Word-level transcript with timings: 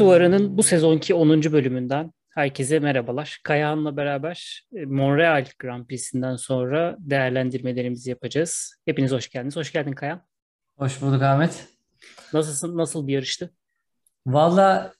Duvarı'nın 0.00 0.58
bu 0.58 0.62
sezonki 0.62 1.14
10. 1.14 1.42
bölümünden 1.42 2.12
herkese 2.30 2.78
merhabalar. 2.78 3.40
Kayahan'la 3.44 3.96
beraber 3.96 4.66
e, 4.76 4.84
Montreal 4.84 5.44
Grand 5.58 5.86
Prix'sinden 5.86 6.36
sonra 6.36 6.96
değerlendirmelerimizi 6.98 8.10
yapacağız. 8.10 8.74
Hepiniz 8.84 9.12
hoş 9.12 9.28
geldiniz. 9.28 9.56
Hoş 9.56 9.72
geldin 9.72 9.92
Kayahan. 9.92 10.22
Hoş 10.76 11.02
bulduk 11.02 11.22
Ahmet. 11.22 11.68
Nasılsın? 12.32 12.76
Nasıl 12.76 13.06
bir 13.06 13.12
yarıştı? 13.12 13.54
Valla 14.26 14.94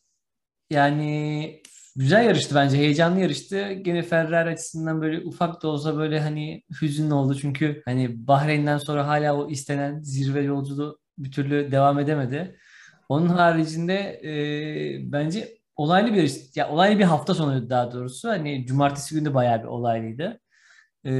yani 0.70 1.62
güzel 1.96 2.24
yarıştı 2.24 2.54
bence. 2.54 2.76
Heyecanlı 2.76 3.20
yarıştı. 3.20 3.72
Gene 3.72 4.02
Ferrari 4.02 4.50
açısından 4.50 5.02
böyle 5.02 5.20
ufak 5.20 5.62
da 5.62 5.68
olsa 5.68 5.96
böyle 5.96 6.20
hani 6.20 6.62
hüzünlü 6.82 7.14
oldu. 7.14 7.34
Çünkü 7.34 7.82
hani 7.84 8.26
Bahreyn'den 8.26 8.78
sonra 8.78 9.06
hala 9.06 9.36
o 9.36 9.50
istenen 9.50 10.00
zirve 10.00 10.42
yolculuğu 10.42 10.98
bir 11.18 11.32
türlü 11.32 11.72
devam 11.72 11.98
edemedi. 11.98 12.56
Onun 13.10 13.28
haricinde 13.28 14.20
e, 14.24 15.12
bence 15.12 15.58
olaylı 15.76 16.14
bir 16.14 16.50
ya 16.54 16.68
olaylı 16.70 16.98
bir 16.98 17.04
hafta 17.04 17.34
sonuydu 17.34 17.70
daha 17.70 17.92
doğrusu. 17.92 18.28
Hani 18.28 18.66
cumartesi 18.66 19.14
günü 19.14 19.24
de 19.24 19.34
bayağı 19.34 19.62
bir 19.62 19.68
olaylıydı. 19.68 20.40
E, 21.06 21.10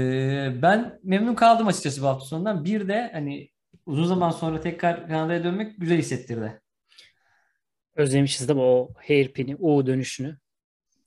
ben 0.63 1.01
memnun 1.03 1.35
kaldım 1.35 1.67
açıkçası 1.67 2.03
bu 2.03 2.07
hafta 2.07 2.27
sonundan. 2.27 2.65
Bir 2.65 2.89
de 2.89 3.11
hani 3.13 3.49
uzun 3.87 4.05
zaman 4.05 4.31
sonra 4.31 4.61
tekrar 4.61 5.09
Kanada'ya 5.09 5.45
dönmek 5.45 5.81
güzel 5.81 5.99
hissettirdi. 5.99 6.61
Özlemişiz 7.97 8.51
mi 8.51 8.61
o 8.61 8.89
hairpin'i, 9.09 9.57
U 9.57 9.87
dönüşünü? 9.87 10.39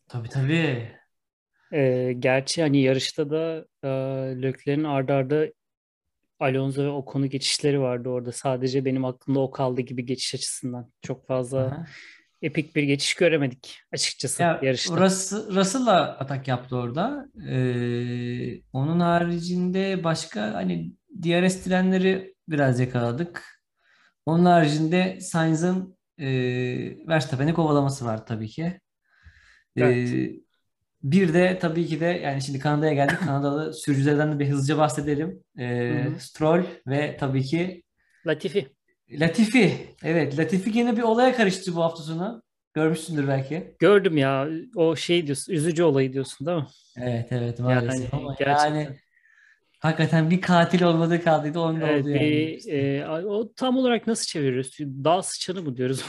Tabii 0.08 0.30
tabii. 0.30 0.92
E, 1.74 2.14
gerçi 2.20 2.62
hani 2.62 2.82
yarışta 2.82 3.30
da 3.30 3.66
e, 3.84 3.88
Leclerc'in 4.42 4.84
arda 4.84 5.14
arda 5.14 5.46
Alonso 6.44 6.84
ve 6.84 6.90
Ocon'u 6.90 7.28
geçişleri 7.28 7.82
vardı 7.82 8.10
orada. 8.10 8.32
Sadece 8.32 8.86
benim 8.86 9.06
aklımda 9.06 9.40
o 9.40 9.52
kaldı 9.52 9.82
gibi 9.82 10.06
geçiş 10.06 10.36
açısından. 10.36 10.92
Çok 11.02 11.28
fazla 11.28 11.60
Aha. 11.60 11.86
epik 12.42 12.76
bir 12.76 12.84
geçiş 12.84 13.14
göremedik 13.14 13.80
açıkçası 13.94 14.42
ya, 14.42 14.60
yarışta. 14.64 14.98
Russell, 14.98 15.56
Russell'la 15.56 16.18
atak 16.20 16.48
yaptı 16.48 16.76
orada. 16.78 17.28
Ee, 17.50 18.62
onun 18.74 19.00
haricinde 19.00 20.04
başka 20.04 20.54
hani 20.54 20.94
DRS 21.24 21.64
trenleri 21.64 22.36
biraz 22.48 22.80
yakaladık. 22.80 23.64
Onun 24.26 24.46
haricinde 24.46 25.20
Sainz'ın 25.22 25.98
e, 26.18 26.28
Verstappen'i 27.08 27.54
kovalaması 27.54 28.06
var 28.06 28.26
tabii 28.26 28.48
ki. 28.48 28.80
Evet. 29.78 30.10
Ee, 30.10 30.43
bir 31.04 31.34
de 31.34 31.60
tabii 31.62 31.86
ki 31.86 32.00
de 32.00 32.06
yani 32.06 32.42
şimdi 32.42 32.60
Kanada'ya 32.60 32.94
geldik. 32.94 33.20
Kanadalı 33.26 33.74
sürücülerden 33.74 34.32
de 34.32 34.40
bir 34.40 34.50
hızlıca 34.50 34.78
bahsedelim. 34.78 35.44
Ee, 35.60 36.06
Stroll 36.20 36.64
ve 36.88 37.18
tabii 37.20 37.44
ki 37.44 37.84
Latifi. 38.28 38.68
Latifi. 39.12 39.88
Evet 40.04 40.40
Latifi 40.40 40.78
yine 40.78 40.98
bir 40.98 41.02
olaya 41.02 41.36
karıştı 41.36 41.76
bu 41.76 41.84
hafta 41.84 42.04
sonu. 42.04 42.44
Görmüşsündür 42.74 43.28
belki. 43.28 43.76
Gördüm 43.80 44.18
ya. 44.18 44.48
O 44.76 44.96
şey 44.96 45.26
diyorsun. 45.26 45.54
Üzücü 45.54 45.84
olayı 45.84 46.14
diyorsun 46.14 46.48
değil 46.48 46.58
mi? 46.58 46.68
Evet 46.98 47.28
evet 47.32 47.60
maalesef. 47.60 48.14
Yani, 48.14 48.24
Ama 48.24 48.36
gerçekten. 48.40 48.76
yani 48.76 48.98
hakikaten 49.80 50.30
bir 50.30 50.42
katil 50.42 50.84
olmadığı 50.84 51.24
kaldıydı. 51.24 51.60
Onda 51.60 51.88
evet, 51.88 52.02
oldu 52.02 52.10
yani. 52.10 52.22
Bir, 52.22 52.74
e, 52.74 53.08
o 53.08 53.54
tam 53.54 53.78
olarak 53.78 54.08
nasıl 54.08 54.26
çeviriyoruz? 54.26 54.78
Dağ 54.80 55.22
sıçanı 55.24 55.62
mı 55.62 55.78
diyoruz? 55.78 56.06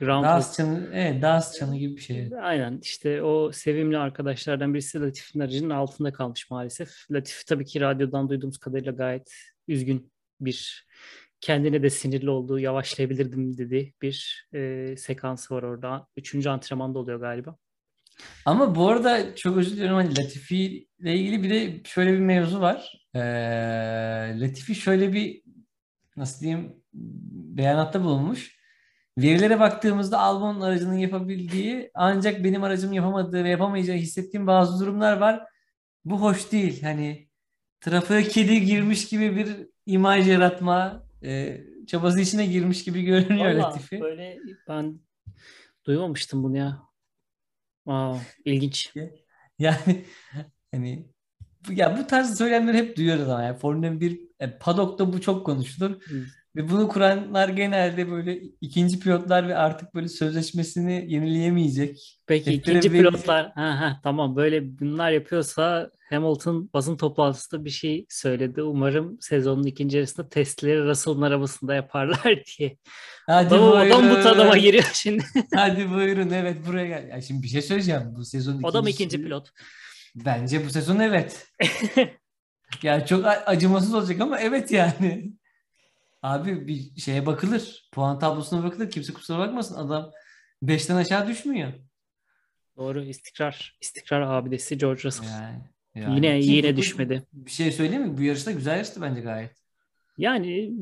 Grand 0.00 0.24
Dağız 0.24 0.56
çanı, 0.56 0.90
evet 0.92 1.22
Dağız 1.22 1.56
çanı 1.58 1.76
gibi 1.76 1.96
bir 1.96 2.00
şey. 2.00 2.30
Aynen 2.40 2.78
işte 2.82 3.22
o 3.22 3.52
sevimli 3.52 3.98
arkadaşlardan 3.98 4.74
birisi 4.74 5.00
Latif'in 5.00 5.40
aracının 5.40 5.70
altında 5.70 6.12
kalmış 6.12 6.50
maalesef. 6.50 7.10
Latif 7.10 7.46
tabii 7.46 7.64
ki 7.64 7.80
radyodan 7.80 8.28
duyduğumuz 8.28 8.58
kadarıyla 8.58 8.92
gayet 8.92 9.34
üzgün 9.68 10.12
bir 10.40 10.86
kendine 11.40 11.82
de 11.82 11.90
sinirli 11.90 12.30
olduğu 12.30 12.58
yavaşlayabilirdim 12.58 13.58
dedi 13.58 13.94
bir 14.02 14.48
e, 14.54 14.94
sekansı 14.96 15.54
var 15.54 15.62
orada. 15.62 16.06
Üçüncü 16.16 16.48
antrenmanda 16.48 16.98
oluyor 16.98 17.20
galiba. 17.20 17.56
Ama 18.44 18.74
bu 18.74 18.88
arada 18.88 19.34
çok 19.34 19.56
özür 19.56 19.72
diliyorum 19.72 19.96
hani 19.96 20.18
Latifi 20.18 20.88
ile 20.98 21.16
ilgili 21.16 21.42
bir 21.42 21.50
de 21.50 21.80
şöyle 21.84 22.12
bir 22.12 22.18
mevzu 22.18 22.60
var. 22.60 23.06
Ee, 23.14 23.20
Latifi 24.40 24.74
şöyle 24.74 25.12
bir 25.12 25.42
nasıl 26.16 26.40
diyeyim 26.40 26.76
beyanatta 27.32 28.04
bulunmuş 28.04 28.59
Verilere 29.18 29.60
baktığımızda 29.60 30.18
Albon'un 30.18 30.60
aracının 30.60 30.98
yapabildiği 30.98 31.90
ancak 31.94 32.44
benim 32.44 32.62
aracım 32.62 32.92
yapamadığı 32.92 33.44
ve 33.44 33.48
yapamayacağı 33.48 33.96
hissettiğim 33.96 34.46
bazı 34.46 34.84
durumlar 34.84 35.16
var. 35.16 35.46
Bu 36.04 36.20
hoş 36.20 36.52
değil. 36.52 36.82
Hani 36.82 37.28
trafiğe 37.80 38.22
kedi 38.22 38.64
girmiş 38.64 39.08
gibi 39.08 39.36
bir 39.36 39.68
imaj 39.86 40.28
yaratma 40.28 41.06
e, 41.22 41.60
çabası 41.86 42.20
içine 42.20 42.46
girmiş 42.46 42.84
gibi 42.84 43.02
görünüyor 43.02 43.46
Vallahi 43.46 43.58
Latifi. 43.58 44.00
Böyle 44.00 44.38
ben 44.68 45.00
duymamıştım 45.86 46.42
bunu 46.42 46.56
ya. 46.56 46.82
Aa, 47.86 48.16
ilginç. 48.44 48.94
Yani 49.58 50.04
hani 50.72 51.06
ya 51.70 51.98
bu 51.98 52.06
tarz 52.06 52.38
söylemleri 52.38 52.76
hep 52.76 52.96
duyuyoruz 52.96 53.28
ama 53.28 53.42
yani 53.42 53.58
Formula 53.58 54.00
1 54.00 54.20
yani 54.40 54.58
paddock'ta 54.60 55.12
bu 55.12 55.20
çok 55.20 55.46
konuşulur. 55.46 56.02
Ve 56.56 56.70
bunu 56.70 56.88
kuranlar 56.88 57.48
genelde 57.48 58.10
böyle 58.10 58.40
ikinci 58.60 58.98
pilotlar 59.00 59.48
ve 59.48 59.56
artık 59.56 59.94
böyle 59.94 60.08
sözleşmesini 60.08 61.04
yenileyemeyecek. 61.08 62.20
Peki 62.26 62.52
ikinci 62.52 62.92
pilotlar 62.92 63.52
ha, 63.54 63.80
ha, 63.80 64.00
tamam 64.02 64.36
böyle 64.36 64.78
bunlar 64.78 65.10
yapıyorsa 65.10 65.90
Hamilton 66.10 66.70
basın 66.74 66.96
toplantısında 66.96 67.64
bir 67.64 67.70
şey 67.70 68.06
söyledi. 68.08 68.62
Umarım 68.62 69.16
sezonun 69.20 69.62
ikinci 69.62 69.96
yarısında 69.96 70.28
testleri 70.28 70.84
Russell'ın 70.84 71.22
arabasında 71.22 71.74
yaparlar 71.74 72.42
diye. 72.58 72.76
Hadi 73.26 73.54
adam, 73.54 73.72
buyurun. 73.72 73.90
adam 73.90 74.10
bu 74.10 74.22
tanıma 74.22 74.56
giriyor 74.56 74.90
şimdi. 74.92 75.24
Hadi 75.54 75.90
buyurun 75.90 76.30
evet 76.30 76.56
buraya 76.66 76.86
gel. 76.86 77.08
Ya 77.08 77.20
şimdi 77.20 77.42
bir 77.42 77.48
şey 77.48 77.62
söyleyeceğim. 77.62 78.02
Bu 78.16 78.24
sezon 78.24 78.62
da 78.62 78.82
mı 78.82 78.90
ikinci 78.90 79.22
pilot? 79.22 79.48
Bence 80.14 80.66
bu 80.66 80.70
sezon 80.70 80.98
evet. 80.98 81.46
yani 82.82 83.06
çok 83.06 83.26
acımasız 83.46 83.94
olacak 83.94 84.20
ama 84.20 84.40
evet 84.40 84.70
yani. 84.70 85.39
Abi 86.22 86.66
bir 86.66 87.00
şeye 87.00 87.26
bakılır. 87.26 87.88
Puan 87.92 88.18
tablosuna 88.18 88.64
bakılır. 88.64 88.90
Kimse 88.90 89.12
kusura 89.12 89.38
bakmasın. 89.38 89.74
Adam 89.74 90.10
5'ten 90.62 90.96
aşağı 90.96 91.28
düşmüyor. 91.28 91.72
Doğru. 92.76 93.02
istikrar. 93.02 93.78
İstikrar 93.80 94.20
abidesi 94.20 94.78
George 94.78 95.02
Russell. 95.02 95.26
Yani, 95.26 95.62
yani. 95.94 96.14
Yine 96.14 96.40
Ki 96.40 96.46
yine 96.46 96.72
bu, 96.72 96.76
düşmedi. 96.76 97.26
Bir 97.32 97.50
şey 97.50 97.72
söyleyeyim 97.72 98.02
mi? 98.02 98.18
Bu 98.18 98.22
yarışta 98.22 98.50
güzel 98.50 98.76
yarıştı 98.76 99.02
bence 99.02 99.20
gayet. 99.20 99.56
Yani 100.18 100.72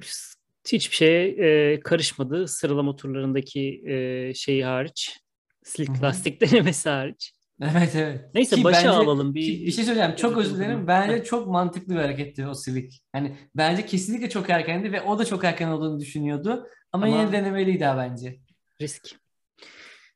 hiçbir 0.72 0.96
şeye 0.96 1.28
e, 1.28 1.80
karışmadı. 1.80 2.48
Sıralama 2.48 2.96
turlarındaki 2.96 3.82
e, 3.86 4.34
şeyi 4.34 4.64
hariç. 4.64 5.20
Slick 5.64 6.02
lastik 6.02 6.40
denemesi 6.50 6.88
hariç. 6.88 7.32
Evet 7.62 7.94
evet. 7.96 8.30
Neyse 8.34 8.56
ki 8.56 8.64
başa 8.64 8.76
bence, 8.76 8.90
alalım. 8.90 9.34
Bir, 9.34 9.66
bir 9.66 9.70
şey 9.70 9.84
söyleyeceğim. 9.84 10.16
Çok 10.16 10.36
özür 10.36 10.56
dilerim. 10.56 10.86
Bence 10.86 11.24
çok 11.24 11.46
mantıklı 11.46 11.94
bir 11.94 12.00
hareketti 12.00 12.46
o 12.46 12.54
Slick. 12.54 12.94
Hani 13.12 13.36
bence 13.54 13.86
kesinlikle 13.86 14.30
çok 14.30 14.50
erkendi 14.50 14.92
ve 14.92 15.02
o 15.02 15.18
da 15.18 15.24
çok 15.24 15.44
erken 15.44 15.68
olduğunu 15.68 16.00
düşünüyordu. 16.00 16.66
Ama, 16.92 17.06
Ama 17.06 17.16
yine 17.16 17.32
denemeliydi 17.32 17.84
ha 17.84 17.96
bence. 17.96 18.38
Risk. 18.80 19.16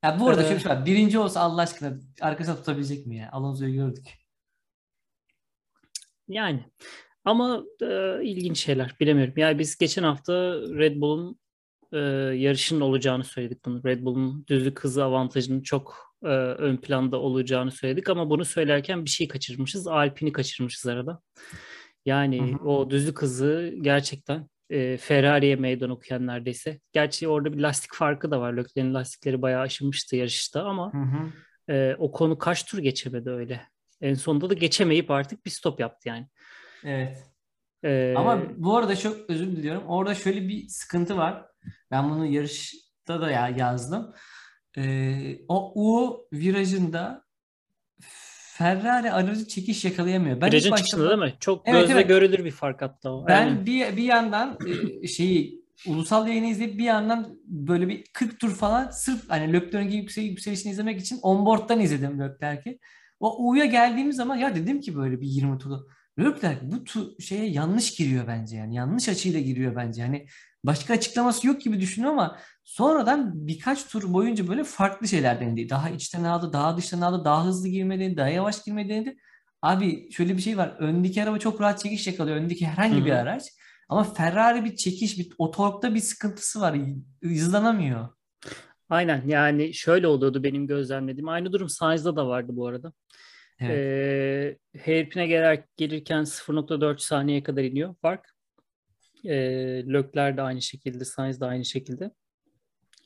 Ya 0.05 0.21
bu 0.21 0.29
arada 0.29 0.43
ee... 0.43 0.47
şöyle 0.47 0.61
şey 0.61 0.71
var. 0.71 0.87
Birinci 0.87 1.19
olsa 1.19 1.41
Allah 1.41 1.63
aşkına 1.63 1.99
arkasına 2.21 2.57
tutabilecek 2.57 3.07
mi 3.07 3.17
ya? 3.17 3.29
Alonso'yu 3.33 3.75
gördük. 3.75 4.19
Yani. 6.29 6.65
Ama 7.25 7.65
e, 7.83 8.19
ilginç 8.25 8.59
şeyler. 8.59 8.97
Bilemiyorum. 9.01 9.35
Yani 9.37 9.59
biz 9.59 9.79
geçen 9.79 10.03
hafta 10.03 10.33
Red 10.55 11.01
Bull'un 11.01 11.39
e, 11.93 11.99
yarışının 12.37 12.81
olacağını 12.81 13.25
söyledik 13.25 13.65
bunu. 13.65 13.85
Red 13.85 14.05
Bull'un 14.05 14.47
düzlük 14.47 14.81
hızı 14.81 15.05
avantajının 15.05 15.63
çok 15.63 16.12
e, 16.25 16.29
ön 16.59 16.77
planda 16.77 17.17
olacağını 17.17 17.71
söyledik 17.71 18.11
ama 18.11 18.31
bunu 18.31 18.45
söylerken 18.45 19.05
bir 19.05 19.11
şey 19.11 19.29
kaçırmışız. 19.29 19.87
Alpini 19.87 20.33
kaçırmışız 20.33 20.87
arada. 20.87 21.21
Yani 22.07 22.53
hı 22.53 22.55
hı. 22.55 22.69
o 22.69 22.91
düzlük 22.91 23.23
hızı 23.23 23.75
gerçekten 23.81 24.49
e, 24.71 24.97
Ferrari'ye 24.97 25.57
meydan 25.57 25.91
okuyan 25.91 26.27
neredeyse. 26.27 26.81
Gerçi 26.93 27.29
orada 27.29 27.53
bir 27.53 27.59
lastik 27.59 27.95
farkı 27.95 28.31
da 28.31 28.41
var. 28.41 28.53
Leclerc'in 28.53 28.95
lastikleri 28.95 29.43
bayağı 29.43 29.61
aşınmıştı 29.61 30.17
yarışta 30.17 30.65
ama 30.65 30.93
hı 30.93 30.99
hı. 30.99 31.33
E, 31.73 31.97
o 31.99 32.13
konu 32.13 32.39
kaç 32.39 32.65
tur 32.65 32.79
geçemedi 32.79 33.31
öyle. 33.31 33.61
En 34.01 34.15
sonunda 34.15 34.51
da 34.51 34.55
geçemeyip 34.55 35.11
artık 35.11 35.47
bir 35.47 35.51
stop 35.51 35.81
yaptı 35.81 36.09
yani. 36.09 36.27
Evet. 36.85 37.33
Ee, 37.85 38.15
ama 38.17 38.43
bu 38.57 38.77
arada 38.77 38.97
çok 38.97 39.31
özür 39.31 39.47
diliyorum. 39.47 39.87
Orada 39.87 40.15
şöyle 40.15 40.49
bir 40.49 40.69
sıkıntı 40.69 41.17
var. 41.17 41.47
Ben 41.91 42.11
bunu 42.11 42.27
yarışta 42.27 43.21
da 43.21 43.31
ya 43.31 43.49
yazdım. 43.49 44.15
Ee, 44.79 45.39
o 45.49 45.73
U 45.75 46.21
virajında 46.33 47.25
Ferrari 48.55 49.13
aracı 49.13 49.49
çekiş 49.49 49.85
yakalayamıyor. 49.85 50.41
Ben 50.41 50.49
Virajın 50.49 50.73
başta... 50.73 50.85
çıkışında 50.87 51.09
değil 51.09 51.33
mi? 51.33 51.35
Çok 51.41 51.63
evet, 51.69 51.81
gözle 51.81 51.95
evet. 51.95 52.09
görülür 52.09 52.45
bir 52.45 52.51
fark 52.51 52.83
hatta 52.83 53.13
o. 53.13 53.27
Ben 53.27 53.47
Aynen. 53.47 53.67
bir, 53.67 53.97
bir 53.97 54.03
yandan 54.03 54.59
e, 55.03 55.07
şeyi 55.07 55.63
ulusal 55.87 56.29
yayını 56.29 56.47
izleyip 56.47 56.79
bir 56.79 56.85
yandan 56.85 57.39
böyle 57.45 57.89
bir 57.89 58.05
40 58.13 58.41
tur 58.41 58.55
falan 58.55 58.91
sırf 58.91 59.31
hani 59.31 59.53
Leclerc'in 59.53 59.97
yüksel, 59.97 60.25
yükselişini 60.25 60.73
izlemek 60.73 61.01
için 61.01 61.19
onboard'dan 61.23 61.81
izledim 61.81 62.21
Leclerc'i. 62.21 62.79
O 63.21 63.49
U'ya 63.49 63.65
geldiğimiz 63.65 64.17
zaman 64.17 64.37
ya 64.37 64.55
dedim 64.55 64.81
ki 64.81 64.97
böyle 64.97 65.21
bir 65.21 65.27
20 65.27 65.59
turda 65.59 65.81
Leclerc 66.19 66.61
bu 66.63 66.85
tu, 66.85 67.17
şeye 67.21 67.47
yanlış 67.47 67.95
giriyor 67.95 68.27
bence 68.27 68.57
yani 68.57 68.75
yanlış 68.75 69.09
açıyla 69.09 69.41
giriyor 69.41 69.77
bence. 69.77 70.03
Yani 70.03 70.27
başka 70.65 70.95
açıklaması 70.95 71.47
yok 71.47 71.61
gibi 71.61 71.81
düşünüyorum 71.81 72.19
ama 72.19 72.39
sonradan 72.65 73.47
birkaç 73.47 73.87
tur 73.87 74.13
boyunca 74.13 74.49
böyle 74.49 74.65
farklı 74.65 75.09
şeyler 75.09 75.41
denedi. 75.41 75.69
Daha 75.71 75.91
içten 75.91 76.25
aldı, 76.25 76.53
daha 76.53 76.77
dıştan 76.77 77.01
aldı, 77.01 77.25
daha 77.25 77.47
hızlı 77.47 77.69
girme 77.69 78.01
denedi, 78.01 78.17
daha 78.17 78.29
yavaş 78.29 78.65
girme 78.65 78.89
denedi. 78.89 79.17
Abi 79.63 80.13
şöyle 80.13 80.37
bir 80.37 80.43
şey 80.43 80.59
var. 80.59 80.77
Öndeki 80.79 81.23
araba 81.23 81.39
çok 81.39 81.61
rahat 81.61 81.79
çekiş 81.81 82.07
yakalıyor. 82.07 82.37
Öndeki 82.37 82.67
herhangi 82.67 82.97
Hı-hı. 82.97 83.05
bir 83.05 83.11
araç. 83.11 83.43
Ama 83.89 84.05
Ferrari 84.05 84.65
bir 84.65 84.77
çekiş, 84.77 85.19
bir 85.19 85.33
o 85.39 85.51
torkta 85.51 85.95
bir 85.95 86.01
sıkıntısı 86.01 86.61
var. 86.61 86.77
Hızlanamıyor. 87.23 88.09
Aynen 88.91 89.23
yani 89.27 89.75
şöyle 89.75 90.07
oluyordu 90.07 90.43
benim 90.43 90.67
gözlemlediğim. 90.67 91.29
Aynı 91.29 91.53
durum 91.53 91.69
Sainz'da 91.69 92.17
da 92.17 92.29
vardı 92.29 92.53
bu 92.55 92.67
arada. 92.67 92.93
Evet. 93.61 93.79
Ee, 93.79 94.81
hairpin'e 94.85 95.27
gelir, 95.27 95.61
gelirken 95.77 96.25
0.4 96.25 96.99
saniyeye 96.99 97.43
kadar 97.43 97.63
iniyor 97.63 97.95
fark. 98.03 98.35
Ee, 99.25 99.85
Lökler 99.87 100.37
de 100.37 100.43
aynı 100.43 100.63
şekilde, 100.63 101.05
Sainz 101.05 101.41
de 101.41 101.45
aynı 101.45 101.65
şekilde. 101.65 102.11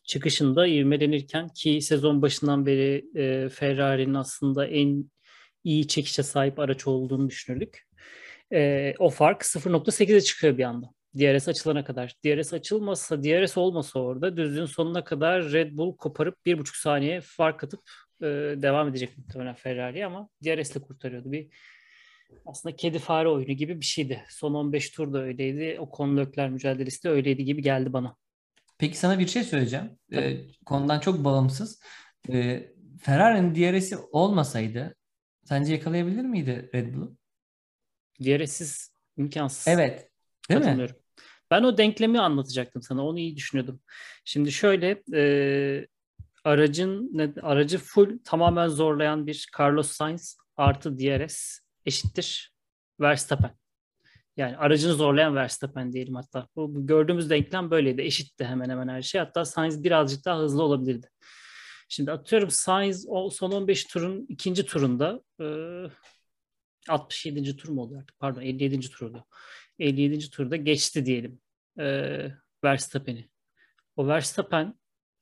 Çıkışında 0.04 0.66
ivmelenirken 0.66 1.48
ki 1.48 1.80
sezon 1.80 2.22
başından 2.22 2.66
beri 2.66 3.04
e, 3.14 3.48
Ferrari'nin 3.48 4.14
aslında 4.14 4.66
en 4.66 5.10
iyi 5.64 5.88
çekişe 5.88 6.22
sahip 6.22 6.58
araç 6.58 6.86
olduğunu 6.86 7.30
düşünürdük. 7.30 7.86
E, 8.52 8.94
o 8.98 9.10
fark 9.10 9.42
0.8'e 9.42 10.20
çıkıyor 10.20 10.58
bir 10.58 10.64
anda. 10.64 10.86
DRS 11.18 11.48
açılana 11.48 11.84
kadar. 11.84 12.14
DRS 12.24 12.52
açılmasa, 12.52 13.22
DRS 13.22 13.58
olmasa 13.58 14.00
orada 14.00 14.36
düzlüğün 14.36 14.66
sonuna 14.66 15.04
kadar 15.04 15.52
Red 15.52 15.76
Bull 15.76 15.96
koparıp 15.96 16.46
bir 16.46 16.58
buçuk 16.58 16.76
saniye 16.76 17.20
fark 17.20 17.64
atıp 17.64 17.80
e, 18.22 18.26
devam 18.62 18.88
edecek 18.88 19.18
muhtemelen 19.18 19.54
Ferrari 19.54 20.06
ama 20.06 20.28
DRS 20.44 20.70
ile 20.70 20.80
kurtarıyordu. 20.80 21.32
Bir 21.32 21.48
aslında 22.46 22.76
kedi 22.76 22.98
fare 22.98 23.28
oyunu 23.28 23.52
gibi 23.52 23.80
bir 23.80 23.84
şeydi. 23.84 24.24
Son 24.28 24.54
15 24.54 24.90
tur 24.90 25.12
da 25.12 25.22
öyleydi. 25.22 25.76
O 25.80 25.90
konlökler 25.90 26.50
mücadelesi 26.50 27.04
de 27.04 27.10
öyleydi 27.10 27.44
gibi 27.44 27.62
geldi 27.62 27.92
bana. 27.92 28.16
Peki 28.78 28.98
sana 28.98 29.18
bir 29.18 29.26
şey 29.26 29.44
söyleyeceğim. 29.44 29.98
Ee, 30.12 30.36
konudan 30.66 31.00
çok 31.00 31.24
bağımsız. 31.24 31.80
Ee, 32.32 32.72
Ferrari'nin 33.00 33.54
DRS'i 33.54 33.96
olmasaydı 33.96 34.94
sence 35.44 35.72
yakalayabilir 35.72 36.22
miydi 36.22 36.70
Red 36.74 36.94
Bull'u? 36.94 37.16
DRS'siz 38.24 38.92
imkansız. 39.16 39.68
Evet. 39.68 40.10
Değil 40.50 40.60
mi? 40.60 40.88
Ben 41.50 41.62
o 41.62 41.78
denklemi 41.78 42.20
anlatacaktım 42.20 42.82
sana. 42.82 43.06
Onu 43.06 43.18
iyi 43.18 43.36
düşünüyordum. 43.36 43.80
Şimdi 44.24 44.52
şöyle 44.52 45.02
e, 45.14 45.86
aracın 46.44 47.18
aracı 47.42 47.78
full 47.78 48.18
tamamen 48.24 48.68
zorlayan 48.68 49.26
bir 49.26 49.48
Carlos 49.58 49.90
Sainz 49.90 50.36
artı 50.56 50.98
DRS 50.98 51.58
eşittir 51.86 52.54
Verstappen. 53.00 53.56
Yani 54.36 54.56
aracını 54.56 54.92
zorlayan 54.92 55.34
Verstappen 55.34 55.92
diyelim 55.92 56.14
hatta. 56.14 56.48
Bu, 56.56 56.86
gördüğümüz 56.86 57.30
denklem 57.30 57.70
böyleydi. 57.70 58.02
Eşitti 58.02 58.44
hemen 58.44 58.70
hemen 58.70 58.88
her 58.88 59.02
şey. 59.02 59.20
Hatta 59.20 59.44
Sainz 59.44 59.84
birazcık 59.84 60.24
daha 60.24 60.38
hızlı 60.38 60.62
olabilirdi. 60.62 61.10
Şimdi 61.88 62.12
atıyorum 62.12 62.50
Sainz 62.50 63.06
o 63.08 63.30
son 63.30 63.52
15 63.52 63.84
turun 63.84 64.26
ikinci 64.28 64.66
turunda 64.66 65.22
e, 65.40 65.46
67. 66.88 67.56
tur 67.56 67.68
mu 67.68 67.82
oluyor 67.82 68.00
artık? 68.00 68.18
Pardon 68.18 68.40
57. 68.40 68.80
tur 68.80 69.06
oluyor. 69.06 69.24
57. 69.78 70.30
turda 70.30 70.56
geçti 70.56 71.06
diyelim 71.06 71.40
e, 71.78 71.84
Verstappen'i. 72.64 73.30
O 73.96 74.06
Verstappen 74.06 74.78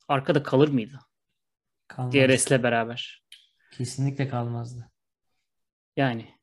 arkada 0.08 0.42
kalır 0.42 0.68
mıydı? 0.68 0.98
Kalmaz. 1.88 2.14
DRS'le 2.14 2.62
beraber. 2.62 3.24
Kesinlikle 3.72 4.28
kalmazdı. 4.28 4.90
Yani 5.96 6.34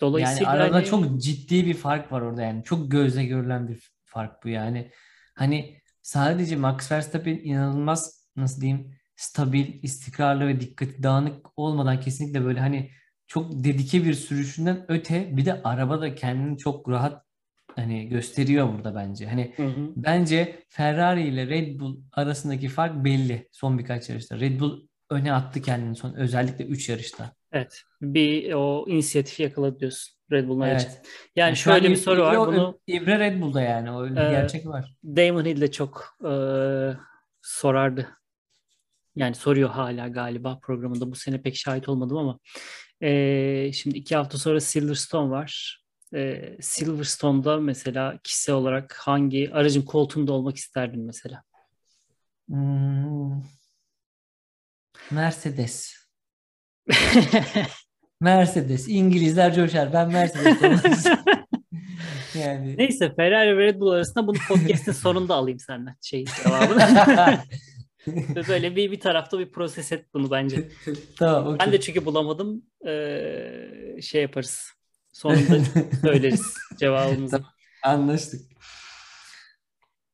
dolayısıyla 0.00 0.52
yani 0.52 0.62
arada 0.62 0.76
hani... 0.76 0.84
çok 0.84 1.20
ciddi 1.20 1.66
bir 1.66 1.74
fark 1.74 2.12
var 2.12 2.20
orada 2.20 2.42
yani. 2.42 2.64
Çok 2.64 2.90
gözle 2.90 3.24
görülen 3.24 3.68
bir 3.68 3.90
fark 4.04 4.44
bu 4.44 4.48
yani. 4.48 4.90
Hani 5.34 5.80
sadece 6.02 6.56
Max 6.56 6.92
Verstappen 6.92 7.40
inanılmaz 7.42 8.28
nasıl 8.36 8.60
diyeyim 8.60 8.94
stabil, 9.16 9.82
istikrarlı 9.82 10.46
ve 10.48 10.60
dikkati 10.60 11.02
dağınık 11.02 11.46
olmadan 11.58 12.00
kesinlikle 12.00 12.44
böyle 12.44 12.60
hani 12.60 12.90
çok 13.26 13.64
dedike 13.64 14.04
bir 14.04 14.14
sürüşünden 14.14 14.84
öte 14.88 15.36
bir 15.36 15.44
de 15.44 15.62
araba 15.62 16.00
da 16.00 16.14
kendini 16.14 16.58
çok 16.58 16.88
rahat 16.88 17.24
hani 17.76 18.08
gösteriyor 18.08 18.74
burada 18.74 18.94
bence. 18.94 19.26
Hani 19.26 19.52
hı 19.56 19.66
hı. 19.66 19.92
bence 19.96 20.62
Ferrari 20.68 21.28
ile 21.28 21.46
Red 21.46 21.80
Bull 21.80 22.00
arasındaki 22.12 22.68
fark 22.68 23.04
belli 23.04 23.48
son 23.52 23.78
birkaç 23.78 24.08
yarışta. 24.08 24.40
Red 24.40 24.60
Bull 24.60 24.88
öne 25.10 25.32
attı 25.32 25.62
kendini 25.62 25.96
son 25.96 26.14
özellikle 26.14 26.64
3 26.64 26.88
yarışta. 26.88 27.37
Evet. 27.52 27.82
Bir 28.02 28.52
o 28.52 28.84
inisiyatifi 28.88 29.42
yakaladı 29.42 29.80
diyorsun 29.80 30.14
Red 30.32 30.48
Bull'un 30.48 30.60
aracı. 30.60 30.86
Evet. 30.86 31.00
Yani, 31.36 31.46
Yani 31.48 31.56
şu 31.56 31.62
şöyle 31.62 31.90
bir 31.90 31.96
soru 31.96 32.22
var. 32.22 32.34
İbre- 32.34 32.46
Bunu 32.46 32.80
İbre 32.86 33.18
Red 33.18 33.40
Bull'da 33.40 33.62
yani 33.62 33.96
öyle 33.98 34.14
bir 34.14 34.20
Ee, 34.20 34.30
gerçek 34.30 34.66
var. 34.66 34.94
Damon 35.04 35.44
Hill 35.44 35.60
de 35.60 35.70
çok 35.70 36.18
e, 36.24 36.32
sorardı. 37.42 38.08
Yani 39.16 39.34
soruyor 39.34 39.70
hala 39.70 40.08
galiba 40.08 40.58
programında. 40.58 41.10
Bu 41.10 41.14
sene 41.16 41.42
pek 41.42 41.56
şahit 41.56 41.88
olmadım 41.88 42.16
ama 42.16 42.38
e, 43.00 43.72
şimdi 43.72 43.98
iki 43.98 44.16
hafta 44.16 44.38
sonra 44.38 44.60
Silverstone 44.60 45.30
var. 45.30 45.82
E, 46.14 46.42
Silverstone'da 46.60 47.56
mesela 47.56 48.18
kişisel 48.24 48.54
olarak 48.54 48.94
hangi 48.98 49.50
aracın 49.52 49.82
koltuğunda 49.82 50.32
olmak 50.32 50.56
isterdin 50.56 51.00
mesela? 51.00 51.42
Hmm. 52.48 53.42
Mercedes. 55.10 55.94
Mercedes. 58.20 58.88
İngilizler 58.88 59.54
coşar. 59.54 59.92
Ben 59.92 60.12
Mercedes 60.12 61.06
yani. 62.34 62.76
Neyse 62.76 63.14
Ferrari 63.16 63.56
ve 63.58 63.64
Red 63.64 63.80
Bull 63.80 63.90
arasında 63.90 64.26
bunu 64.26 64.36
podcast'in 64.48 64.92
sonunda 64.92 65.34
alayım 65.34 65.58
senden 65.58 65.96
şey 66.02 66.24
cevabını. 66.24 66.88
Böyle 68.48 68.76
bir 68.76 68.90
bir 68.90 69.00
tarafta 69.00 69.38
bir 69.38 69.52
proses 69.52 69.92
et 69.92 70.06
bunu 70.14 70.30
bence. 70.30 70.68
tamam. 71.16 71.46
Okay. 71.46 71.66
Ben 71.66 71.72
de 71.72 71.80
çünkü 71.80 72.04
bulamadım. 72.04 72.62
Ee, 72.86 74.02
şey 74.02 74.22
yaparız. 74.22 74.72
Sonunda 75.12 75.58
söyleriz 76.02 76.54
cevabımızı. 76.80 77.42
Tamam, 77.82 78.00
Anlaştık. 78.00 78.40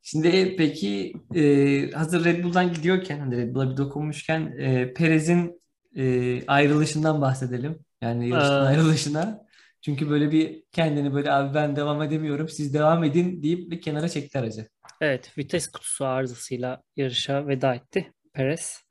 Şimdi 0.01 0.55
peki 0.57 1.13
e, 1.35 1.91
hazır 1.91 2.25
Red 2.25 2.43
Bull'dan 2.43 2.73
gidiyorken 2.73 3.19
hani 3.19 3.37
Red 3.37 3.55
Bull'a 3.55 3.71
bir 3.71 3.77
dokunmuşken 3.77 4.55
e, 4.59 4.93
Perez'in 4.93 5.61
e, 5.95 6.45
ayrılışından 6.47 7.21
bahsedelim. 7.21 7.79
Yani 8.01 8.29
yarıştan 8.29 8.61
Aa. 8.61 8.65
ayrılışına. 8.67 9.45
Çünkü 9.81 10.09
böyle 10.09 10.31
bir 10.31 10.63
kendini 10.71 11.13
böyle 11.13 11.31
abi 11.31 11.53
ben 11.53 11.75
devam 11.75 12.01
edemiyorum 12.01 12.49
siz 12.49 12.73
devam 12.73 13.03
edin 13.03 13.43
deyip 13.43 13.71
bir 13.71 13.81
kenara 13.81 14.09
çekti 14.09 14.39
aracı. 14.39 14.67
Evet, 15.01 15.37
vites 15.37 15.67
kutusu 15.71 16.05
arızasıyla 16.05 16.83
yarışa 16.95 17.47
veda 17.47 17.75
etti 17.75 18.13
Perez. 18.33 18.81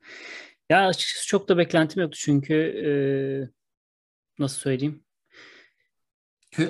Ya 0.69 0.87
açıkçası 0.87 1.27
çok 1.27 1.49
da 1.49 1.57
beklentim 1.57 2.01
yoktu 2.01 2.17
çünkü 2.21 2.53
e, 2.55 2.89
nasıl 4.39 4.57
söyleyeyim? 4.59 5.03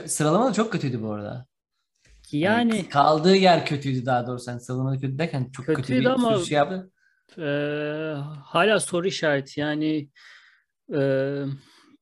Sıralama 0.06 0.50
da 0.50 0.54
çok 0.54 0.72
kötüydü 0.72 1.02
bu 1.02 1.12
arada. 1.12 1.46
Yani 2.32 2.90
kaldığı 2.90 3.36
yer 3.36 3.66
kötüydü 3.66 4.06
daha 4.06 4.28
doğrusu. 4.28 4.50
Yani 4.52 4.62
sıralama 4.62 4.94
kötü 4.98 5.18
derken 5.20 5.52
çok 5.52 5.66
kötü 5.66 5.82
Kötüydü 5.82 6.00
bir 6.02 6.06
ama- 6.06 6.38
sürüş 6.38 6.52
yaptı. 6.52 6.92
E, 7.38 7.44
hala 8.44 8.80
soru 8.80 9.08
işareti. 9.08 9.60
Yani 9.60 10.10
e, 10.96 11.00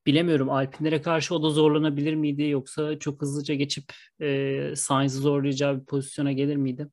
bilemiyorum 0.08 0.50
Alpinlere 0.50 1.01
karşı 1.01 1.36
o 1.36 1.44
da 1.44 1.50
zorlanabilir 1.50 2.15
miydi 2.15 2.44
yoksa 2.44 3.00
çok 3.00 3.22
hızlıca 3.22 3.53
geçip 3.56 3.94
e, 4.22 4.75
Sainz'ı 4.75 5.20
zorlayacağı 5.22 5.80
bir 5.80 5.86
pozisyona 5.86 6.32
gelir 6.32 6.56
miydi? 6.56 6.88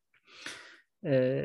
E, 1.05 1.45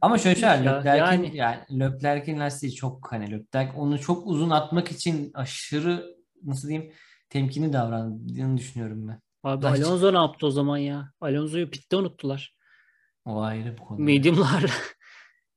Ama 0.00 0.18
şöyle 0.18 0.36
şey 0.40 0.48
Leclerc'in 0.48 0.96
yani- 0.96 1.36
yani 1.36 1.60
Leclerc'in 1.80 2.40
lastiği 2.40 2.74
çok 2.74 3.12
hani 3.12 3.30
Leclerc 3.30 3.72
onu 3.76 4.00
çok 4.00 4.26
uzun 4.26 4.50
atmak 4.50 4.92
için 4.92 5.30
aşırı 5.34 6.16
nasıl 6.44 6.68
diyeyim 6.68 6.92
temkinli 7.30 7.72
davrandığını 7.72 8.56
düşünüyorum 8.56 9.08
ben. 9.08 9.20
Abi 9.42 9.62
Daha 9.62 9.74
hiç- 9.76 9.82
Alonso 9.84 10.12
ne 10.12 10.16
yaptı 10.16 10.46
o 10.46 10.50
zaman 10.50 10.76
ya? 10.78 11.10
Alonso'yu 11.20 11.70
pitte 11.70 11.96
unuttular. 11.96 12.56
O 13.24 13.40
ayrı 13.40 13.72
bir 13.72 13.76
konu. 13.76 13.98
Medium'lar. 14.00 14.64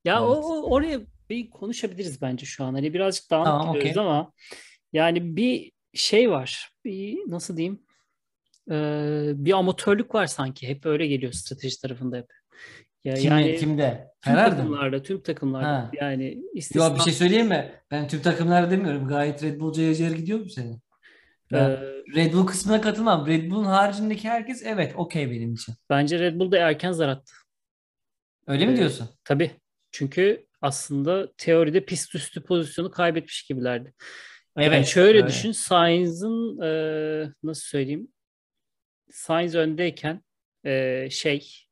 ya 0.08 0.24
o, 0.24 0.34
Evet. 0.36 0.44
o- 0.46 0.70
oraya 0.72 1.00
bir 1.30 1.50
konuşabiliriz 1.50 2.22
bence 2.22 2.46
şu 2.46 2.64
an. 2.64 2.74
Hani 2.74 2.94
birazcık 2.94 3.32
dağınık 3.32 3.46
Tamam, 3.46 3.68
gidiyoruz 3.68 3.98
okey. 3.98 4.04
ama 4.04 4.32
yani 4.94 5.36
bir 5.36 5.72
şey 5.94 6.32
var. 6.32 6.70
Bir 6.86 7.18
nasıl 7.32 7.58
diyeyim? 7.58 7.82
Ee, 8.72 9.32
bir 9.36 9.52
amatörlük 9.54 10.16
var 10.16 10.26
sanki. 10.28 10.68
Hep 10.68 10.86
öyle 10.86 11.08
geliyor 11.08 11.32
strateji 11.32 11.82
tarafında 11.82 12.18
hep. 12.18 12.26
Ya 13.04 13.14
Kim, 13.14 13.32
yani 13.32 13.56
kimde? 13.56 14.08
tüm 14.24 14.34
Ferrari'de 14.34 14.56
mi? 14.56 14.58
takımlarda, 14.62 15.04
tüm 15.04 15.22
takımlarda 15.22 15.68
Ha. 15.68 15.92
yani 16.02 16.44
istisna 16.54 16.96
bir 16.96 17.00
şey 17.00 17.14
söyleyeyim 17.14 17.48
mi? 17.48 17.72
Ben 17.92 18.08
tüm 18.08 18.22
takımlar 18.22 18.72
demiyorum. 18.72 19.08
Gayet 19.08 19.44
Red 19.44 19.60
Bull 19.60 19.74
cayır 19.74 20.12
gidiyor 20.12 20.40
mu 20.40 20.50
senin? 20.50 20.82
Ben 21.52 21.70
Ee, 21.70 21.78
Red 22.16 22.34
Bull 22.34 22.46
kısmına 22.46 22.82
katılmam. 22.82 23.28
Red 23.28 23.52
Bull'un 23.52 23.64
haricindeki 23.64 24.30
herkes 24.30 24.64
evet 24.66 24.94
okey 24.96 25.32
benim 25.32 25.54
için. 25.54 25.76
bence 25.90 26.20
Red 26.20 26.40
Bull 26.40 26.52
da 26.52 26.58
erken 26.58 26.92
zar 26.92 27.10
attı. 27.10 27.34
Öyle 28.48 28.66
mi 28.66 28.70
Evet. 28.70 28.80
diyorsun? 28.80 29.10
Tabii. 29.24 29.52
Çünkü 29.92 30.48
aslında 30.62 31.34
teoride 31.38 31.86
pist 31.86 32.16
üstü 32.16 32.44
pozisyonu 32.44 32.92
kaybetmiş 32.92 33.44
gibilerdi. 33.44 33.94
Yani 34.58 34.68
Evet, 34.68 34.88
şöyle 34.88 35.18
öyle. 35.18 35.28
düşün. 35.28 35.52
Sainz'ın 35.52 36.62
e, 36.62 36.70
nasıl 37.44 37.62
söyleyeyim? 37.62 38.08
Sainz 39.12 39.56
öndeyken 39.56 40.24
e, 40.66 41.08
şey 41.10 41.68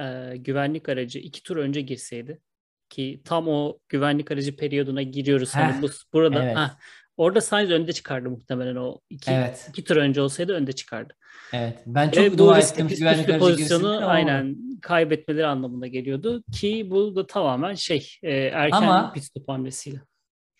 e, 0.00 0.36
güvenlik 0.36 0.88
aracı 0.88 1.18
iki 1.18 1.42
tur 1.42 1.56
önce 1.56 1.80
girseydi 1.80 2.40
ki 2.88 3.20
tam 3.24 3.48
o 3.48 3.78
güvenlik 3.88 4.30
aracı 4.30 4.56
periyoduna 4.56 5.02
giriyoruz. 5.02 5.54
Heh, 5.54 5.60
hani 5.60 5.82
bu 5.82 5.88
burada 6.12 6.44
evet. 6.44 6.56
heh, 6.56 6.70
orada 7.16 7.40
Sainz 7.40 7.70
önde 7.70 7.92
çıkardı 7.92 8.30
muhtemelen 8.30 8.76
o 8.76 9.00
iki, 9.10 9.30
Evet. 9.30 9.66
iki 9.68 9.84
tur 9.84 9.96
önce 9.96 10.20
olsaydı 10.20 10.52
önde 10.52 10.72
çıkardı. 10.72 11.14
Evet. 11.52 11.78
Ben 11.86 12.10
çok 12.10 12.32
bu 12.32 12.38
dua 12.38 12.58
ettim 12.58 12.88
güvenlik 12.88 13.38
pozisyonu 13.38 13.96
ama 13.96 14.06
aynen 14.06 14.56
kaybetmeleri 14.82 15.46
anlamına 15.46 15.86
geliyordu 15.86 16.42
ki 16.52 16.86
bu 16.90 17.16
da 17.16 17.26
tamamen 17.26 17.74
şey 17.74 18.08
e, 18.22 18.32
erken 18.36 18.76
Ama- 18.76 19.12
pit 19.12 19.24
stop 19.24 19.48
hamlesiyle. 19.48 19.98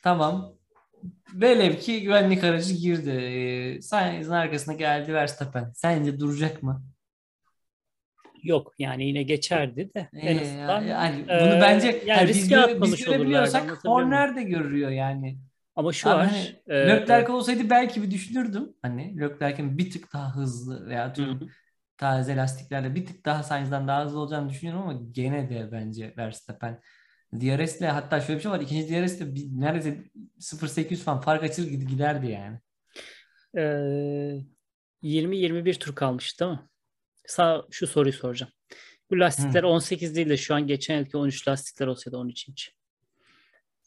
Tamam. 0.02 0.52
Velev 1.34 1.74
ki 1.74 2.02
güvenlik 2.02 2.44
aracı 2.44 2.74
girdi. 2.74 3.10
Ee, 3.10 3.82
Sainz'in 3.82 4.30
arkasına 4.30 4.74
geldi 4.74 5.14
Verstappen. 5.14 5.72
Sence 5.74 6.20
duracak 6.20 6.62
mı? 6.62 6.82
Yok 8.42 8.72
yani 8.78 9.06
yine 9.06 9.22
geçerdi 9.22 9.94
de 9.94 10.08
en 10.12 10.36
Ee, 10.38 10.40
azından 10.40 10.82
yani 10.82 11.20
e, 11.20 11.40
bunu 11.40 11.60
bence 11.60 11.86
yani 11.86 12.00
yani 12.06 12.28
biz, 12.28 12.36
riske 12.36 12.56
biz 12.56 12.64
atmamış 12.64 13.02
olurlardı, 13.02 13.16
görebiliyorsak? 13.16 13.84
Horner 13.84 14.36
de 14.36 14.42
görüyor 14.42 14.90
yani. 14.90 15.38
Ama 15.76 15.92
şu 15.92 16.10
Abi 16.10 16.16
var. 16.16 16.26
hani 16.26 16.56
e, 16.66 16.88
Leclerc 16.88 17.32
olsaydı 17.32 17.70
belki 17.70 18.02
bir 18.02 18.10
düşünürdüm. 18.10 18.72
Hani 18.82 19.20
Leclerc'in 19.20 19.78
bir 19.78 19.90
tık 19.90 20.12
daha 20.12 20.36
hızlı 20.36 20.86
veya 20.88 21.08
Hı 21.08 21.12
tüm 21.14 21.40
hı. 21.40 21.46
taze 21.96 22.36
lastiklerle 22.36 22.94
bir 22.94 23.06
tık 23.06 23.24
daha 23.24 23.42
Sainz'dan 23.42 23.88
daha 23.88 24.04
hızlı 24.04 24.18
olacağını 24.20 24.48
düşünüyorum 24.48 24.82
ama 24.82 25.00
gene 25.12 25.50
de 25.50 25.68
bence 25.72 26.14
Verstappen. 26.16 26.80
DRS'le 27.34 27.80
hatta 27.82 28.20
şöyle 28.20 28.38
bir 28.38 28.42
şey 28.42 28.50
var. 28.52 28.60
İkinci 28.60 28.88
DRS'le 28.94 29.20
neredeyse 29.60 30.04
0.800 30.40 30.96
falan 30.96 31.20
fark 31.20 31.42
açılır 31.44 31.68
gid- 31.68 31.86
giderdi 31.86 32.26
yani. 32.30 32.58
Ee, 33.56 34.40
20-21 35.02 35.78
tur 35.78 35.94
kalmış 35.94 36.40
değil 36.40 36.50
mi? 36.50 36.60
Sağ 37.26 37.64
şu 37.70 37.86
soruyu 37.86 38.12
soracağım. 38.12 38.52
Bu 39.10 39.20
lastikler 39.20 39.62
18 39.62 40.16
değil 40.16 40.28
de 40.28 40.36
şu 40.36 40.54
an 40.54 40.66
geçen 40.66 40.98
yılki 40.98 41.16
13 41.16 41.48
lastikler 41.48 41.86
olsaydı 41.86 42.16
13 42.16 42.48
inç. 42.48 42.72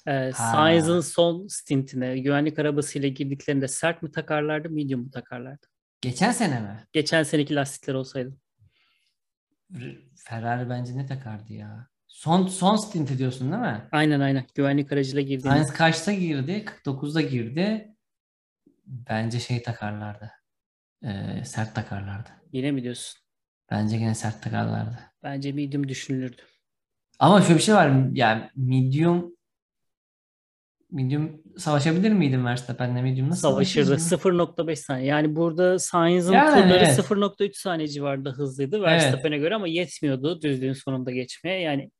Ee, 0.07 0.11
Ha. 0.11 0.51
Sainz'ın 0.51 1.01
son 1.01 1.47
stintine 1.47 2.19
güvenlik 2.19 2.59
arabasıyla 2.59 3.09
girdiklerinde 3.09 3.67
sert 3.67 4.03
mi 4.03 4.11
takarlardı, 4.11 4.69
medium 4.69 5.01
mu 5.01 5.11
takarlardı? 5.11 5.65
Geçen 6.01 6.31
sene 6.31 6.59
mi? 6.59 6.87
Geçen 6.93 7.23
seneki 7.23 7.55
lastikler 7.55 7.93
olsaydı. 7.93 8.37
Ferrari 10.15 10.69
bence 10.69 10.97
ne 10.97 11.05
takardı 11.05 11.53
ya? 11.53 11.87
Son 12.07 12.47
son 12.47 12.75
stint 12.75 13.11
ediyorsun 13.11 13.51
değil 13.51 13.61
mi? 13.61 13.87
Aynen 13.91 14.19
aynen. 14.19 14.45
Güvenlik 14.55 14.91
aracıyla 14.91 15.21
girdiğinde. 15.21 15.49
Sainz 15.49 15.73
kaçta 15.73 16.13
girdi? 16.13 16.65
49'da 16.85 17.21
girdi. 17.21 17.95
Bence 18.85 19.39
şey 19.39 19.61
takarlardı. 19.63 20.31
Ee, 21.03 21.43
sert 21.45 21.75
takarlardı. 21.75 22.29
Yine 22.51 22.71
mi 22.71 22.83
diyorsun? 22.83 23.19
Bence 23.71 23.95
yine 23.95 24.15
sert 24.15 24.43
takarlardı. 24.43 24.99
Bence 25.23 25.51
medium 25.51 25.87
düşünülürdü. 25.87 26.41
Ama 27.19 27.41
şöyle 27.41 27.55
bir 27.55 27.63
şey 27.63 27.75
var. 27.75 27.91
Yani 28.13 28.49
medium 28.55 29.35
medium 30.91 31.41
savaşabilir 31.57 32.11
miydin 32.11 32.45
Verstappen'le 32.45 33.03
medium 33.03 33.29
nasıl 33.29 33.41
Savaşırdı. 33.41 33.85
savaşırsın? 33.85 34.17
0.5 34.17 34.75
saniye. 34.75 35.07
Yani 35.07 35.35
burada 35.35 35.79
Sainz'ın 35.79 36.33
Yani 36.33 36.63
turları 36.63 36.85
evet. 36.85 36.99
0.3 36.99 37.53
saniye 37.53 37.87
civarında 37.87 38.29
hızlıydı 38.29 38.81
Verstappen'e 38.81 39.37
göre 39.37 39.55
ama 39.55 39.67
yetmiyordu 39.67 40.41
düzlüğün 40.41 40.73
sonunda 40.73 41.11
geçmeye. 41.11 41.61
Yani 41.61 41.91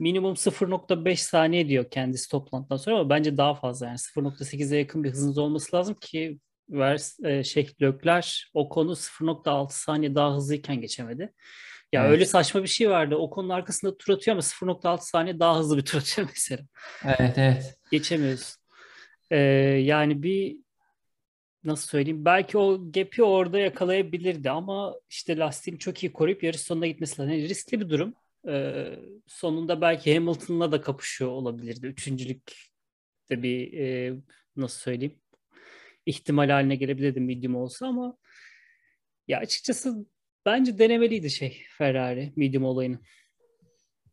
minimum 0.00 0.34
0.5 0.34 1.16
saniye 1.16 1.68
diyor 1.68 1.90
kendisi 1.90 2.30
toplantıdan 2.30 2.76
sonra 2.76 2.96
ama 2.96 3.10
bence 3.10 3.36
daha 3.36 3.54
fazla 3.54 3.86
yani 3.86 3.98
0.8'e 3.98 4.78
yakın 4.78 5.04
bir 5.04 5.10
hızınız 5.10 5.38
olması 5.38 5.76
lazım 5.76 5.94
ki 6.00 6.38
Vers, 6.70 7.20
e, 7.20 7.44
şey 7.44 7.68
Leclerc 7.82 8.28
o 8.54 8.68
konu 8.68 8.92
0.6 8.92 9.66
saniye 9.70 10.14
daha 10.14 10.34
hızlıyken 10.34 10.80
geçemedi. 10.80 11.32
Ya 11.92 12.02
Evet. 12.02 12.12
öyle 12.12 12.26
saçma 12.26 12.62
bir 12.62 12.68
şey 12.68 12.90
vardı. 12.90 13.16
O 13.16 13.30
konunun 13.30 13.54
arkasında 13.54 13.96
tur 13.96 14.12
atıyor 14.14 14.34
ama 14.34 14.42
0.6 14.42 15.06
saniye 15.06 15.40
daha 15.40 15.58
hızlı 15.58 15.76
bir 15.76 15.84
tur 15.84 15.98
atıyor 15.98 16.28
mesela. 16.34 16.62
Evet 17.04 17.38
evet. 17.38 17.78
Geçemiyorsun. 17.90 18.60
Ee, 19.30 19.36
yani 19.84 20.22
bir 20.22 20.56
nasıl 21.64 21.88
söyleyeyim 21.88 22.24
belki 22.24 22.58
o 22.58 22.92
gap'i 22.92 23.22
orada 23.22 23.58
yakalayabilirdi 23.58 24.50
ama 24.50 24.94
işte 25.08 25.36
lastiğini 25.38 25.78
çok 25.78 26.04
iyi 26.04 26.12
koruyup 26.12 26.42
yarış 26.42 26.60
sonuna 26.60 26.86
gitmesi 26.86 27.20
lazım. 27.22 27.34
Yani 27.34 27.48
riskli 27.48 27.80
bir 27.80 27.88
durum. 27.88 28.14
Ee, 28.48 28.98
sonunda 29.26 29.80
belki 29.80 30.14
Hamilton'la 30.14 30.72
da 30.72 30.80
kapışıyor 30.80 31.30
olabilirdi. 31.30 31.86
Üçüncülük 31.86 32.52
de 33.30 33.42
bir 33.42 33.72
e, 33.72 34.14
nasıl 34.56 34.78
söyleyeyim 34.80 35.20
ihtimal 36.06 36.50
haline 36.50 36.76
gelebilirdi 36.76 37.20
medium 37.20 37.56
olsa 37.56 37.86
ama 37.86 38.16
ya 39.28 39.38
açıkçası 39.38 40.06
bence 40.46 40.78
denemeliydi 40.78 41.30
şey 41.30 41.62
Ferrari 41.78 42.32
medium 42.36 42.64
olayını. 42.64 42.98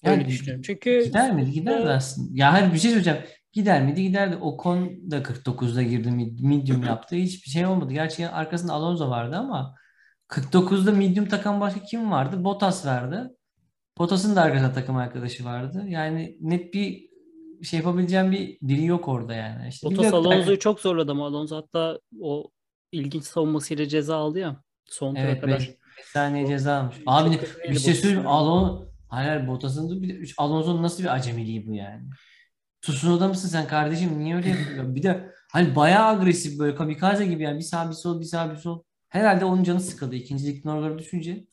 Öyle 0.04 0.16
Yani 0.16 0.26
düşünüyorum. 0.28 0.62
Çünkü 0.62 1.04
Gider 1.04 1.34
miydi? 1.34 1.52
Giderdi 1.52 1.88
Ee, 1.88 1.90
aslında. 1.90 2.30
Ya 2.34 2.54
hayır 2.54 2.74
bir 2.74 2.80
şey 2.80 2.92
söyleyeceğim. 2.92 3.20
Gider 3.54 3.84
miydi? 3.86 4.04
Giderdi. 4.04 4.36
Ocon 4.36 5.12
da 5.12 5.18
49'da 5.22 5.84
girdi. 5.84 6.12
Medium 6.42 6.84
yaptı. 6.88 7.16
Hiçbir 7.16 7.50
şey 7.50 7.66
olmadı. 7.66 7.94
Gerçi 7.94 8.30
arkasında 8.30 8.74
Alonso 8.74 9.10
vardı 9.10 9.36
ama 9.36 9.76
49'da 10.30 10.92
medium 10.92 11.26
takan 11.28 11.62
başka 11.62 11.80
kim 11.84 12.12
vardı? 12.12 12.44
Bottas 12.44 12.86
vardı. 12.86 13.38
Bottas'ın 13.98 14.36
da 14.36 14.42
arkasında 14.42 14.74
takım 14.74 14.96
arkadaşı 14.96 15.46
vardı. 15.46 15.84
Yani 15.88 16.38
net 16.42 16.74
bir 16.74 17.08
şey 17.64 17.80
yapabileceğim 17.80 18.32
bir 18.32 18.58
biri 18.62 18.86
yok 18.86 19.08
orada 19.08 19.34
yani. 19.34 19.68
İşte 19.70 19.88
Bottas 19.88 20.14
Alonso'yu 20.14 20.60
çok 20.60 20.80
zorladı 20.80 21.12
ama 21.12 21.28
Alonso 21.28 21.56
hatta 21.56 22.00
o 22.22 22.52
ilginç 22.92 23.24
savunmasıyla 23.24 23.88
ceza 23.88 24.16
aldı 24.18 24.40
ya 24.40 24.64
son 24.86 25.16
tura 25.16 25.24
Evet 25.24 25.42
kadar. 25.42 25.70
5 25.98 26.06
saniye 26.06 26.48
ceza 26.48 26.76
almış. 26.78 26.96
Abi 27.06 27.40
bir 27.70 27.80
şey 27.80 27.94
söyleyeyim? 27.94 28.24
Bottas'ın. 28.24 28.26
Alonso 28.26 28.88
hayır 29.10 29.48
Bottas'ın 29.48 29.90
da 29.90 30.02
bir 30.02 30.10
de- 30.10 30.32
Alonso'nun 30.38 30.84
nasıl 30.84 31.04
bir 31.04 31.16
acemiliği 31.16 31.68
bu 31.68 31.74
yani? 31.74 32.04
Tsunoda 32.82 33.28
mısın 33.28 33.48
sen 33.50 33.68
kardeşim? 33.68 34.20
Niye 34.20 34.36
öyle 34.36 34.50
yapıyorsun? 34.50 34.96
Bir 34.96 35.04
de 35.04 35.32
hani 35.52 35.76
bayağı 35.76 36.08
agresif 36.08 36.60
böyle 36.60 36.76
kamikaze 36.76 37.26
gibi 37.26 37.44
yani 37.44 37.58
bir 37.58 37.64
sağ 37.64 37.90
bir 37.90 37.96
sol 37.96 38.20
bir 38.20 38.26
sağ 38.26 38.52
bir 38.52 38.58
sol. 38.58 38.84
Herhalde 39.10 39.46
onun 39.46 39.64
canı 39.64 39.80
sıkıldı. 39.80 40.16
İkincilikten 40.16 40.70
oraları 40.72 40.98
düşünce. 41.00 41.46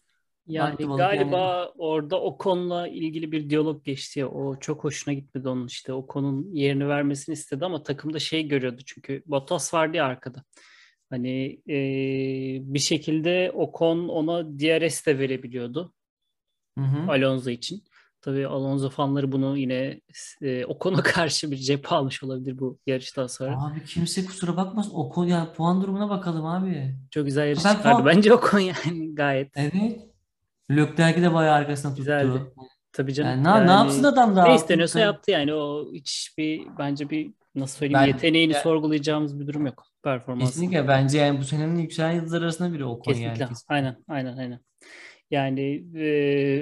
Yani 0.46 0.76
galiba 0.96 1.72
orada 1.78 2.20
o 2.20 2.38
konuyla 2.38 2.88
ilgili 2.88 3.32
bir 3.32 3.50
diyalog 3.50 3.84
geçti. 3.84 4.26
O 4.26 4.58
çok 4.60 4.84
hoşuna 4.84 5.14
gitmedi 5.14 5.48
onun 5.48 5.66
işte. 5.66 5.92
O 5.92 6.06
konunun 6.06 6.54
yerini 6.54 6.88
vermesini 6.88 7.32
istedi 7.32 7.64
ama 7.64 7.82
takımda 7.82 8.18
şey 8.18 8.48
görüyordu 8.48 8.82
çünkü 8.86 9.22
Bottas 9.26 9.74
vardı 9.74 9.96
ya 9.96 10.04
arkada. 10.04 10.44
Hani 11.14 11.60
e, 11.68 11.76
bir 12.74 12.78
şekilde 12.78 13.50
Ocon 13.54 14.08
ona 14.08 14.44
DRS 14.58 15.06
de 15.06 15.18
verebiliyordu 15.18 15.92
Hı 16.78 16.84
hı. 16.84 17.10
Alonso 17.12 17.50
için. 17.50 17.82
Tabii 18.20 18.46
Alonso 18.46 18.90
fanları 18.90 19.32
bunu 19.32 19.56
yine 19.58 20.00
e, 20.42 20.64
Ocon'a 20.64 21.02
karşı 21.02 21.50
bir 21.50 21.56
cephe 21.56 21.94
almış 21.94 22.22
olabilir 22.22 22.58
bu 22.58 22.78
yarıştan 22.86 23.26
sonra. 23.26 23.62
Abi 23.66 23.84
kimse 23.84 24.24
kusura 24.24 24.56
bakmasın. 24.56 24.92
O 24.94 25.08
konu 25.08 25.28
ya 25.28 25.52
puan 25.52 25.82
durumuna 25.82 26.10
bakalım 26.10 26.46
abi. 26.46 26.94
Çok 27.10 27.24
güzel 27.26 27.48
yarış 27.48 27.64
Ben 27.64 27.74
çıkardı. 27.74 27.98
puan- 28.02 28.06
Bence 28.06 28.34
Ocon 28.34 28.58
yani 28.58 29.14
gayet 29.14 29.52
Evet. 29.56 29.72
Leclerc'i 30.70 31.22
de 31.22 31.34
bayağı 31.34 31.54
arkasına 31.54 31.90
tuttu. 31.90 32.02
güzeldi. 32.02 32.38
Tabii 32.92 33.14
canım. 33.14 33.44
Yani 33.44 33.62
ne, 33.62 33.66
ne 33.66 33.70
yapsın 33.72 34.04
adam 34.04 34.36
daha? 34.36 34.46
Ne 34.48 34.54
isteniyorsa 34.54 35.00
yaptı 35.00 35.30
yani. 35.30 35.54
O 35.54 35.92
hiç 35.92 36.34
bir 36.38 36.62
bence 36.78 37.10
bir 37.10 37.30
nasıl 37.54 37.78
söyleyeyim 37.78 38.02
Ben- 38.02 38.06
yeteneğini 38.12 38.52
Ya- 38.52 38.60
sorgulayacağımız 38.60 39.40
bir 39.40 39.46
durum 39.46 39.66
yok. 39.66 39.84
Performans. 40.04 40.50
Kesinlikle 40.50 40.88
bence 40.88 41.18
yani 41.18 41.38
bu 41.38 41.44
senenin 41.44 41.78
yükselen 41.78 42.12
yıldızlar 42.12 42.42
arasında 42.42 42.72
biri 42.72 42.84
Ocon 42.84 43.12
yani. 43.12 43.14
Kesinlikle. 43.14 43.48
Kesinlikle. 43.48 43.74
Aynen, 43.74 43.96
aynen, 44.08 44.36
aynen. 44.36 44.60
Yani 45.30 45.84
e, 45.94 46.06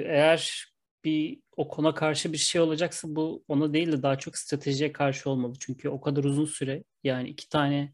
eğer 0.07 0.67
bir 1.03 1.39
o 1.57 1.67
kona 1.67 1.93
karşı 1.93 2.33
bir 2.33 2.37
şey 2.37 2.61
olacaksa 2.61 3.07
bu 3.15 3.43
ona 3.47 3.73
değil 3.73 3.91
de 3.91 4.03
daha 4.03 4.17
çok 4.17 4.37
stratejiye 4.37 4.91
karşı 4.91 5.29
olmalı. 5.29 5.53
Çünkü 5.59 5.89
o 5.89 6.01
kadar 6.01 6.23
uzun 6.23 6.45
süre 6.45 6.83
yani 7.03 7.29
iki 7.29 7.49
tane 7.49 7.93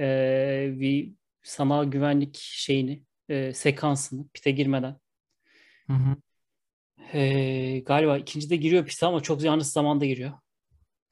e, 0.00 0.74
bir 0.80 1.12
sanal 1.42 1.84
güvenlik 1.84 2.36
şeyini 2.40 3.02
e, 3.28 3.54
sekansını 3.54 4.28
pite 4.28 4.50
girmeden 4.50 4.96
Hı 5.86 5.92
hı. 5.92 6.16
e, 7.18 7.80
galiba 7.86 8.18
ikincide 8.18 8.56
giriyor 8.56 8.86
piste 8.86 9.06
ama 9.06 9.20
çok 9.20 9.42
yalnız 9.42 9.72
zamanda 9.72 10.06
giriyor. 10.06 10.32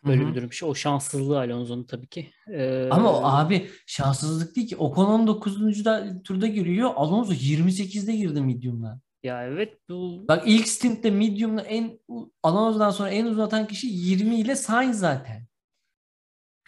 Böyle 0.06 0.22
Hı 0.22 0.26
hı. 0.26 0.30
bir 0.30 0.34
durum. 0.36 0.50
İşte 0.50 0.66
o 0.66 0.74
şanssızlığı 0.74 1.38
Alonso'nun 1.38 1.84
tabii 1.84 2.06
ki. 2.06 2.30
E, 2.52 2.88
Ama 2.90 3.12
o 3.12 3.24
abi 3.24 3.70
şanssızlık 3.86 4.56
değil 4.56 4.68
ki. 4.68 4.76
Ocon 4.76 5.04
19. 5.04 5.84
Da, 5.84 6.22
turda 6.24 6.46
giriyor. 6.46 6.90
Alonso 6.96 7.32
28'de 7.32 8.16
girdi 8.16 8.40
medium'la. 8.40 9.00
ya 9.22 9.44
evet 9.44 9.78
bu 9.88 10.24
Bak 10.28 10.42
ilk 10.46 10.68
stintte 10.68 11.10
medium'la 11.10 11.62
en 11.62 11.98
Alonso'dan 12.42 12.90
sonra 12.90 13.10
en 13.10 13.26
uzun 13.26 13.42
atan 13.42 13.66
kişi 13.66 13.86
20 13.86 14.40
ile 14.40 14.56
Sainz 14.56 14.98
zaten. 14.98 15.46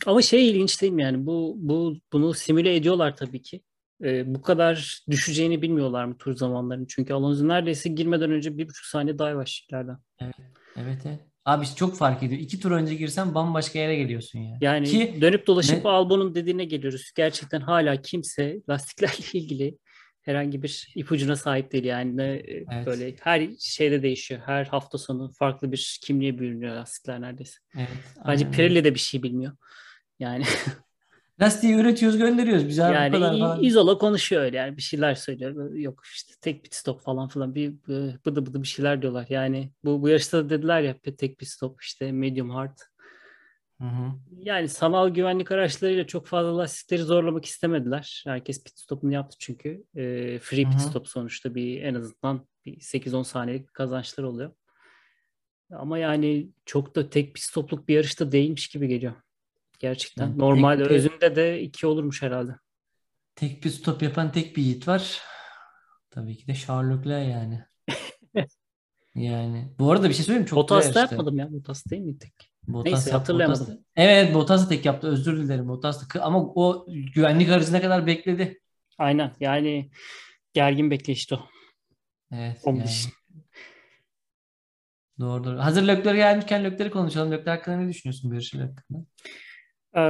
Ama 0.07 0.23
şey 0.23 0.51
ilginç 0.51 0.83
değil 0.83 0.93
mi 0.93 1.03
yani 1.03 1.27
bu 1.27 1.55
bu 1.59 1.97
bunu 2.13 2.35
simüle 2.35 2.77
ediyorlar 2.77 3.17
tabii 3.17 3.43
ki. 3.43 3.63
Ee, 4.05 4.35
bu 4.35 4.43
kadar 4.43 5.03
düşeceğini 5.11 5.63
bilmiyorlar 5.63 6.05
mı 6.05 6.19
tur 6.19 6.37
zamanlarını? 6.37 6.87
Çünkü 6.89 7.15
Alonso 7.15 7.49
neredeyse 7.49 7.89
girmeden 7.89 8.31
önce 8.31 8.59
bir 8.59 8.69
buçuk 8.69 8.85
saniye 8.87 9.19
daha 9.19 9.29
yavaş 9.29 9.67
ileriden. 9.71 9.99
Evet 10.77 10.99
evet. 11.07 11.21
Abi 11.45 11.67
çok 11.77 11.97
fark 11.97 12.23
ediyor. 12.23 12.41
İki 12.41 12.61
tur 12.61 12.71
önce 12.71 12.95
girsen 12.95 13.35
bambaşka 13.35 13.79
yere 13.79 13.97
geliyorsun 13.97 14.39
ya. 14.39 14.59
Yani 14.61 14.87
Ki 14.89 15.19
dönüp 15.21 15.47
dolaşıp 15.47 15.85
ne- 15.85 15.91
Albon'un 15.91 16.35
dediğine 16.35 16.65
geliyoruz. 16.65 17.13
Gerçekten 17.17 17.61
hala 17.61 18.03
kimse 18.03 18.61
lastiklerle 18.69 19.15
ilgili 19.33 19.79
herhangi 20.23 20.63
bir 20.63 20.93
ipucuna 20.95 21.37
sahip 21.37 21.73
değil 21.73 21.85
yani 21.85 22.23
e, 22.23 22.65
Evet. 22.71 22.87
böyle 22.87 23.15
her 23.21 23.49
şeyde 23.59 24.03
değişiyor. 24.03 24.41
Her 24.47 24.65
hafta 24.65 24.99
sonu 24.99 25.31
farklı 25.39 25.73
bir 25.73 25.99
kimliğe 26.03 26.39
bürünüyor 26.39 26.75
lastikler 26.77 27.21
neredeyse. 27.21 27.59
Evet. 27.77 27.89
Bence. 28.27 28.51
Pirelli 28.51 28.85
de 28.85 28.95
bir 28.95 29.01
şey 29.01 29.23
bilmiyor. 29.23 29.57
Yani 30.19 30.45
Lastiği 31.43 31.75
üretiyoruz 31.75 32.19
gönderiyoruz. 32.19 32.69
Biz 32.69 32.81
abi 32.81 32.91
bu 32.91 32.95
yani 32.95 33.13
kadar 33.13 33.39
falan. 33.39 33.63
İzola 33.63 33.99
konuşuyor 33.99 34.43
öyle 34.43 34.57
yani 34.57 34.77
bir 34.77 34.83
şeyler 34.83 35.15
söylüyor. 35.15 35.75
Yok 35.75 36.03
işte 36.15 36.35
tek 36.41 36.65
pit 36.65 36.75
stop 36.75 37.03
falan 37.03 37.29
filan 37.29 37.55
bir 37.55 37.73
bir 37.89 38.25
bıdı 38.27 38.47
bıdı 38.47 38.63
bir 38.63 38.69
şeyler 38.69 39.03
diyorlar. 39.03 39.27
Yani 39.29 39.73
bu 39.85 40.03
bu 40.03 40.09
yarışta 40.09 40.39
da 40.39 40.51
dediler 40.51 40.81
ya 40.81 40.97
tek 40.99 41.39
pit 41.39 41.49
stop 41.49 41.83
işte 41.83 42.13
medium 42.13 42.51
hard. 42.51 42.79
Hı 43.81 43.85
hı. 43.89 44.13
Yani 44.43 44.69
sanal 44.69 45.09
güvenlik 45.09 45.53
araçlarıyla 45.53 46.07
çok 46.07 46.27
fazla 46.27 46.59
lastikleri 46.59 47.03
zorlamak 47.03 47.45
istemediler. 47.45 48.23
Herkes 48.27 48.65
pit 48.65 48.79
stopunu 48.79 49.13
yaptı 49.13 49.37
çünkü. 49.41 49.85
Ee, 49.97 50.39
free 50.39 50.65
pit 50.65 50.75
hı. 50.75 50.81
stop 50.81 51.09
sonuçta 51.09 51.55
bir 51.55 51.83
en 51.83 51.95
azından 51.95 52.47
bir 52.65 52.77
8-10 52.81 53.25
saniyelik 53.25 53.75
kazançlar 53.75 54.25
oluyor. 54.25 54.53
Ama 55.73 55.99
yani 55.99 56.51
çok 56.67 56.97
da 56.97 57.11
tek 57.11 57.35
pit 57.35 57.45
stopluk 57.45 57.89
bir 57.89 57.95
yarışta 57.95 58.33
değilmiş 58.33 58.69
gibi 58.69 58.89
geliyor. 58.89 59.13
Gerçekten. 59.83 60.27
Yani 60.27 60.39
Normal 60.39 60.77
tek 60.77 60.85
bir- 60.87 60.91
özünde 60.91 61.37
de 61.37 61.61
iki 61.63 61.87
olurmuş 61.87 62.23
herhalde. 62.23 62.53
Tek 63.35 63.65
bir 63.65 63.71
stop 63.71 64.03
yapan 64.03 64.33
tek 64.33 64.57
bir 64.57 64.63
yiğit 64.63 64.89
var. 64.89 65.21
Tabii 66.11 66.37
ki 66.37 66.47
de 66.47 66.55
Leclerc 66.55 67.19
yani. 67.31 67.65
Yani. 69.15 69.69
Bu 69.79 69.93
arada 69.93 70.09
bir 70.09 70.15
şey 70.15 70.25
söyleyeyim? 70.25 70.47
Çok 70.47 70.69
güzel 70.69 70.95
da 70.95 71.01
yapmadım 71.01 71.39
ya. 71.39 71.53
Bottas 71.53 71.87
değil 71.87 72.03
mi 72.03 72.19
tek? 72.19 72.53
Bottas 72.69 72.93
Neyse, 72.93 73.11
hatırlayamadım. 73.13 73.67
Bottas 73.67 73.77
da- 73.79 73.85
Evet 73.97 74.35
Bottas 74.35 74.65
da 74.65 74.69
tek 74.69 74.85
yaptı. 74.85 75.09
Özür 75.09 75.37
dilerim 75.39 75.69
Bottas 75.69 76.15
da. 76.15 76.23
Ama 76.25 76.39
o 76.55 76.87
güvenlik 77.15 77.49
aracına 77.49 77.81
kadar 77.81 78.07
bekledi. 78.07 78.61
Aynen. 78.99 79.33
Yani 79.41 79.91
gergin 80.53 80.91
bekleyişti 80.91 81.35
o. 81.35 81.41
Evet 82.33 82.61
Onun 82.65 82.77
yani. 82.79 82.89
için. 82.91 83.13
Doğru 85.21 85.45
doğru. 85.45 85.59
Hazır 85.59 85.83
Leclerc 85.83 86.17
gelmişken 86.17 86.65
Leclerc'i 86.65 86.91
konuşalım. 86.91 87.33
Leclerc 87.33 87.51
hakkında 87.51 87.77
ne 87.77 87.89
düşünüyorsun 87.89 88.31
bu 88.31 88.35
yarışı 88.35 88.63
hakkında? 88.63 88.99
Ee, 89.97 90.01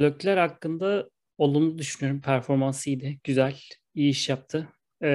Leclerc 0.00 0.40
hakkında 0.40 1.10
olumlu 1.38 1.78
düşünüyorum. 1.78 2.20
Performansı 2.20 2.90
iyiydi. 2.90 3.20
Güzel. 3.24 3.56
iyi 3.94 4.10
iş 4.10 4.28
yaptı. 4.28 4.68
Ee, 5.00 5.08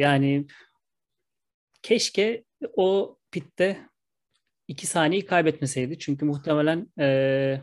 yani 0.00 0.46
keşke 1.82 2.44
o 2.76 3.18
pitte 3.30 3.88
iki 4.68 4.86
saniyeyi 4.86 5.26
kaybetmeseydi. 5.26 5.98
Çünkü 5.98 6.24
muhtemelen 6.24 6.86
ee, 6.98 7.60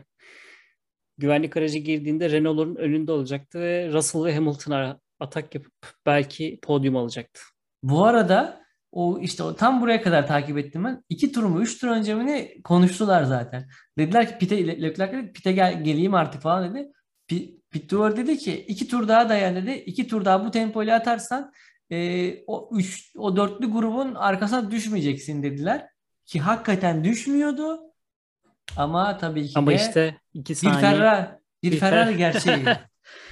güvenlik 1.18 1.56
aracı 1.56 1.78
girdiğinde 1.78 2.30
Renault'un 2.30 2.76
önünde 2.76 3.12
olacaktı 3.12 3.60
ve 3.60 3.92
Russell 3.92 4.24
ve 4.24 4.34
Hamilton'a 4.34 5.00
atak 5.20 5.54
yapıp 5.54 5.74
belki 6.06 6.58
podyum 6.62 6.96
alacaktı. 6.96 7.40
Bu 7.82 8.04
arada 8.04 8.65
o 8.96 9.18
işte 9.20 9.42
o, 9.42 9.56
tam 9.56 9.80
buraya 9.80 10.02
kadar 10.02 10.26
takip 10.26 10.58
ettim 10.58 10.84
ben. 10.84 11.04
İki 11.08 11.32
tur 11.32 11.42
mu, 11.42 11.62
üç 11.62 11.78
tur 11.80 11.88
önce 11.88 12.14
mi 12.14 12.26
ne 12.26 12.62
konuştular 12.62 13.24
zaten. 13.24 13.68
Dediler 13.98 14.28
ki 14.28 14.38
Pite, 14.38 14.66
Le- 14.66 14.82
Leclerc 14.82 15.12
dedi 15.12 15.32
Pite 15.32 15.52
gel, 15.52 15.84
geleyim 15.84 16.14
artık 16.14 16.42
falan 16.42 16.74
dedi. 16.74 16.92
Pi- 17.28 17.60
Pit 17.70 17.84
Stewart 17.84 18.16
dedi 18.16 18.38
ki 18.38 18.64
iki 18.68 18.88
tur 18.88 19.08
daha 19.08 19.28
dayan 19.28 19.54
dedi. 19.56 19.70
İki 19.72 20.08
tur 20.08 20.24
daha 20.24 20.44
bu 20.44 20.50
tempoyla 20.50 20.96
atarsan 20.96 21.52
e, 21.90 21.98
o 22.46 22.70
üç, 22.72 23.12
o 23.16 23.36
dörtlü 23.36 23.72
grubun 23.72 24.14
arkasına 24.14 24.70
düşmeyeceksin 24.70 25.42
dediler. 25.42 25.86
Ki 26.26 26.40
hakikaten 26.40 27.04
düşmüyordu. 27.04 27.80
Ama 28.76 29.18
tabii 29.18 29.46
ki 29.46 29.52
Ama 29.56 29.70
de 29.70 29.74
işte 29.74 30.16
iki 30.34 30.50
bir 30.50 30.54
saniye 30.56 30.80
Ferrari, 30.80 31.28
bir 31.62 31.72
bir 31.72 31.78
Ferrari 31.78 32.10
Fer- 32.12 32.16
gerçeği. 32.16 32.64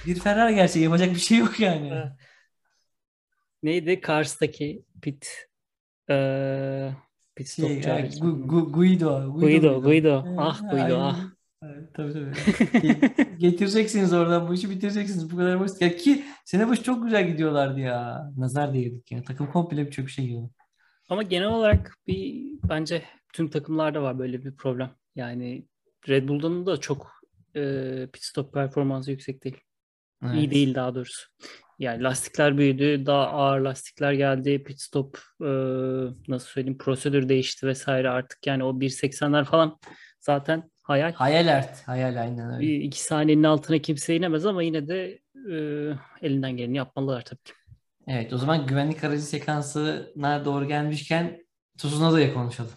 Bir 0.05 0.19
Ferrari 0.19 0.55
gerçeği 0.55 0.83
yapacak 0.85 1.09
bir 1.09 1.19
şey 1.19 1.37
yok 1.37 1.59
yani. 1.59 2.03
Neydi? 3.63 4.01
Kars'taki 4.01 4.85
pit 5.01 5.47
ee, 6.09 6.91
pit 7.35 7.47
Şey, 7.47 7.65
stopçu 7.65 7.89
ya, 7.89 7.95
aracı. 7.95 8.19
Gu- 8.19 8.47
Gu- 8.47 8.71
Guido, 8.71 9.33
Guido? 9.33 9.81
Guido. 9.81 10.23
Evet, 10.27 10.37
Ah 10.39 10.61
Guido, 10.71 10.97
ah. 10.99 11.19
Evet, 11.63 11.93
tabii 11.93 12.13
tabii. 12.13 12.25
Ge- 12.87 13.37
Getireceksiniz 13.37 14.13
oradan 14.13 14.47
bu 14.47 14.53
işi 14.53 14.69
bitireceksiniz. 14.69 15.31
Bu 15.31 15.37
kadar 15.37 15.59
basit. 15.59 15.81
Ya 15.81 15.95
ki 15.97 16.23
sene 16.45 16.67
başı 16.67 16.83
çok 16.83 17.03
güzel 17.03 17.27
gidiyorlardı 17.27 17.79
ya. 17.79 18.31
Nazar 18.37 18.73
değdirdik 18.73 19.11
ya. 19.11 19.23
Takım 19.23 19.51
komple 19.51 19.85
birçok 19.85 20.09
şey 20.09 20.25
yiyor. 20.25 20.49
Ama 21.09 21.23
genel 21.23 21.47
olarak 21.47 21.95
bir 22.07 22.45
bence 22.69 23.03
tüm 23.33 23.49
takımlarda 23.49 24.01
var 24.01 24.19
böyle 24.19 24.45
bir 24.45 24.55
problem. 24.55 24.91
Yani 25.15 25.65
Red 26.09 26.27
Bull'dan 26.27 26.65
da 26.65 26.77
çok 26.77 27.11
e, 27.55 27.61
pit 28.13 28.23
stop 28.23 28.53
performansı 28.53 29.11
yüksek 29.11 29.43
değil. 29.43 29.57
İyi 30.23 30.33
Evet. 30.43 30.51
değil 30.51 30.75
daha 30.75 30.95
doğrusu. 30.95 31.27
Yani 31.79 32.03
lastikler 32.03 32.57
büyüdü, 32.57 33.05
daha 33.05 33.27
ağır 33.27 33.59
lastikler 33.59 34.13
geldi, 34.13 34.63
pit 34.63 34.81
stop 34.81 35.17
e, 35.41 35.49
nasıl 36.27 36.47
söyleyeyim 36.47 36.77
prosedür 36.77 37.29
değişti 37.29 37.67
vesaire 37.67 38.09
artık 38.09 38.47
yani 38.47 38.63
o 38.63 38.69
1.80'ler 38.69 39.45
falan 39.45 39.79
zaten 40.19 40.71
hayal. 40.81 41.13
Hayal 41.13 41.47
ert. 41.47 41.87
Hayal 41.87 42.21
aynen 42.21 42.53
öyle. 42.53 42.59
Bir 42.59 42.81
iki 42.81 43.01
saniyenin 43.01 43.43
altına 43.43 43.77
kimse 43.77 44.15
inemez 44.15 44.45
ama 44.45 44.63
yine 44.63 44.87
de 44.87 45.19
e, 45.51 45.55
elinden 46.21 46.57
geleni 46.57 46.77
yapmalılar 46.77 47.21
tabii 47.21 47.43
ki. 47.43 47.53
Evet 48.07 48.33
o 48.33 48.37
zaman 48.37 48.67
güvenlik 48.67 49.03
aracı 49.03 49.23
sekansına 49.23 50.45
doğru 50.45 50.67
gelmişken 50.67 51.45
Tsunoda'ya 51.77 52.33
konuşalım. 52.33 52.71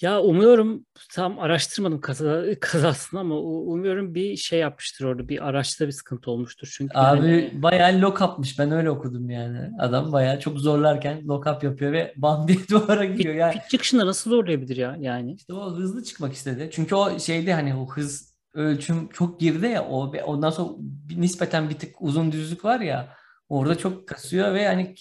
Ya 0.00 0.20
umuyorum 0.20 0.86
tam 1.12 1.38
araştırmadım 1.38 2.00
kaza, 2.00 2.44
kazasını 2.60 3.20
ama 3.20 3.38
umuyorum 3.40 4.14
bir 4.14 4.36
şey 4.36 4.58
yapmıştır 4.58 5.04
orada. 5.04 5.28
Bir 5.28 5.48
araçta 5.48 5.86
bir 5.86 5.92
sıkıntı 5.92 6.30
olmuştur. 6.30 6.74
Çünkü 6.76 6.98
Abi 6.98 7.26
yani 7.26 7.62
bayağı 7.62 8.00
lock 8.00 8.20
up'mış. 8.20 8.58
Ben 8.58 8.70
öyle 8.70 8.90
okudum 8.90 9.30
yani. 9.30 9.70
Adam 9.78 10.12
bayağı 10.12 10.40
çok 10.40 10.58
zorlarken 10.58 11.28
lock 11.28 11.46
up 11.46 11.64
yapıyor 11.64 11.92
ve 11.92 12.14
bam 12.16 12.48
diye 12.48 12.58
duvara 12.70 13.04
gidiyor. 13.04 13.34
Yani 13.34 13.52
pit 13.52 13.70
çıkışında 13.70 14.06
nasıl 14.06 14.30
zorlayabilir 14.30 14.76
ya 14.76 14.96
yani? 15.00 15.34
İşte 15.34 15.52
o 15.52 15.76
hızlı 15.76 16.04
çıkmak 16.04 16.32
istedi. 16.32 16.68
Çünkü 16.72 16.94
o 16.94 17.18
şeyde 17.18 17.54
hani 17.54 17.74
o 17.74 17.86
hız 17.86 18.34
ölçüm 18.54 19.08
çok 19.08 19.40
girdi 19.40 19.66
ya 19.66 19.84
o 19.84 20.12
ve 20.12 20.24
ondan 20.24 20.50
sonra 20.50 20.72
nispeten 21.16 21.70
bir 21.70 21.74
tık 21.74 21.94
uzun 22.00 22.32
düzlük 22.32 22.64
var 22.64 22.80
ya 22.80 23.08
orada 23.48 23.78
çok 23.78 24.08
kasıyor 24.08 24.54
ve 24.54 24.66
hani 24.66 24.94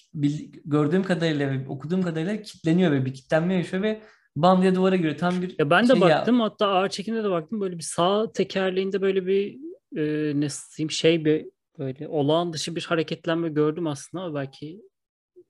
gördüğüm 0.66 1.04
kadarıyla 1.04 1.52
ve 1.52 1.68
okuduğum 1.68 2.02
kadarıyla 2.02 2.42
kitleniyor 2.42 2.92
ve 2.92 3.06
bir 3.06 3.14
kitlenme 3.14 3.54
yaşıyor 3.54 3.84
ve 3.84 4.02
bam 4.36 4.62
diye 4.62 4.76
duvara 4.76 4.96
giriyor. 4.96 5.18
Tam 5.18 5.42
bir 5.42 5.56
Ya 5.60 5.70
ben 5.70 5.84
de 5.84 5.88
şey 5.88 6.02
ya- 6.02 6.10
baktım 6.10 6.40
hatta 6.42 6.68
ağır 6.68 6.90
çekimde 6.90 7.24
de 7.24 7.30
baktım 7.30 7.62
böyle 7.62 7.78
bir 7.78 7.84
sağ 7.84 8.32
tekerleğinde 8.32 9.02
böyle 9.02 9.28
bir 9.28 9.60
e, 9.98 10.34
nasıl 10.42 10.78
diyeyim 10.78 10.92
şey 10.92 11.26
bir 11.26 11.46
böyle 11.80 12.08
olağan 12.08 12.54
dışı 12.54 12.76
bir 12.76 12.86
hareketlenme 12.86 13.50
gördüm 13.50 13.88
aslında 13.88 14.24
ama 14.24 14.36
belki 14.36 14.82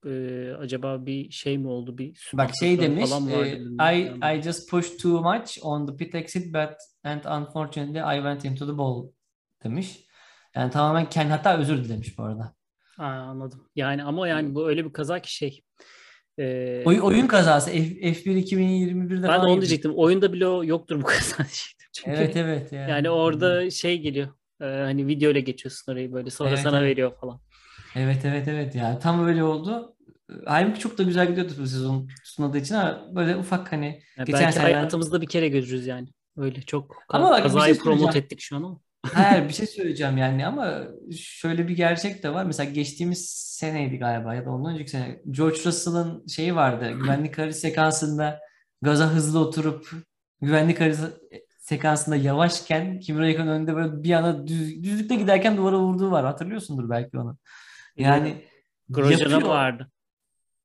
e, 0.06 0.52
acaba 0.60 1.06
bir 1.06 1.32
şey 1.32 1.58
mi 1.58 1.68
oldu 1.68 1.98
bir 1.98 2.30
Bak 2.34 2.56
şey 2.56 2.80
demiş 2.80 3.10
falan 3.10 3.28
e, 3.28 3.58
I, 3.58 4.02
yani. 4.02 4.40
I 4.40 4.42
just 4.42 4.70
pushed 4.70 5.00
too 5.00 5.22
much 5.22 5.58
on 5.62 5.88
the 5.88 5.96
pit 5.96 6.16
exit 6.16 6.54
but 6.54 6.78
and 7.04 7.24
unfortunately 7.42 8.00
I 8.00 8.16
went 8.16 8.46
into 8.46 8.68
the 8.68 8.78
ball 8.78 9.08
demiş. 9.64 10.06
Yani 10.56 10.72
tamamen 10.72 11.10
kendi 11.10 11.30
hatta 11.32 11.58
özür 11.58 11.84
dilemiş 11.84 12.18
bu 12.18 12.24
arada. 12.24 12.54
Ha, 12.98 13.06
anladım. 13.06 13.70
Yani 13.76 14.04
ama 14.04 14.28
yani 14.28 14.56
bu 14.56 14.68
öyle 14.70 14.86
bir 14.86 14.94
kaza 14.94 15.20
ki 15.20 15.36
şey 15.36 15.62
e, 16.40 16.84
Oy- 16.86 17.02
oyun 17.02 17.28
kazası 17.28 17.70
F, 17.72 17.78
F1 17.78 18.38
2021'de 18.38 19.28
ben 19.28 19.42
de 19.42 19.46
onu 19.46 19.52
gibi. 19.52 19.62
diyecektim. 19.62 19.92
Oyunda 19.96 20.34
bile 20.34 20.46
yoktur 20.68 21.02
bu 21.02 21.06
kaza 21.06 21.38
diyecektim. 21.38 21.88
Çünkü 21.94 22.12
Evet 22.12 22.36
evet 22.36 22.72
yani. 22.74 22.92
yani 22.92 23.10
orada 23.10 23.70
şey 23.72 24.00
geliyor. 24.00 24.28
e, 24.62 24.66
hani 24.66 25.08
video 25.08 25.32
ile 25.32 25.40
geçiyorsun 25.40 25.92
orayı 25.92 26.14
böyle 26.14 26.30
sonra 26.30 26.50
Evet, 26.50 26.60
sana 26.60 26.80
evet. 26.80 26.90
veriyor 26.92 27.12
falan. 27.22 27.42
Evet 27.96 28.26
evet 28.26 28.48
evet 28.48 28.76
yani 28.76 29.00
tam 29.00 29.26
öyle 29.28 29.44
oldu. 29.44 29.96
Halbuki 30.46 30.80
çok 30.80 30.98
da 30.98 31.04
güzel 31.04 31.28
gidiyordu 31.30 31.54
bu 31.60 31.68
sezon 31.68 32.08
Tsunoda 32.24 32.58
için 32.58 32.76
ama 32.76 33.16
böyle 33.16 33.36
ufak 33.38 33.72
hani 33.72 33.86
Yani 34.18 34.26
geçen 34.26 34.42
belki 34.42 34.54
sene 34.54 34.64
hayatımızda 34.64 35.22
bir 35.22 35.28
kere 35.28 35.48
görürüz 35.48 35.88
yani. 35.88 36.08
Öyle 36.38 36.62
çok 36.62 36.96
Ama 37.10 37.30
bak 37.30 37.36
şey 37.36 37.44
kazayı 37.44 37.76
promote 37.78 38.00
söyleyeceğim. 38.00 38.26
ettik 38.26 38.42
şu 38.42 38.56
an 38.56 38.64
ama. 38.64 38.80
Hayır 39.12 39.50
bir 39.50 39.54
şey 39.54 39.68
söyleyeceğim 39.68 40.18
yani 40.18 40.48
ama 40.48 40.84
şöyle 41.20 41.68
bir 41.68 41.76
gerçek 41.76 42.24
de 42.24 42.34
var. 42.34 42.46
Mesela 42.46 42.72
geçtiğimiz 42.72 43.30
seneydi 43.30 43.98
galiba 43.98 44.36
ya 44.36 44.46
da 44.46 44.52
ondan 44.52 44.74
önceki 44.74 44.90
sene 44.90 45.22
George 45.32 45.58
Russell'ın 45.66 46.28
şeyi 46.28 46.56
vardı. 46.56 46.92
Güvenlik 47.02 47.40
aracı 47.40 47.58
sekansında 47.58 48.40
gaza 48.82 49.10
hızlı 49.10 49.40
oturup 49.40 49.92
güvenlik 50.42 50.82
aracı 50.82 51.02
sekansında 51.60 52.16
yavaşken 52.16 53.00
Kimi 53.00 53.20
Räikkönen 53.20 53.50
önünde 53.50 53.76
böyle 53.76 54.04
bir 54.04 54.12
anda 54.12 54.48
düz, 54.48 54.84
düzlükte 54.84 55.16
giderken 55.16 55.58
duvara 55.58 55.80
vurduğu 55.80 56.12
var. 56.12 56.26
Hatırlıyorsundur 56.26 56.90
belki 56.90 57.18
onu. 57.18 57.38
Yani 57.98 58.46
Grosjean 58.90 59.30
yapıyor. 59.30 59.50
vardı. 59.50 59.92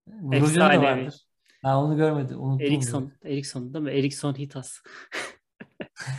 Grosjean 0.06 0.76
da 0.76 0.82
vardır. 0.82 1.14
Ha 1.62 1.84
onu 1.84 1.96
görmedim. 1.96 2.40
Unuttum. 2.40 2.66
Ericsson, 2.66 3.12
Ericsson 3.24 3.74
değil 3.74 3.84
mi? 3.84 3.90
Ericsson 3.90 4.34
Hitas. 4.34 4.78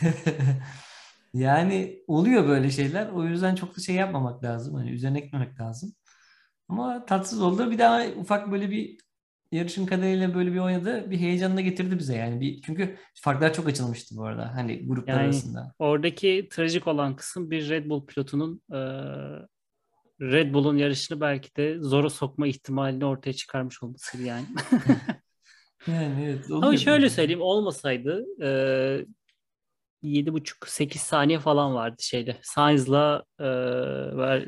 Yani 1.33 2.03
oluyor 2.07 2.47
böyle 2.47 2.71
şeyler. 2.71 3.09
O 3.09 3.23
yüzden 3.23 3.55
çok 3.55 3.77
da 3.77 3.81
şey 3.81 3.95
yapmamak 3.95 4.43
lazım. 4.43 4.75
Hani 4.75 4.91
üzerine 4.91 5.19
gitmemek 5.19 5.59
lazım. 5.59 5.93
Ama 6.67 7.05
tatsız 7.05 7.41
oldu. 7.41 7.71
Bir 7.71 7.79
daha 7.79 8.05
ufak 8.07 8.51
böyle 8.51 8.71
bir 8.71 8.97
yarışın 9.51 9.85
kadarıyla 9.85 10.35
böyle 10.35 10.53
bir 10.53 10.59
oynadı. 10.59 11.11
Bir 11.11 11.17
heyecanını 11.17 11.61
getirdi 11.61 11.99
bize 11.99 12.15
yani. 12.15 12.41
Bir, 12.41 12.61
çünkü 12.61 12.97
farklar 13.15 13.53
çok 13.53 13.67
açılmıştı 13.67 14.15
bu 14.17 14.25
arada. 14.25 14.55
Hani 14.55 14.87
gruplar 14.87 15.13
Yani 15.13 15.23
arasında. 15.23 15.73
Oradaki 15.79 16.47
trajik 16.51 16.87
olan 16.87 17.15
kısım 17.15 17.51
bir 17.51 17.69
Red 17.69 17.89
Bull 17.89 18.05
pilotunun 18.05 18.61
eee, 18.71 18.77
Red 20.21 20.53
Bull'un 20.53 20.77
yarışını 20.77 21.21
belki 21.21 21.55
de 21.55 21.79
zora 21.79 22.09
sokma 22.09 22.47
ihtimalini 22.47 23.05
ortaya 23.05 23.33
çıkarmış 23.33 23.83
olmasıydı 23.83 24.23
yani. 24.23 24.45
Yani 25.87 26.23
evet. 26.23 26.45
Ama 26.51 26.77
şöyle 26.77 27.09
söyleyeyim 27.09 27.41
olmasaydı 27.41 28.25
e, 28.43 28.49
7,5-8 30.03 30.97
saniye 30.97 31.39
falan 31.39 31.75
vardı 31.75 31.95
şeyde. 32.03 32.38
Sainz'la 32.41 33.23
e, 33.39 33.45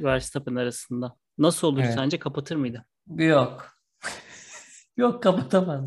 Verstappen 0.03 0.55
arasında. 0.55 1.15
Nasıl 1.37 1.67
olur 1.67 1.81
Evet. 1.81 1.93
sence 1.93 2.19
kapatır 2.19 2.55
mıydı? 2.55 2.85
Yok. 3.15 3.75
Yok 4.97 5.23
kapatamaz. 5.23 5.85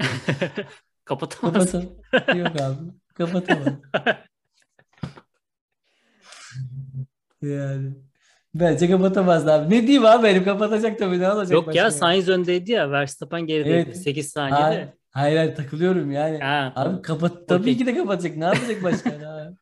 Kapatamaz. 1.04 1.72
Kapatamaz. 1.72 2.36
Yok 2.36 2.60
abi. 2.60 2.76
Kapatamaz. 3.14 3.74
Yani. 7.42 7.92
Bence 8.54 8.90
kapatamaz 8.90 9.48
abi. 9.48 9.74
Ne 9.74 9.82
diyeyim 9.82 10.04
abi 10.04 10.22
benim 10.22 10.44
kapatacak 10.44 10.98
tabii 10.98 11.18
ne 11.20 11.32
olacak 11.32 11.52
Yok 11.52 11.74
ya 11.74 11.84
başka? 11.84 11.98
Sainz 11.98 12.28
öndeydi 12.28 12.72
ya 12.72 12.90
Verstappen 12.90 13.46
gerideydi. 13.46 13.84
Evet. 13.86 13.96
8 14.02 14.36
Hayır, 14.36 14.50
saniyede. 14.54 14.94
Hayır, 15.16 15.36
hayır, 15.36 15.54
takılıyorum 15.54 16.10
yani. 16.10 16.38
Ha, 16.38 16.72
Abi 16.76 17.02
kapat 17.02 17.48
tabii 17.48 17.76
ki 17.76 17.86
de 17.86 17.94
kapatacak. 17.94 18.36
Ne 18.36 18.44
yapacak 18.44 18.82
başka 18.82 19.10
ya? 19.22 19.52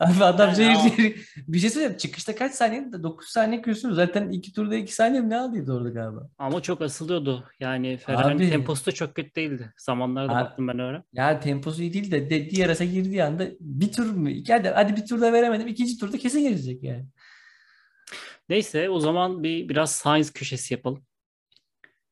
Abi 0.00 0.24
adam 0.24 0.54
şehir. 0.54 1.26
Bir 1.48 1.58
şey 1.58 1.70
söyleyeyim. 1.70 1.96
Çıkışta 1.96 2.34
kaç 2.34 2.52
saniye? 2.52 2.92
9 3.02 3.28
saniye 3.28 3.62
kürsün. 3.62 3.92
Zaten 3.92 4.28
iki 4.30 4.52
turda 4.52 4.74
2 4.74 4.94
saniye 4.94 5.20
mi 5.22 5.30
ne 5.30 5.36
aldıydı 5.38 5.72
orada 5.72 5.88
galiba? 5.88 6.28
Ama 6.38 6.62
çok 6.62 6.82
asılıyordu. 6.82 7.44
Yani 7.60 7.96
Ferrari'nin 7.96 8.38
Abi. 8.38 8.50
temposu 8.50 8.86
da 8.86 8.92
çok 8.92 9.14
kötü 9.14 9.34
değildi. 9.34 9.72
Zamanlarda 9.76 10.32
Abi. 10.36 10.44
baktım 10.44 10.68
ben 10.68 10.78
öyle. 10.78 11.02
Ya 11.12 11.40
temposu 11.40 11.82
iyi 11.82 11.92
değil 11.92 12.10
de, 12.10 12.30
de 12.30 12.50
diğer 12.50 12.66
arasa 12.66 12.84
girdiği 12.84 13.24
anda 13.24 13.46
bir 13.60 13.92
tur 13.92 14.10
mu? 14.10 14.28
Hadi, 14.48 14.68
hadi 14.68 14.96
bir 14.96 15.06
turda 15.06 15.32
veremedim. 15.32 15.68
ikinci 15.68 15.98
turda 15.98 16.18
kesin 16.18 16.40
gelecek 16.40 16.82
yani. 16.82 17.06
Neyse 18.48 18.90
o 18.90 19.00
zaman 19.00 19.42
bir 19.42 19.68
biraz 19.68 19.92
Sainz 19.92 20.32
köşesi 20.32 20.74
yapalım. 20.74 21.04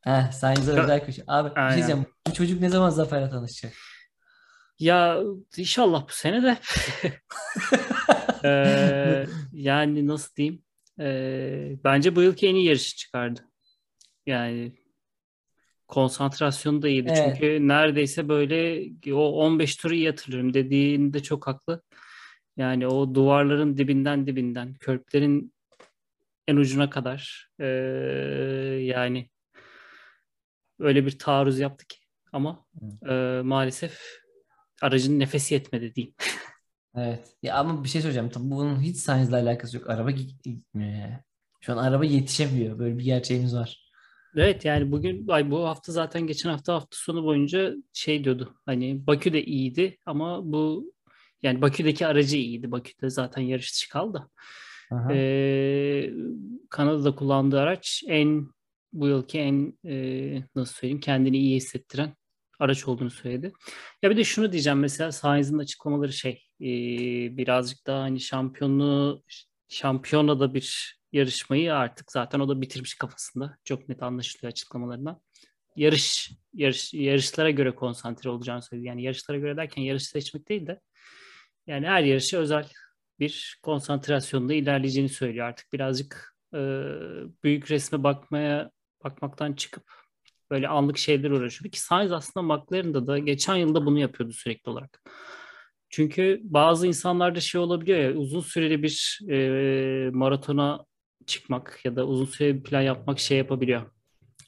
Heh, 0.01 0.33
Sainz'e 0.33 0.73
Ya- 0.73 0.83
özel 0.83 1.05
köşe. 1.07 1.23
Abi 1.27 1.51
bir 1.51 1.55
şey 1.55 1.63
Aynen. 1.65 1.77
diyeceğim. 1.77 2.07
Bu 2.29 2.33
çocuk 2.33 2.61
ne 2.61 2.69
zaman 2.69 2.91
Zafer'le 2.91 3.31
tanışacak? 3.31 3.73
Ya 4.79 5.21
inşallah 5.57 6.09
bu 6.09 6.13
sene 6.13 6.43
de. 6.43 6.59
Ee, 8.45 9.27
yani 9.53 10.07
nasıl 10.07 10.35
diyeyim? 10.37 10.63
Ee, 11.01 11.77
bence 11.85 12.17
bu 12.17 12.23
yılki 12.23 12.49
en 12.49 12.55
iyi 12.55 12.67
yarışı 12.67 12.97
çıkardı. 12.97 13.41
Yani 14.27 14.73
konsantrasyonu 15.89 16.83
da 16.83 16.89
iyiydi. 16.89 17.13
Evet. 17.15 17.37
Çünkü 17.39 17.69
neredeyse 17.69 18.29
böyle 18.29 18.91
o 19.15 19.45
15 19.45 19.77
turu 19.77 19.95
iyi 19.95 20.09
hatırlıyorum 20.09 20.55
dediğinde 20.55 21.23
çok 21.23 21.47
haklı. 21.47 21.83
Yani 22.57 22.87
o 22.87 23.15
duvarların 23.15 23.77
dibinden 23.77 24.27
dibinden, 24.27 24.75
körplerin 24.75 25.55
en 26.49 26.57
ucuna 26.57 26.91
kadar 26.91 27.51
ee, 27.61 27.67
yani 28.83 29.31
öyle 30.79 31.07
bir 31.07 31.19
taarruz 31.19 31.59
yaptı 31.59 31.87
ki. 31.87 31.97
Ama 32.33 32.65
ee, 33.09 33.41
maalesef 33.45 34.01
aracın 34.83 35.19
nefesi 35.21 35.55
yetmedi 35.55 35.95
diyeyim. 35.95 36.15
Evet. 36.97 37.29
Ya 37.43 37.57
ama 37.57 37.85
bir 37.85 37.89
şey 37.89 38.01
söyleyeceğim. 38.01 38.31
Tabii 38.31 38.51
bunun 38.51 38.81
hiç 38.81 38.97
Sainz'le 38.97 39.33
alakası 39.33 39.77
yok. 39.77 39.91
Araba 39.91 40.11
git- 40.11 40.43
gitmiyor 40.45 40.93
ya. 40.93 41.25
Şu 41.61 41.73
an 41.73 41.77
araba 41.77 42.05
yetişemiyor. 42.05 42.79
Böyle 42.79 42.99
bir 42.99 43.05
gerçeğimiz 43.05 43.55
var. 43.57 43.91
Evet 44.37 44.65
yani 44.65 44.93
bugün 44.93 45.29
ay 45.29 45.51
bu 45.51 45.69
hafta 45.69 45.93
zaten 45.93 46.27
geçen 46.27 46.51
hafta 46.51 46.75
hafta 46.75 46.89
sonu 46.97 47.25
boyunca 47.25 47.75
şey 47.93 48.25
diyordu. 48.25 48.55
Hani 48.67 49.07
Bakü 49.07 49.33
de 49.33 49.45
iyiydi 49.45 49.99
ama 50.07 50.53
bu 50.53 50.93
yani 51.43 51.63
Bakü'deki 51.63 52.07
aracı 52.07 52.37
iyiydi. 52.37 52.71
Bakü'de 52.71 53.11
zaten 53.11 53.43
yarış 53.43 53.73
dışı 53.75 53.89
kaldı. 53.89 54.31
Aha. 54.93 55.13
Ee, 55.13 56.11
Kanada'da 56.71 57.15
kullandığı 57.15 57.61
araç 57.61 58.03
en 58.07 58.49
bu 58.93 59.09
yılki 59.09 59.39
en 59.39 59.79
e, 59.85 60.43
nasıl 60.55 60.75
söyleyeyim 60.75 61.01
kendini 61.01 61.39
iyi 61.39 61.57
hissettiren 61.57 62.15
araç 62.59 62.89
olduğunu 62.89 63.11
söyledi. 63.11 63.53
Ya 64.03 64.11
bir 64.11 64.17
de 64.17 64.25
şunu 64.25 64.53
diyeceğim 64.53 64.79
mesela 64.79 65.13
Sainz'in 65.13 65.59
açıklamaları 65.59 66.13
şey 66.13 66.43
e, 66.61 66.67
birazcık 67.37 67.87
daha 67.87 68.03
hani 68.03 68.21
şampiyonluğu 68.21 69.23
şampiyonada 69.69 70.55
bir 70.55 70.99
yarışmayı 71.13 71.75
artık 71.75 72.13
zaten 72.13 72.41
o 72.41 72.49
da 72.49 72.61
bitirmiş 72.61 72.95
kafasında. 72.95 73.57
Çok 73.65 73.89
net 73.89 74.03
anlaşılıyor 74.03 74.53
açıklamalarından. 74.53 75.21
Yarış, 75.77 76.31
yarış 76.55 76.95
yarışlara 76.95 77.51
göre 77.51 77.75
konsantre 77.75 78.31
olacağını 78.31 78.63
söyledi. 78.63 78.87
Yani 78.87 79.03
yarışlara 79.03 79.39
göre 79.39 79.57
derken 79.57 79.83
yarış 79.83 80.03
seçmek 80.03 80.49
değil 80.49 80.67
de 80.67 80.81
yani 81.67 81.87
her 81.87 82.03
yarışa 82.03 82.39
özel 82.39 82.69
bir 83.21 83.59
konsantrasyonda 83.63 84.55
ilerleyeceğini 84.55 85.09
söylüyor. 85.09 85.47
Artık 85.47 85.73
birazcık 85.73 86.37
e, 86.55 86.59
büyük 87.45 87.71
resme 87.71 88.03
bakmaya 88.03 88.71
bakmaktan 89.05 89.53
çıkıp 89.53 89.85
böyle 90.51 90.69
anlık 90.69 90.99
şeyler 90.99 91.31
uğraşıyordu 91.31 91.71
ki 91.71 91.81
Sainz 91.81 92.13
aslında 92.13 92.55
McLaren'da 92.55 93.07
da 93.07 93.19
geçen 93.19 93.57
yılda 93.57 93.87
bunu 93.87 93.99
yapıyordu 93.99 94.33
sürekli 94.33 94.71
olarak. 94.71 95.03
Çünkü 95.91 96.41
bazı 96.45 96.87
insanlarda 96.87 97.41
şey 97.41 97.61
olabiliyor 97.61 97.99
ya 97.99 98.13
uzun 98.13 98.41
süreli 98.41 98.83
bir 98.83 99.21
e, 99.31 100.11
maratona 100.11 100.85
çıkmak 101.27 101.81
ya 101.85 101.97
da 101.97 102.07
uzun 102.07 102.25
süreli 102.25 102.57
bir 102.57 102.63
plan 102.63 102.81
yapmak 102.81 103.19
şey 103.19 103.39
yapabiliyor. 103.39 103.83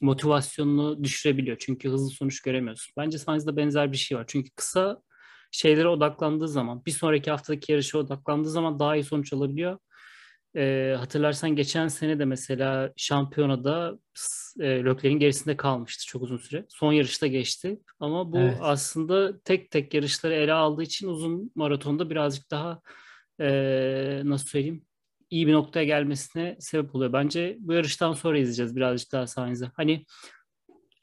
Motivasyonunu 0.01 1.03
düşürebiliyor. 1.03 1.57
Çünkü 1.59 1.89
hızlı 1.89 2.09
sonuç 2.09 2.41
göremiyorsun. 2.41 2.93
Bence 2.97 3.17
Sainz'da 3.17 3.57
benzer 3.57 3.91
bir 3.91 3.97
şey 3.97 4.17
var. 4.17 4.25
Çünkü 4.27 4.49
kısa 4.55 5.01
şeylere 5.51 5.87
odaklandığı 5.87 6.47
zaman, 6.47 6.85
bir 6.85 6.91
sonraki 6.91 7.31
haftaki 7.31 7.71
yarışa 7.71 7.97
odaklandığı 7.97 8.49
zaman 8.49 8.79
daha 8.79 8.95
iyi 8.95 9.03
sonuç 9.03 9.33
alabiliyor. 9.33 9.77
E, 10.55 10.95
hatırlarsan 10.99 11.55
geçen 11.55 11.87
sene 11.87 12.19
de 12.19 12.25
mesela 12.25 12.93
şampiyonada 12.97 13.99
e, 14.59 14.67
Leclerc'in 14.67 15.19
gerisinde 15.19 15.57
kalmıştı 15.57 16.05
çok 16.05 16.21
uzun 16.21 16.37
süre. 16.37 16.65
Son 16.69 16.93
yarışta 16.93 17.27
geçti 17.27 17.79
ama 17.99 18.31
bu 18.31 18.37
Evet. 18.37 18.57
aslında 18.61 19.41
tek 19.41 19.71
tek 19.71 19.93
yarışları 19.93 20.33
ele 20.33 20.53
aldığı 20.53 20.83
için 20.83 21.07
uzun 21.07 21.51
maratonda 21.55 22.09
birazcık 22.09 22.51
daha 22.51 22.81
e, 23.41 24.21
nasıl 24.23 24.47
söyleyeyim 24.47 24.85
iyi 25.29 25.47
bir 25.47 25.53
noktaya 25.53 25.85
gelmesine 25.85 26.57
sebep 26.59 26.95
oluyor. 26.95 27.13
Bence 27.13 27.57
bu 27.59 27.73
yarıştan 27.73 28.13
sonra 28.13 28.37
izleyeceğiz 28.37 28.75
birazcık 28.75 29.11
daha 29.11 29.27
Sainz'i. 29.27 29.65
Hani 29.73 30.05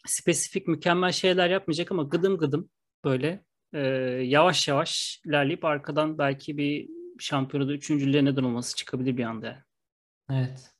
spesifik 0.07 0.69
mükemmel 0.69 1.13
şeyler 1.13 1.51
yapmayacak 1.51 1.93
ama 1.93 2.03
gıdım 2.03 2.39
gıdım 2.39 2.71
böyle 3.05 3.45
e, 3.73 3.81
yavaş 4.25 4.69
yavaş 4.69 5.21
ilerleyip 5.27 5.65
arkadan 5.65 6.19
belki 6.19 6.57
bir 6.57 6.98
şampiyonada 7.25 7.73
üçüncülüğe 7.73 8.25
neden 8.25 8.43
olması 8.43 8.77
çıkabilir 8.77 9.17
bir 9.17 9.25
anda. 9.25 9.47
yani. 9.47 9.59
Evet. 10.31 10.71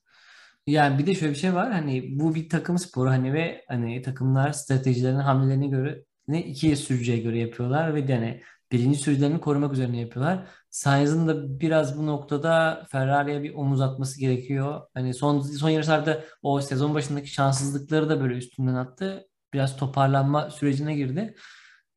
Yani 0.67 0.99
bir 0.99 1.07
de 1.07 1.15
şöyle 1.15 1.33
bir 1.33 1.37
şey 1.39 1.53
var 1.55 1.71
hani 1.71 2.19
bu 2.19 2.35
bir 2.35 2.49
takım 2.49 2.79
sporu 2.79 3.09
hani 3.09 3.33
ve 3.33 3.65
hani 3.67 4.01
takımlar 4.01 4.51
stratejilerini 4.53 5.21
hamlelerine 5.21 5.67
göre 5.67 6.05
ne 6.27 6.45
iki 6.45 6.77
sürücüye 6.77 7.17
göre 7.19 7.39
yapıyorlar 7.39 7.95
ve 7.95 8.07
de 8.07 8.15
hani 8.15 8.41
birinci 8.71 8.99
sürücülerini 8.99 9.41
korumak 9.41 9.73
üzerine 9.73 9.99
yapıyorlar. 10.01 10.47
Sainz'ın 10.69 11.27
da 11.27 11.59
biraz 11.59 11.97
bu 11.97 12.05
noktada 12.07 12.85
Ferrari'ye 12.91 13.43
bir 13.43 13.53
omuz 13.55 13.81
atması 13.81 14.19
gerekiyor. 14.19 14.81
Hani 14.93 15.13
son 15.13 15.41
son 15.41 15.69
yarışlarda 15.69 16.23
o 16.41 16.61
sezon 16.61 16.95
başındaki 16.95 17.27
şanssızlıkları 17.29 18.09
da 18.09 18.21
böyle 18.21 18.33
üstünden 18.35 18.75
attı. 18.75 19.27
Biraz 19.53 19.77
toparlanma 19.77 20.49
sürecine 20.49 20.95
girdi. 20.95 21.35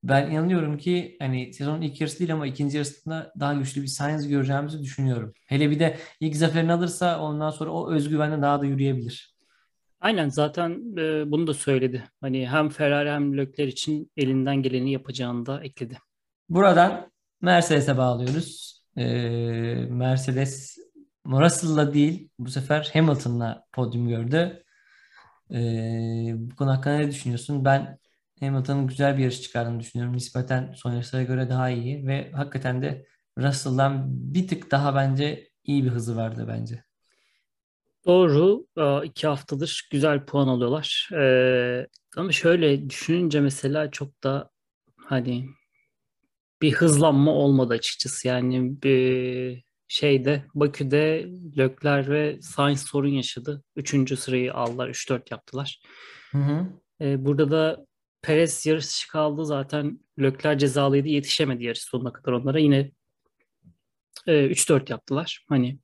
Ben 0.03 0.31
inanıyorum 0.31 0.79
ki 0.79 1.17
hani 1.21 1.55
sezonun 1.55 1.81
ilk 1.81 2.01
yarısı 2.01 2.19
değil 2.19 2.33
ama 2.33 2.47
ikinci 2.47 2.77
yarısında 2.77 3.33
daha 3.41 3.55
güçlü 3.55 3.83
bir 3.83 3.87
Sainz 3.87 4.29
göreceğimizi 4.29 4.83
düşünüyorum. 4.83 5.33
Hele 5.47 5.71
bir 5.71 5.79
de 5.79 5.97
ilk 6.21 6.37
zaferini 6.37 6.73
alırsa 6.73 7.21
ondan 7.21 7.51
sonra 7.51 7.71
o 7.71 7.93
özgüvenle 7.93 8.43
daha 8.43 8.61
da 8.61 8.67
yürüyebilir. 8.67 9.37
Aynen 10.01 10.29
zaten 10.29 10.71
e, 10.99 11.31
bunu 11.31 11.47
da 11.47 11.55
söyledi. 11.55 12.05
Hani 12.21 12.49
hem 12.49 12.69
Ferrari 12.69 13.11
hem 13.11 13.39
Leclerc 13.39 13.73
için 13.73 14.11
elinden 14.17 14.63
geleni 14.63 14.93
yapacağını 14.93 15.47
da 15.47 15.65
ekledi. 15.65 15.99
Buradan 16.49 17.11
Mercedes'e 17.41 17.99
bağlıyoruz. 17.99 18.83
Ee, 18.97 19.03
Mercedes 19.91 20.79
Russell'la 21.27 21.95
değil 21.95 22.29
bu 22.39 22.51
sefer 22.51 22.91
Hamilton'la 22.93 23.65
podyum 23.73 24.09
gördü. 24.09 24.65
Ee, 25.51 26.33
bu 26.37 26.57
konu 26.57 26.71
hakkında 26.71 26.97
ne 26.97 27.11
düşünüyorsun? 27.11 27.65
Ben 27.65 27.99
Hamilton'ın 28.43 28.87
güzel 28.87 29.19
bir 29.19 29.23
yarış 29.23 29.43
çıkardığını 29.43 29.81
düşünüyorum. 29.81 30.17
Nispeten 30.17 30.73
son 30.77 30.93
yarışlara 30.93 31.23
göre 31.23 31.51
daha 31.51 31.71
iyi 31.71 32.07
ve 32.07 32.31
hakikaten 32.33 32.83
de 32.83 33.07
Russell'dan 33.39 34.05
bir 34.09 34.49
tık 34.49 34.71
daha 34.71 34.95
bence 34.95 35.49
iyi 35.65 35.85
bir 35.85 35.91
hızı 35.91 36.17
vardı 36.17 36.45
bence. 36.49 36.85
Doğru. 38.07 38.67
iki 39.05 39.27
haftadır 39.27 39.89
güzel 39.93 40.25
puan 40.25 40.49
alıyorlar. 40.49 41.09
E, 41.13 41.87
ama 42.17 42.33
şöyle 42.33 42.91
düşününce 42.91 43.41
mesela 43.41 43.91
çok 43.91 44.25
da 44.25 44.51
hani 44.97 45.47
bir 46.63 46.73
hızlanma 46.73 47.31
olmadı 47.31 47.75
açıkçası. 47.75 48.29
Yani 48.29 48.83
bir 48.83 49.65
şeyde 49.89 50.45
Bakü'de 50.55 51.29
Leclerc 51.59 52.11
ve 52.11 52.39
Sainz 52.43 52.81
sorun 52.81 53.09
yaşadı. 53.09 53.63
Üçüncü 53.77 54.17
sırayı 54.17 54.55
aldılar. 54.55 54.89
3-4 54.89 55.31
yaptılar. 55.31 55.83
Hı 56.31 56.39
hı. 56.39 56.67
E, 57.01 57.25
burada 57.25 57.51
da 57.51 57.87
Perez 58.23 58.67
yarış 58.67 58.87
dışı 58.87 59.09
kaldı. 59.09 59.45
Zaten 59.45 60.01
Leclerc 60.21 60.59
cezalıydı. 60.59 61.09
Yetişemedi 61.09 61.65
yarış 61.65 61.83
sonuna 61.83 62.13
kadar 62.13 62.33
onlara. 62.33 62.59
Yine 62.59 62.91
e, 64.27 64.33
3-4 64.47 64.91
yaptılar. 64.91 65.45
Hani 65.49 65.79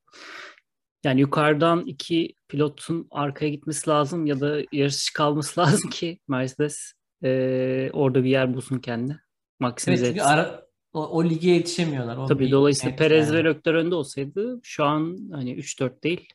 Yani 1.05 1.21
yukarıdan 1.21 1.87
iki 1.87 2.35
pilotun 2.49 3.09
arkaya 3.11 3.49
gitmesi 3.49 3.91
lazım 3.91 4.27
ya 4.27 4.41
da 4.41 4.61
yarışçı 4.73 5.13
kalması 5.13 5.61
lazım 5.61 5.91
ki 5.91 6.19
Mercedes 6.29 6.93
e, 7.25 7.91
orada 7.93 8.25
bir 8.25 8.31
yer 8.31 8.55
bulsun 8.55 8.79
kendine. 8.79 9.17
Maksimize 9.61 10.07
Evet 10.07 10.17
etsin. 10.17 10.29
ara, 10.29 10.67
o, 10.93 11.07
o 11.07 11.25
lige 11.25 11.51
yetişemiyorlar. 11.51 12.17
O 12.17 12.27
Tabii 12.27 12.47
bir 12.47 12.51
dolayısıyla 12.51 12.91
net 12.91 12.99
Perez 12.99 13.29
yani. 13.29 13.39
ve 13.39 13.45
Leclerc 13.45 13.71
önde 13.79 13.95
olsaydı 13.95 14.61
şu 14.63 14.85
an 14.85 15.19
hani 15.33 15.55
3-4 15.57 16.03
değil 16.03 16.29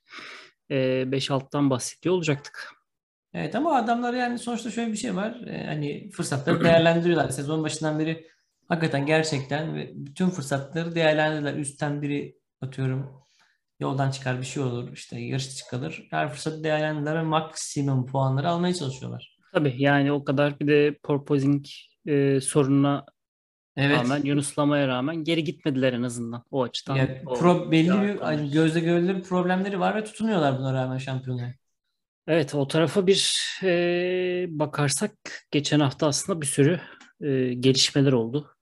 e, 0.72 0.76
5-6'dan 1.12 1.70
bahsediyor 1.70 2.16
olacaktık. 2.16 2.74
Evet 3.34 3.56
ama 3.56 3.76
adamlar 3.76 4.14
yani 4.14 4.40
sonuçta 4.40 4.72
şöyle 4.72 4.92
bir 4.92 4.98
şey 4.98 5.16
var. 5.16 5.42
Ee, 5.48 5.66
hani 5.66 6.10
fırsatları 6.12 6.64
değerlendiriyorlar. 6.64 7.30
Sezon 7.30 7.64
başından 7.64 8.00
beri 8.00 8.28
hakikaten 8.68 9.06
gerçekten 9.06 9.76
ve 9.76 9.92
bütün 9.96 10.30
fırsatları 10.30 10.96
değerlendirdiler. 10.96 11.54
Üstten 11.54 12.02
biri 12.02 12.36
atıyorum 12.62 13.24
yoldan 13.80 14.12
çıkar 14.12 14.40
bir 14.40 14.46
şey 14.46 14.64
olur. 14.64 14.94
işte 14.94 15.20
yarış 15.20 15.56
çıkarır. 15.56 16.08
Her 16.12 16.30
fırsatı 16.30 16.64
değerlendirdiler 16.64 17.16
ve 17.16 17.22
maksimum 17.22 18.06
puanları 18.06 18.50
almaya 18.50 18.74
çalışıyorlar. 18.74 19.38
Tabii 19.54 19.76
yani 19.78 20.12
o 20.12 20.24
kadar 20.24 20.60
bir 20.60 20.68
de 20.68 21.00
porpoising 21.04 21.66
e, 22.08 22.42
sorununa 22.42 23.06
Evet. 23.78 23.98
rağmen 23.98 24.22
Yunuslamaya 24.24 24.88
rağmen 24.88 25.16
geri 25.16 25.44
gitmediler 25.44 25.94
en 25.94 26.04
azından 26.04 26.44
o 26.52 26.64
açıdan. 26.64 26.96
Yani 26.96 27.22
o 27.26 27.34
pro, 27.34 27.72
belli 27.72 28.02
bir 28.02 28.20
hani 28.20 28.52
gözle 28.52 28.80
görülür 28.80 29.24
problemleri 29.24 29.80
var 29.80 29.96
ve 29.96 30.04
tutunuyorlar 30.04 30.60
buna 30.60 30.74
rağmen 30.74 30.98
şampiyonaya. 30.98 31.54
Evet 32.28 32.56
o 32.56 32.68
tarafa 32.68 33.08
bir 33.08 33.50
e, 33.64 34.46
bakarsak 34.50 35.12
geçen 35.52 35.80
hafta 35.80 36.08
aslında 36.08 36.42
bir 36.42 36.46
sürü 36.46 36.80
e, 37.22 37.54
gelişmeler 37.54 38.12
oldu 38.12 38.56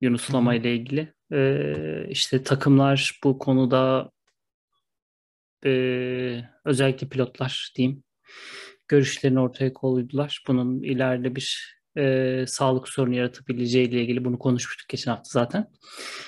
Yunuslama 0.00 0.54
ile 0.54 0.74
ilgili. 0.74 1.14
E, 1.32 1.74
işte 2.08 2.42
takımlar 2.42 3.20
bu 3.24 3.38
konuda 3.38 4.10
e, 5.66 5.70
özellikle 6.64 7.08
pilotlar 7.08 7.72
diyeyim 7.76 8.04
görüşlerini 8.88 9.40
ortaya 9.40 9.72
koydular. 9.72 10.42
Bunun 10.48 10.82
ileride 10.82 11.36
bir 11.36 11.78
e, 11.98 12.44
sağlık 12.48 12.88
sorunu 12.88 13.14
yaratabileceği 13.14 13.88
ile 13.88 14.02
ilgili 14.02 14.24
bunu 14.24 14.38
konuşmuştuk 14.38 14.88
geçen 14.88 15.10
hafta 15.10 15.28
zaten. 15.28 15.66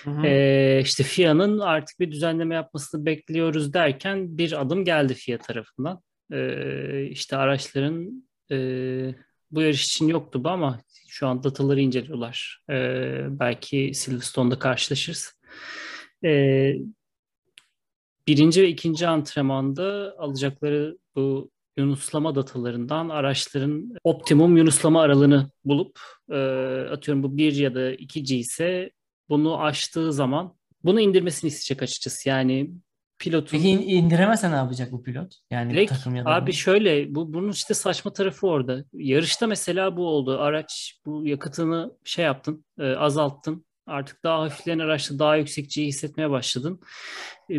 Hı 0.04 0.10
hı. 0.10 0.26
E, 0.26 0.80
işte 0.82 1.04
FIA'nın 1.04 1.58
artık 1.58 2.00
bir 2.00 2.10
düzenleme 2.10 2.54
yapmasını 2.54 3.06
bekliyoruz 3.06 3.72
derken 3.72 4.38
bir 4.38 4.60
adım 4.60 4.84
geldi 4.84 5.14
FIA 5.14 5.38
tarafından. 5.38 6.02
E, 6.32 7.06
işte 7.10 7.36
araçların 7.36 8.28
e, 8.50 8.56
bu 9.50 9.62
yarış 9.62 9.84
için 9.84 10.08
yoktu 10.08 10.44
bu 10.44 10.48
ama 10.48 10.80
şu 11.08 11.26
an 11.26 11.42
dataları 11.42 11.80
inceliyorlar. 11.80 12.64
E, 12.70 12.74
belki 13.30 13.90
Silverstone'da 13.94 14.58
karşılaşırız. 14.58 15.40
E, 16.24 16.72
birinci 18.26 18.62
ve 18.62 18.68
ikinci 18.68 19.08
antrenmanda 19.08 20.14
alacakları 20.18 20.98
bu 21.14 21.50
yunuslama 21.76 22.34
datalarından 22.34 23.08
araçların 23.08 23.92
optimum 24.04 24.56
yunuslama 24.56 25.02
aralığını 25.02 25.50
bulup 25.64 26.00
e, 26.30 26.36
atıyorum 26.90 27.22
bu 27.22 27.36
1 27.36 27.52
ya 27.52 27.74
da 27.74 27.94
2G 27.94 28.34
ise 28.34 28.90
bunu 29.28 29.62
aştığı 29.62 30.12
zaman 30.12 30.56
bunu 30.84 31.00
indirmesini 31.00 31.48
isteyecek 31.48 31.82
açıkçası. 31.82 32.28
Yani 32.28 32.70
pilotun 33.18 33.50
Peki 33.58 33.68
in- 33.70 33.88
indiremezse 33.88 34.50
ne 34.50 34.54
yapacak 34.54 34.92
bu 34.92 35.02
pilot? 35.02 35.32
Yani 35.50 35.70
bu 35.70 35.74
Direkt 35.74 35.92
takım 35.92 36.16
ya 36.16 36.24
da 36.24 36.30
abi 36.34 36.50
bu. 36.50 36.52
şöyle 36.52 37.14
bu 37.14 37.32
bunun 37.34 37.50
işte 37.50 37.74
saçma 37.74 38.12
tarafı 38.12 38.46
orada. 38.46 38.84
Yarışta 38.92 39.46
mesela 39.46 39.96
bu 39.96 40.06
oldu. 40.08 40.38
Araç 40.38 41.00
bu 41.06 41.26
yakıtını 41.26 41.92
şey 42.04 42.24
yaptın, 42.24 42.64
e, 42.78 42.84
azalttın. 42.92 43.66
Artık 43.86 44.24
daha 44.24 44.40
hafifleyen 44.42 44.78
araçta 44.78 45.18
daha 45.18 45.36
yüksek 45.36 45.70
G'yi 45.70 45.86
hissetmeye 45.86 46.30
başladın. 46.30 46.80
E, 47.52 47.54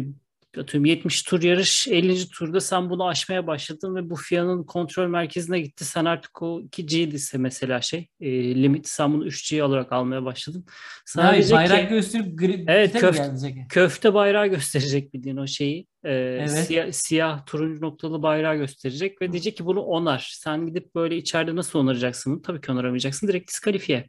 atıyorum 0.57 0.86
70 0.86 1.23
tur 1.23 1.41
yarış 1.43 1.88
50. 1.88 2.29
turda 2.29 2.62
sen 2.62 2.89
bunu 2.89 3.07
aşmaya 3.07 3.47
başladın 3.47 3.95
ve 3.95 4.10
bu 4.10 4.15
FIA'nın 4.15 4.63
kontrol 4.63 5.07
merkezine 5.07 5.60
gitti. 5.60 5.86
Sen 5.86 6.05
artık 6.05 6.41
o 6.41 6.62
2G 6.62 7.13
ise 7.15 7.38
mesela 7.38 7.81
şey 7.81 8.07
e, 8.21 8.55
limit 8.63 8.88
sen 8.88 9.13
bunu 9.13 9.27
3G 9.27 9.63
olarak 9.63 9.91
almaya 9.91 10.25
başladın. 10.25 10.65
Sana 11.05 11.27
Hayır, 11.27 11.51
bayrak 11.51 11.89
ki 11.89 11.95
gösterip 11.95 12.39
gri, 12.39 12.65
Evet, 12.67 12.93
pite 12.93 13.07
mi 13.07 13.12
köft- 13.15 13.27
gelecek? 13.41 13.69
köfte 13.69 14.13
bayrağı 14.13 14.47
gösterecek 14.47 15.13
bildiğin 15.13 15.38
o 15.38 15.47
şeyi. 15.47 15.88
Ee, 16.03 16.12
Evet. 16.12 16.67
siyah, 16.67 16.91
siyah 16.91 17.45
turuncu 17.45 17.81
noktalı 17.81 18.21
bayrağı 18.23 18.55
gösterecek 18.55 19.21
ve 19.21 19.31
diyecek 19.31 19.57
ki 19.57 19.65
bunu 19.65 19.81
onar. 19.81 20.29
Sen 20.33 20.65
gidip 20.67 20.95
böyle 20.95 21.17
içeride 21.17 21.55
nasıl 21.55 21.79
onaracaksın? 21.79 22.41
Tabii 22.41 22.62
ki 22.62 22.71
onaramayacaksın. 22.71 23.27
Direkt 23.27 23.49
diskalifiye. 23.51 24.07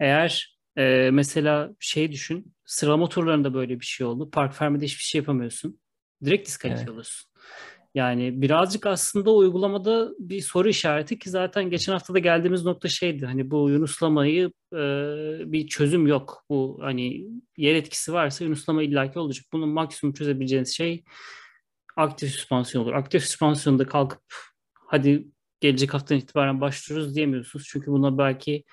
Eğer 0.00 0.59
e, 0.76 1.10
mesela 1.12 1.70
şey 1.80 2.12
düşün. 2.12 2.54
Sıralama 2.64 3.08
turlarında 3.08 3.54
böyle 3.54 3.80
bir 3.80 3.84
şey 3.84 4.06
oldu. 4.06 4.30
Park 4.30 4.54
fermede 4.54 4.84
hiçbir 4.84 5.02
şey 5.02 5.18
yapamıyorsun. 5.18 5.80
Direkt 6.24 6.48
diskalifiye 6.48 6.82
Evet. 6.82 6.90
oluyorsun. 6.90 7.30
Yani 7.94 8.42
birazcık 8.42 8.86
aslında 8.86 9.30
uygulamada 9.34 10.10
bir 10.18 10.40
soru 10.40 10.68
işareti 10.68 11.18
ki 11.18 11.30
zaten 11.30 11.70
geçen 11.70 11.92
hafta 11.92 12.14
da 12.14 12.18
geldiğimiz 12.18 12.64
nokta 12.64 12.88
şeydi. 12.88 13.26
Hani 13.26 13.50
bu 13.50 13.70
Yunuslamayı 13.70 14.52
e, 14.72 14.78
bir 15.52 15.66
çözüm 15.66 16.06
yok. 16.06 16.44
Bu 16.50 16.78
hani 16.82 17.26
yer 17.56 17.74
etkisi 17.74 18.12
varsa 18.12 18.44
Yunuslama 18.44 18.82
illaki 18.82 19.18
olacak. 19.18 19.46
Bunun 19.52 19.68
maksimum 19.68 20.14
çözebileceğiniz 20.14 20.76
şey 20.76 21.04
aktif 21.96 22.30
süspansiyon 22.30 22.84
olur. 22.84 22.92
Aktif 22.92 23.22
süspansiyonda 23.22 23.86
kalkıp 23.86 24.22
hadi 24.74 25.28
gelecek 25.60 25.94
haftadan 25.94 26.20
itibaren 26.20 26.60
başlıyoruz 26.60 27.14
diyemiyorsunuz. 27.14 27.66
Çünkü 27.70 27.86
buna 27.90 28.18
belki 28.18 28.64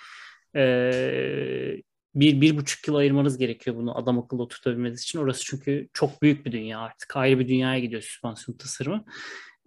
e, 0.55 1.81
bir, 2.15 2.41
bir 2.41 2.57
buçuk 2.57 2.87
yıl 2.87 2.95
ayırmanız 2.95 3.37
gerekiyor 3.37 3.75
bunu 3.75 3.97
adam 3.97 4.19
akıllı 4.19 4.43
oturtabilmeniz 4.43 5.01
için. 5.03 5.19
Orası 5.19 5.43
çünkü 5.45 5.89
çok 5.93 6.21
büyük 6.21 6.45
bir 6.45 6.51
dünya 6.51 6.79
artık. 6.79 7.17
Ayrı 7.17 7.39
bir 7.39 7.47
dünyaya 7.47 7.79
gidiyor 7.79 8.01
süspansiyon 8.01 8.57
tasarımı. 8.57 9.05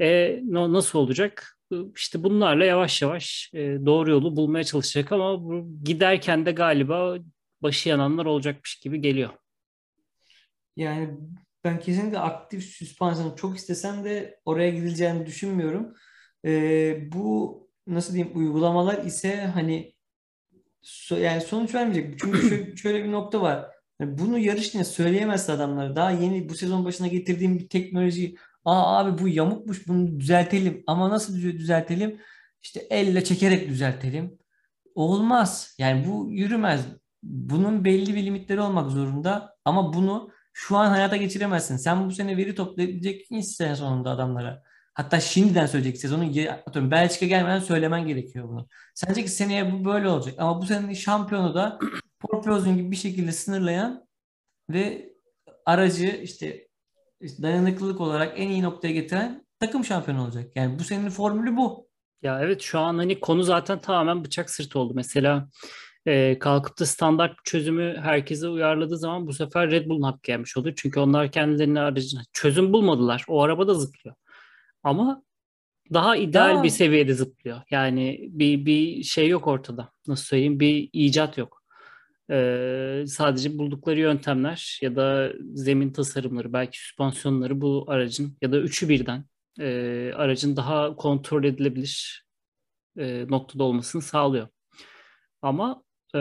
E, 0.00 0.40
no- 0.44 0.72
nasıl 0.72 0.98
olacak? 0.98 1.58
İşte 1.96 2.22
bunlarla 2.22 2.64
yavaş 2.64 3.02
yavaş 3.02 3.50
e, 3.54 3.58
doğru 3.58 4.10
yolu 4.10 4.36
bulmaya 4.36 4.64
çalışacak 4.64 5.12
ama 5.12 5.44
bu, 5.44 5.68
giderken 5.84 6.46
de 6.46 6.52
galiba 6.52 7.16
başı 7.62 7.88
yananlar 7.88 8.26
olacakmış 8.26 8.76
gibi 8.76 9.00
geliyor. 9.00 9.30
Yani 10.76 11.18
ben 11.64 11.80
kesinlikle 11.80 12.18
aktif 12.18 12.64
süspansiyonu 12.64 13.36
çok 13.36 13.56
istesem 13.56 14.04
de 14.04 14.40
oraya 14.44 14.70
gidileceğini 14.70 15.26
düşünmüyorum. 15.26 15.94
Ee, 16.44 17.12
bu 17.12 17.60
nasıl 17.86 18.14
diyeyim 18.14 18.38
uygulamalar 18.38 19.04
ise 19.04 19.36
hani 19.36 19.94
yani 21.10 21.40
sonuç 21.40 21.74
vermeyecek. 21.74 22.18
Çünkü 22.18 22.48
şöyle, 22.48 22.76
şöyle 22.76 23.04
bir 23.04 23.12
nokta 23.12 23.40
var. 23.42 23.66
Yani 24.00 24.18
bunu 24.18 24.38
yarış 24.38 24.74
yine 24.74 24.84
söyleyemezse 24.84 25.52
adamlara 25.52 25.96
daha 25.96 26.10
yeni 26.10 26.48
bu 26.48 26.54
sezon 26.54 26.84
başına 26.84 27.06
getirdiğim 27.06 27.58
bir 27.58 27.68
teknoloji 27.68 28.36
Aa 28.64 28.98
abi 28.98 29.22
bu 29.22 29.28
yamukmuş 29.28 29.88
bunu 29.88 30.20
düzeltelim 30.20 30.84
ama 30.86 31.10
nasıl 31.10 31.34
düze- 31.36 31.58
düzeltelim? 31.58 32.20
İşte 32.62 32.86
elle 32.90 33.24
çekerek 33.24 33.68
düzeltelim. 33.68 34.38
Olmaz. 34.94 35.74
Yani 35.78 36.06
bu 36.06 36.28
yürümez. 36.32 36.86
Bunun 37.22 37.84
belli 37.84 38.14
bir 38.14 38.24
limitleri 38.26 38.60
olmak 38.60 38.90
zorunda 38.90 39.56
ama 39.64 39.92
bunu 39.92 40.30
şu 40.52 40.76
an 40.76 40.88
hayata 40.90 41.16
geçiremezsin. 41.16 41.76
Sen 41.76 42.06
bu 42.06 42.10
sene 42.12 42.36
veri 42.36 42.54
toplayabilecek 42.54 43.26
sene 43.44 43.76
sonunda 43.76 44.10
adamlara. 44.10 44.62
Hatta 45.00 45.20
şimdiden 45.20 45.66
söyleyecek 45.66 46.00
sezonu 46.00 46.24
ye- 46.24 46.50
atıyorum 46.50 46.90
Belçika 46.90 47.26
gelmeden 47.26 47.58
söylemen 47.58 48.06
gerekiyor 48.06 48.48
bunu. 48.48 48.68
Sence 48.94 49.22
ki 49.22 49.28
seneye 49.28 49.72
bu 49.72 49.84
böyle 49.84 50.08
olacak 50.08 50.34
ama 50.38 50.62
bu 50.62 50.66
senenin 50.66 50.94
şampiyonu 50.94 51.54
da 51.54 51.78
porpoising 52.20 52.78
gibi 52.78 52.90
bir 52.90 52.96
şekilde 52.96 53.32
sınırlayan 53.32 54.06
ve 54.70 55.12
aracı 55.66 56.06
işte, 56.06 56.68
işte 57.20 57.42
dayanıklılık 57.42 58.00
olarak 58.00 58.32
en 58.40 58.48
iyi 58.48 58.62
noktaya 58.62 58.92
getiren 58.92 59.46
takım 59.60 59.84
şampiyonu 59.84 60.22
olacak. 60.24 60.50
Yani 60.54 60.78
bu 60.78 60.84
senenin 60.84 61.10
formülü 61.10 61.56
bu. 61.56 61.88
Ya 62.22 62.40
evet 62.40 62.60
şu 62.62 62.78
an 62.78 62.98
hani 62.98 63.20
konu 63.20 63.42
zaten 63.42 63.78
tamamen 63.78 64.24
bıçak 64.24 64.50
sırtı 64.50 64.78
oldu. 64.78 64.92
Mesela 64.96 65.48
e, 66.06 66.38
kalkıp 66.38 66.80
da 66.80 66.86
standart 66.86 67.32
çözümü 67.44 67.96
herkese 68.02 68.48
uyarladığı 68.48 68.98
zaman 68.98 69.26
bu 69.26 69.32
sefer 69.32 69.70
Red 69.70 69.88
Bull'un 69.88 70.02
hakkı 70.02 70.22
gelmiş 70.22 70.56
oluyor. 70.56 70.74
Çünkü 70.78 71.00
onlar 71.00 71.32
kendilerine 71.32 71.80
aracına 71.80 72.20
çözüm 72.32 72.72
bulmadılar. 72.72 73.24
O 73.28 73.42
araba 73.42 73.68
da 73.68 73.74
zıplıyor. 73.74 74.16
Ama 74.82 75.22
daha 75.92 76.16
ideal 76.16 76.54
Daha 76.54 76.62
bir 76.62 76.68
seviyede 76.68 77.14
zıplıyor. 77.14 77.60
Yani 77.70 78.28
bir 78.32 78.66
bir 78.66 79.02
şey 79.02 79.28
yok 79.28 79.46
ortada. 79.46 79.92
Nasıl 80.06 80.24
söyleyeyim? 80.24 80.60
Bir 80.60 80.90
icat 80.92 81.38
yok. 81.38 81.60
Ee, 82.30 83.04
sadece 83.06 83.58
buldukları 83.58 84.00
yöntemler 84.00 84.78
ya 84.82 84.96
da 84.96 85.32
zemin 85.54 85.92
tasarımları, 85.92 86.52
belki 86.52 86.78
süspansiyonları 86.78 87.60
bu 87.60 87.84
aracın 87.88 88.36
ya 88.42 88.52
da 88.52 88.58
üçü 88.60 88.88
birden 88.88 89.24
e, 89.60 90.12
aracın 90.16 90.56
daha 90.56 90.96
kontrol 90.96 91.44
edilebilir 91.44 92.24
e, 92.98 93.26
noktada 93.28 93.64
olmasını 93.64 94.02
sağlıyor. 94.02 94.48
Ama 95.42 95.82
e, 96.14 96.18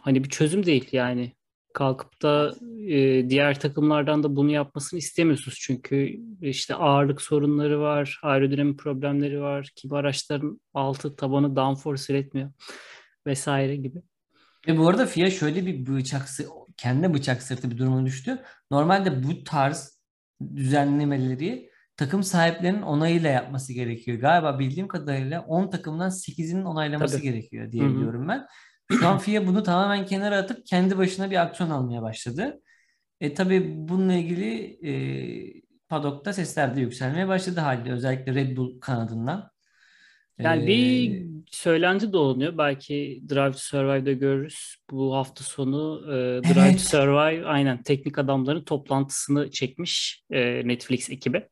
hani 0.00 0.24
bir 0.24 0.28
çözüm 0.28 0.66
değil 0.66 0.88
yani 0.92 1.32
kalkıp 1.74 2.22
da 2.22 2.54
e, 2.88 3.30
diğer 3.30 3.60
takımlardan 3.60 4.22
da 4.22 4.36
bunu 4.36 4.50
yapmasını 4.50 4.98
istemiyorsunuz. 4.98 5.58
Çünkü 5.60 6.20
işte 6.40 6.74
ağırlık 6.74 7.22
sorunları 7.22 7.80
var, 7.80 8.20
aerodinamik 8.22 8.78
problemleri 8.78 9.40
var. 9.40 9.72
Kimi 9.76 9.96
araçların 9.96 10.60
altı 10.74 11.16
tabanı 11.16 11.56
downforce 11.56 12.12
üretmiyor 12.12 12.50
vesaire 13.26 13.76
gibi. 13.76 14.02
Ve 14.68 14.78
bu 14.78 14.88
arada 14.88 15.06
FIA 15.06 15.30
şöyle 15.30 15.66
bir 15.66 15.86
bıçak 15.86 16.28
sı- 16.28 16.46
kendi 16.76 17.14
bıçak 17.14 17.42
sırtı 17.42 17.70
bir 17.70 17.78
duruma 17.78 18.06
düştü. 18.06 18.38
Normalde 18.70 19.22
bu 19.24 19.44
tarz 19.44 20.02
düzenlemeleri 20.56 21.70
takım 21.96 22.22
sahiplerinin 22.22 22.82
onayıyla 22.82 23.30
yapması 23.30 23.72
gerekiyor. 23.72 24.18
Galiba 24.18 24.58
bildiğim 24.58 24.88
kadarıyla 24.88 25.40
10 25.42 25.70
takımdan 25.70 26.10
8'inin 26.10 26.64
onaylaması 26.64 27.16
Tabii. 27.16 27.22
gerekiyor 27.22 27.72
diye 27.72 27.82
Hı 27.84 27.88
hı. 27.88 27.94
biliyorum 27.94 28.28
ben. 28.28 28.46
FIA 29.18 29.46
bunu 29.46 29.62
tamamen 29.62 30.06
kenara 30.06 30.36
atıp 30.36 30.66
kendi 30.66 30.98
başına 30.98 31.30
bir 31.30 31.42
aksiyon 31.42 31.70
almaya 31.70 32.02
başladı. 32.02 32.60
E 33.20 33.34
tabii 33.34 33.74
bununla 33.76 34.12
ilgili 34.14 34.78
e, 34.88 34.92
paddock'ta 35.88 36.32
sesler 36.32 36.76
de 36.76 36.80
yükselmeye 36.80 37.28
başladı 37.28 37.60
haliyle 37.60 37.92
özellikle 37.92 38.34
Red 38.34 38.56
Bull 38.56 38.80
kanadından. 38.80 39.50
Yani 40.38 40.64
E, 40.64 40.66
bir 40.66 41.26
söylenti 41.50 42.12
dolanıyor. 42.12 42.58
Belki 42.58 43.22
Drive 43.30 43.52
to 43.52 43.58
Survive'da 43.58 44.12
görürüz. 44.12 44.76
Bu 44.90 45.14
hafta 45.14 45.44
sonu 45.44 46.02
e, 46.06 46.10
Drive 46.42 46.60
Evet. 46.60 46.72
to 46.72 46.78
Survive 46.78 47.46
aynen 47.46 47.82
teknik 47.82 48.18
adamların 48.18 48.64
toplantısını 48.64 49.50
çekmiş 49.50 50.22
e, 50.30 50.68
Netflix 50.68 51.10
ekibi. 51.10 51.48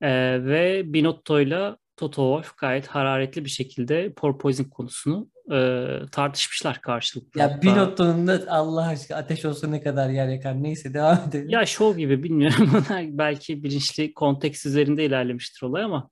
E, 0.00 0.10
ve 0.44 0.82
Binotto'yla 0.92 1.76
Toto 1.96 2.22
Wolff 2.22 2.56
gayet 2.56 2.86
hararetli 2.86 3.44
bir 3.44 3.50
şekilde 3.50 4.12
porpoising 4.12 4.70
konusunu 4.70 5.30
e, 5.52 5.88
tartışmışlar 6.12 6.80
karşılıklı. 6.80 7.40
ya 7.40 7.46
Hatta- 7.46 7.62
Binotto'nun 7.62 8.26
da 8.26 8.44
Allah 8.48 8.86
aşkına 8.88 9.16
ateş 9.18 9.44
olsa 9.44 9.66
ne 9.68 9.82
kadar 9.82 10.10
yer 10.10 10.28
yakar. 10.28 10.62
Neyse 10.62 10.94
devam 10.94 11.18
edelim. 11.28 11.48
Ya 11.48 11.66
şov 11.66 11.96
gibi 11.96 12.22
bilmiyorum. 12.22 12.84
Belki 13.18 13.62
bilinçli 13.62 14.14
konteks 14.14 14.66
üzerinde 14.66 15.04
ilerlemiştir 15.04 15.62
olay 15.62 15.82
ama 15.82 16.10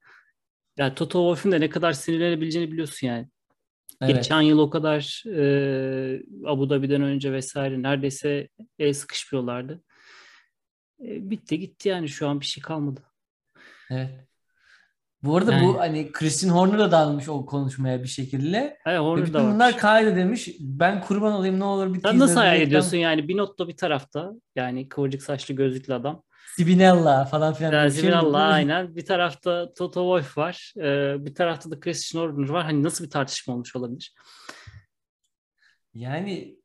ya 0.79 0.95
Toto 0.95 1.19
Wolff'un 1.19 1.53
da 1.53 1.59
ne 1.59 1.69
kadar 1.71 1.93
sinirlenebileceğini 1.93 2.73
biliyorsun 2.73 3.07
yani. 3.07 3.29
Evet. 4.01 4.15
Geçen 4.15 4.41
yıl 4.41 4.59
o 4.59 4.71
kadar 4.71 5.23
e, 5.27 6.23
Abu 6.47 6.71
Dhabi'den 6.71 7.03
önce 7.03 7.33
vesaire 7.33 7.83
neredeyse 7.83 8.49
el 8.79 8.93
sıkışmıyorlardı. 8.93 9.83
E, 11.01 11.31
bitti 11.31 11.59
gitti 11.59 11.89
yani 11.89 12.09
şu 12.09 12.29
an 12.29 12.41
bir 12.41 12.47
şey 12.47 12.63
kalmadı. 12.63 13.01
Evet. 13.91 14.11
Bu 15.23 15.37
arada 15.37 15.53
Yani- 15.53 15.69
bu 15.69 15.79
hani 15.79 16.13
Christian 16.13 16.51
Horner 16.51 16.79
da 16.79 16.91
dalmış 16.91 17.29
o 17.29 17.47
konuşmaya 17.47 18.03
bir 18.03 18.09
şekilde. 18.09 18.79
Hayır 18.85 18.99
Horner 18.99 19.23
bütün 19.23 19.35
da 19.35 19.45
bunlar 19.45 19.77
kaydı 19.79 20.17
demiş. 20.17 20.49
Ben 20.61 21.01
kurban 21.01 21.33
olayım 21.33 21.61
ne 21.61 21.65
olur 21.65 21.95
bir 21.95 22.01
Sen 22.01 22.19
nasıl 22.19 22.37
hayal 22.37 22.61
ediyorsun 22.61 22.97
yani 22.97 23.29
Binotto 23.29 23.69
bir 23.69 23.77
tarafta 23.77 24.33
yani 24.57 24.89
kıvırcık 24.89 25.23
saçlı 25.23 25.55
gözlüklü 25.55 25.95
adam. 25.95 26.23
Sibinella 26.57 27.25
falan 27.25 27.55
filan. 27.55 27.87
bir 27.87 27.91
şey 27.91 28.09
mi? 28.11 28.17
Allah 28.17 28.39
aynen. 28.39 28.97
Bir 28.97 29.05
tarafta 29.05 29.73
Toto 29.75 30.01
Wolff 30.01 30.39
var. 30.39 30.73
e, 30.77 31.17
bir 31.27 31.35
tarafta 31.35 31.71
da 31.71 31.81
Christian 31.81 32.23
Horner 32.23 32.49
var. 32.49 32.65
Hani 32.65 32.83
nasıl 32.83 33.05
bir 33.05 33.11
tartışma 33.11 33.55
olmuş 33.55 33.77
olabilir? 33.77 34.15
Yani 35.95 36.57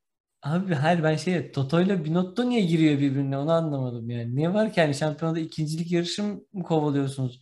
abi 0.43 0.73
hayır 0.73 1.03
ben 1.03 1.15
şey 1.15 1.51
Toto 1.51 1.81
ile 1.81 2.05
Binotto 2.05 2.49
niye 2.49 2.61
giriyor 2.61 2.99
birbirine 2.99 3.37
onu 3.37 3.51
anlamadım 3.51 4.09
yani. 4.09 4.35
Ne 4.35 4.53
var 4.53 4.73
ki 4.73 4.81
hani 4.81 4.95
şampiyonada 4.95 5.39
ikincilik 5.39 5.91
yarışı 5.91 6.23
mı 6.23 6.63
kovalıyorsunuz? 6.63 7.39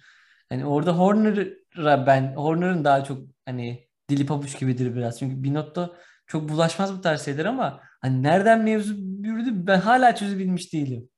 Hani 0.50 0.66
orada 0.66 0.98
Horner'a 0.98 2.08
ben 2.08 2.34
Horner'ın 2.36 2.84
daha 2.84 3.04
çok 3.04 3.22
hani 3.46 3.88
dili 4.10 4.26
pabuç 4.26 4.60
gibidir 4.60 4.96
biraz. 4.96 5.20
Çünkü 5.20 5.44
Binotto 5.44 5.96
çok 6.28 6.50
bulaşmaz 6.50 6.98
bu 6.98 7.02
tarz 7.02 7.26
şeyler 7.26 7.46
ama 7.46 7.82
hani 8.02 8.24
nereden 8.24 8.62
mevzu 8.64 8.94
yürüdü 9.20 9.50
ben 9.54 9.80
hala 9.80 10.16
çözebilmiş 10.16 10.74
değilim. 10.74 11.10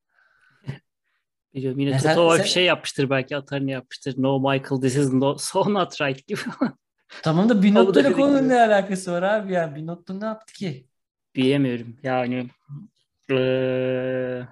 Biliyorum 1.53 1.79
yine 1.79 1.89
Ya 1.89 1.97
Toto 1.97 2.29
sen- 2.31 2.37
sen- 2.37 2.43
şey 2.43 2.65
yapmıştır 2.65 3.09
belki 3.09 3.37
Atari'ni 3.37 3.71
yapmıştır. 3.71 4.15
No 4.17 4.39
Michael 4.39 4.81
this 4.81 4.95
is 4.95 5.13
no, 5.13 5.37
so 5.37 5.73
not 5.73 6.01
right 6.01 6.27
gibi. 6.27 6.39
Tamam 7.23 7.49
da 7.49 7.63
Binotto 7.63 7.99
ile 7.99 8.13
konunun 8.13 8.49
ne 8.49 8.61
alakası 8.61 9.11
var 9.11 9.23
abi 9.23 9.53
ya? 9.53 9.75
Binotto 9.75 10.19
ne 10.19 10.25
yaptı 10.25 10.53
ki? 10.53 10.87
Diyemiyorum 11.35 11.95
yani. 12.03 12.49
Eee, 13.29 14.47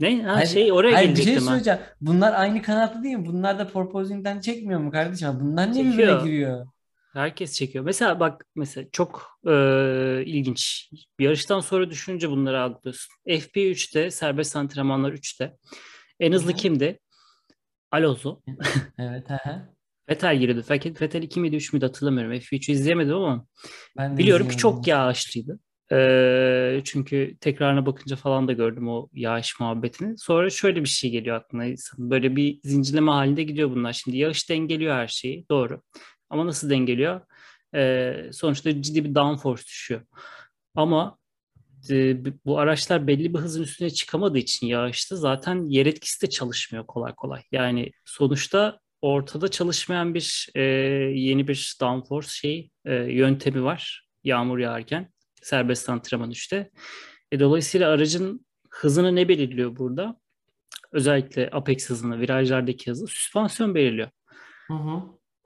ne? 0.00 0.22
Ha, 0.22 0.34
Hayır, 0.36 0.46
şey 0.48 0.72
oraya 0.72 0.94
hayır, 0.96 1.16
bir 1.16 1.22
şey 1.22 1.40
söyleyeceğim. 1.40 1.80
Bunlar 2.00 2.32
aynı 2.32 2.62
kanatlı 2.62 3.02
değil 3.02 3.16
mi? 3.16 3.26
Bunlar 3.26 3.58
da 3.58 3.68
porpoising'den 3.68 4.40
çekmiyor 4.40 4.80
mu 4.80 4.90
kardeşim? 4.90 5.28
Bunlar 5.40 5.72
niye 5.72 5.84
birbirine 5.84 6.24
giriyor? 6.24 6.66
Herkes 7.12 7.52
çekiyor. 7.52 7.84
Mesela 7.84 8.20
bak 8.20 8.44
mesela 8.56 8.86
çok 8.92 9.38
eee, 9.46 10.22
ilginç. 10.26 10.90
Bir 11.18 11.24
yarıştan 11.24 11.60
sonra 11.60 11.90
düşününce 11.90 12.30
bunları 12.30 12.60
algılıyorsun. 12.62 13.14
FP3'te 13.26 14.10
serbest 14.10 14.56
antrenmanlar 14.56 15.12
3'te. 15.12 15.56
En 16.20 16.32
hızlı 16.32 16.52
Hı. 16.52 16.56
kimdi? 16.56 16.98
Alonso. 17.90 18.40
Evet. 18.98 19.30
He. 19.30 19.52
Vettel 20.08 20.38
giriyordu. 20.38 20.64
Fakat 20.68 21.02
Vettel 21.02 21.22
2 21.22 21.40
miydi 21.40 21.56
3 21.56 21.72
müydü 21.72 21.86
hatırlamıyorum. 21.86 22.32
F3'ü 22.32 22.72
izleyemedim 22.72 23.14
ama 23.14 23.46
Ben 23.96 24.18
biliyorum 24.18 24.48
ki 24.48 24.56
çok 24.56 24.86
yağışlıydı. 24.86 25.58
Çünkü 26.84 27.36
tekrarına 27.40 27.86
bakınca 27.86 28.16
falan 28.16 28.48
da 28.48 28.52
gördüm 28.52 28.88
o 28.88 29.08
yağış 29.12 29.60
muhabbetini. 29.60 30.18
Sonra 30.18 30.50
şöyle 30.50 30.80
bir 30.80 30.88
şey 30.88 31.10
geliyor 31.10 31.36
aklına. 31.36 31.64
Böyle 31.98 32.36
bir 32.36 32.60
zincirleme 32.64 33.10
halinde 33.10 33.42
gidiyor 33.42 33.70
bunlar. 33.70 33.92
Şimdi 33.92 34.16
yağış 34.16 34.50
dengeliyor 34.50 34.94
her 34.94 35.08
şeyi. 35.08 35.46
Doğru. 35.50 35.82
Ama 36.30 36.46
nasıl 36.46 36.70
dengeliyor? 36.70 37.20
Sonuçta 38.32 38.82
ciddi 38.82 39.04
bir 39.04 39.14
downforce 39.14 39.64
düşüyor. 39.64 40.00
Ama 40.74 41.18
bu 42.46 42.58
araçlar 42.58 43.06
belli 43.06 43.34
bir 43.34 43.38
hızın 43.38 43.62
üstüne 43.62 43.90
çıkamadığı 43.90 44.38
için 44.38 44.66
yağışta 44.66 45.16
zaten 45.16 45.68
yer 45.68 45.86
etkisi 45.86 46.22
de 46.22 46.30
çalışmıyor 46.30 46.86
kolay 46.86 47.14
kolay. 47.14 47.42
Yani 47.52 47.90
sonuçta 48.04 48.80
ortada 49.02 49.48
çalışmayan 49.48 50.14
bir 50.14 50.48
yeni 51.14 51.48
bir 51.48 51.76
downforce 51.80 52.28
şey 52.28 52.70
yöntemi 52.86 53.64
var 53.64 54.08
yağmur 54.24 54.58
yağarken 54.58 55.12
serbest 55.42 55.88
antrenman 55.88 56.30
işte. 56.30 56.70
E, 57.32 57.40
dolayısıyla 57.40 57.90
aracın 57.90 58.46
hızını 58.70 59.16
ne 59.16 59.28
belirliyor 59.28 59.76
burada? 59.76 60.20
Özellikle 60.92 61.50
apex 61.52 61.90
hızını, 61.90 62.20
virajlardaki 62.20 62.90
hızı 62.90 63.06
süspansiyon 63.06 63.74
belirliyor. 63.74 64.08
Hı 64.68 64.74
hı. 64.74 65.02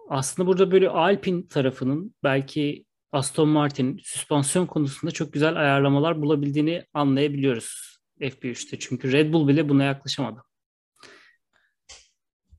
Aslında 0.08 0.48
burada 0.48 0.70
böyle 0.70 0.88
Alpine 0.88 1.48
tarafının 1.48 2.14
belki 2.22 2.84
Aston 3.12 3.48
Martin'in 3.48 4.00
süspansiyon 4.02 4.66
konusunda 4.66 5.10
çok 5.12 5.32
güzel 5.32 5.56
ayarlamalar 5.56 6.22
bulabildiğini 6.22 6.84
anlayabiliyoruz 6.94 7.98
FP3'te. 8.20 8.78
Çünkü 8.78 9.12
Red 9.12 9.32
Bull 9.32 9.48
bile 9.48 9.68
buna 9.68 9.84
yaklaşamadı. 9.84 10.42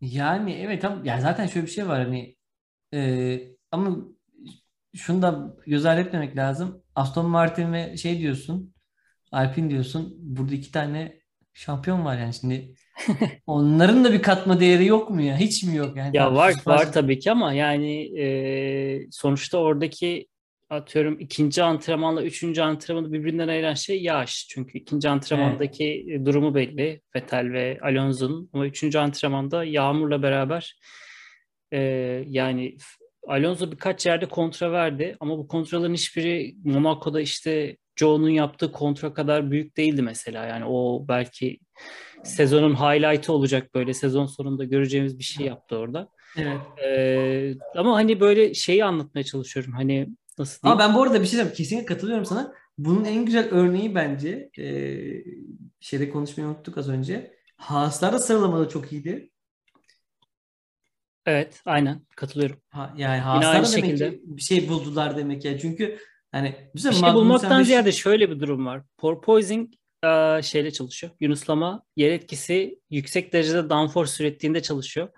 Yani 0.02 0.54
evet 0.54 0.86
ama 0.86 1.02
yani 1.04 1.22
zaten 1.22 1.48
şöyle 1.48 1.66
bir 1.66 1.72
şey 1.72 1.88
var 1.88 2.04
hani 2.04 2.36
e, 2.94 3.40
ama 3.72 3.98
şunu 4.96 5.22
da 5.22 5.56
göz 5.68 5.86
ardı 5.86 6.02
etmemek 6.02 6.38
lazım. 6.38 6.84
Aston 6.96 7.26
Martin 7.26 7.74
ve 7.74 7.98
şey 7.98 8.20
diyorsun 8.20 8.74
Alpine 9.32 9.70
diyorsun. 9.70 10.16
Burada 10.20 10.56
iki 10.56 10.72
tane 10.72 11.20
şampiyon 11.54 12.06
var 12.06 12.18
yani 12.18 12.34
şimdi 12.34 12.74
onların 13.48 14.04
da 14.04 14.14
bir 14.14 14.22
katma 14.22 14.60
değeri 14.60 14.86
yok 14.86 15.10
mu 15.10 15.22
ya? 15.22 15.38
Hiç 15.38 15.64
mi 15.64 15.76
yok 15.76 15.98
yani? 15.98 16.18
Ya 16.18 16.36
var 16.36 16.52
süspansiyon- 16.52 16.66
var 16.70 16.94
tabii 16.94 17.20
ki 17.20 17.32
ama 17.32 17.54
yani 17.54 18.20
e, 18.20 19.08
sonuçta 19.12 19.58
oradaki 19.58 20.28
atıyorum 20.70 21.20
ikinci 21.20 21.64
antrenmanla 21.64 22.24
üçüncü 22.24 22.62
antrenmanı 22.62 23.14
birbirinden 23.14 23.48
ayıran 23.48 23.74
şey 23.74 24.04
yağış. 24.04 24.48
Çünkü 24.48 24.78
ikinci 24.78 25.10
antrenmandaki 25.10 26.20
durumu 26.26 26.56
belli 26.56 27.02
Vettel 27.16 27.52
ve 27.52 27.80
Alonso'nun 27.82 28.50
ama 28.54 28.66
üçüncü 28.66 28.98
antrenmanda 28.98 29.64
yağmurla 29.64 30.24
beraber 30.24 30.80
e, 31.74 31.80
yani 32.28 32.78
Alonso 33.28 33.72
birkaç 33.72 34.06
yerde 34.06 34.26
kontra 34.26 34.72
verdi 34.72 35.18
ama 35.20 35.38
bu 35.38 35.48
kontraların 35.48 35.94
hiçbiri 35.94 36.56
Monaco'da 36.64 37.22
işte 37.22 37.78
Joe'nun 37.96 38.30
yaptığı 38.30 38.72
kontra 38.72 39.14
kadar 39.14 39.52
büyük 39.52 39.78
değildi 39.78 40.02
mesela. 40.02 40.46
Yani 40.46 40.66
o 40.66 41.06
belki 41.08 41.60
sezonun 42.24 42.76
highlight'ı 42.76 43.34
olacak 43.34 43.76
böyle 43.76 43.94
sezon 43.94 44.26
sonunda 44.26 44.64
göreceğimiz 44.64 45.20
bir 45.20 45.24
şey 45.24 45.46
yaptı 45.46 45.78
orada. 45.78 46.10
Evet. 46.38 46.58
Ee, 46.86 47.54
ama 47.76 47.96
hani 47.96 48.20
böyle 48.20 48.54
şeyi 48.54 48.86
anlatmaya 48.86 49.24
çalışıyorum. 49.24 49.74
Hani 49.74 50.08
nasıl 50.38 50.62
diyeyim? 50.62 50.82
Ama 50.82 50.90
ben 50.90 50.96
bu 50.96 51.04
arada 51.04 51.22
bir 51.22 51.26
şey 51.26 51.38
diyeyim. 51.38 51.54
Kesinlikle 51.56 51.86
katılıyorum 51.86 52.26
sana. 52.26 52.54
Bunun 52.78 53.06
en 53.06 53.26
güzel 53.26 53.50
örneği 53.52 53.96
bence 53.96 54.50
e, 54.60 54.66
şeyde 55.80 56.10
konuşmayı 56.10 56.50
unuttuk 56.50 56.78
az 56.78 56.90
önce. 56.90 57.38
Haaslar 57.56 58.14
da 58.14 58.20
sıralamada 58.20 58.70
çok 58.70 58.92
iyiydi. 58.92 59.30
Evet, 61.28 61.62
aynen 61.66 62.02
katılıyorum. 62.16 62.62
Ha, 62.70 62.94
yani 62.98 63.22
aynı 63.24 63.44
da 63.44 63.72
demek 63.72 63.86
şekilde. 63.86 64.12
ki 64.12 64.22
bir 64.24 64.42
şey 64.42 64.70
buldular 64.70 65.18
demek 65.18 65.46
ya. 65.46 65.60
Çünkü 65.60 66.00
hani 66.32 66.56
bize 66.76 66.90
Bir 66.90 66.94
şey 66.94 67.02
Magnussen 67.02 67.26
bulmaktan 67.26 67.62
ve- 67.62 67.66
ziyade 67.66 67.92
şöyle 67.92 68.30
bir 68.30 68.40
durum 68.40 68.66
var. 68.66 68.82
Porpoising 68.98 69.74
e, 70.06 70.42
şeyle 70.44 70.72
çalışıyor. 70.72 71.14
Yunuslama 71.20 71.84
yer 71.96 72.12
etkisi 72.12 72.80
yüksek 72.90 73.34
derecede 73.34 73.70
downforce 73.70 74.24
ürettiğinde 74.24 74.62
çalışıyor. 74.62 75.10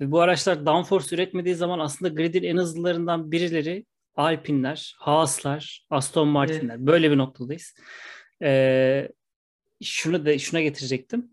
Ve 0.00 0.10
bu 0.10 0.20
araçlar 0.20 0.66
downforce 0.66 1.16
üretmediği 1.16 1.54
zaman 1.54 1.78
aslında 1.78 2.14
gridin 2.14 2.42
en 2.42 2.56
hızlılarından 2.56 3.32
birileri 3.32 3.86
Alpine'ler, 4.16 4.94
Haas'lar, 4.98 5.86
Aston 5.90 6.28
Martin'ler. 6.28 6.86
Böyle 6.86 7.10
bir 7.10 7.18
noktadayız. 7.18 7.74
Ee, 8.42 9.08
şunu 9.82 10.26
da 10.26 10.38
şuna 10.38 10.60
getirecektim. 10.60 11.30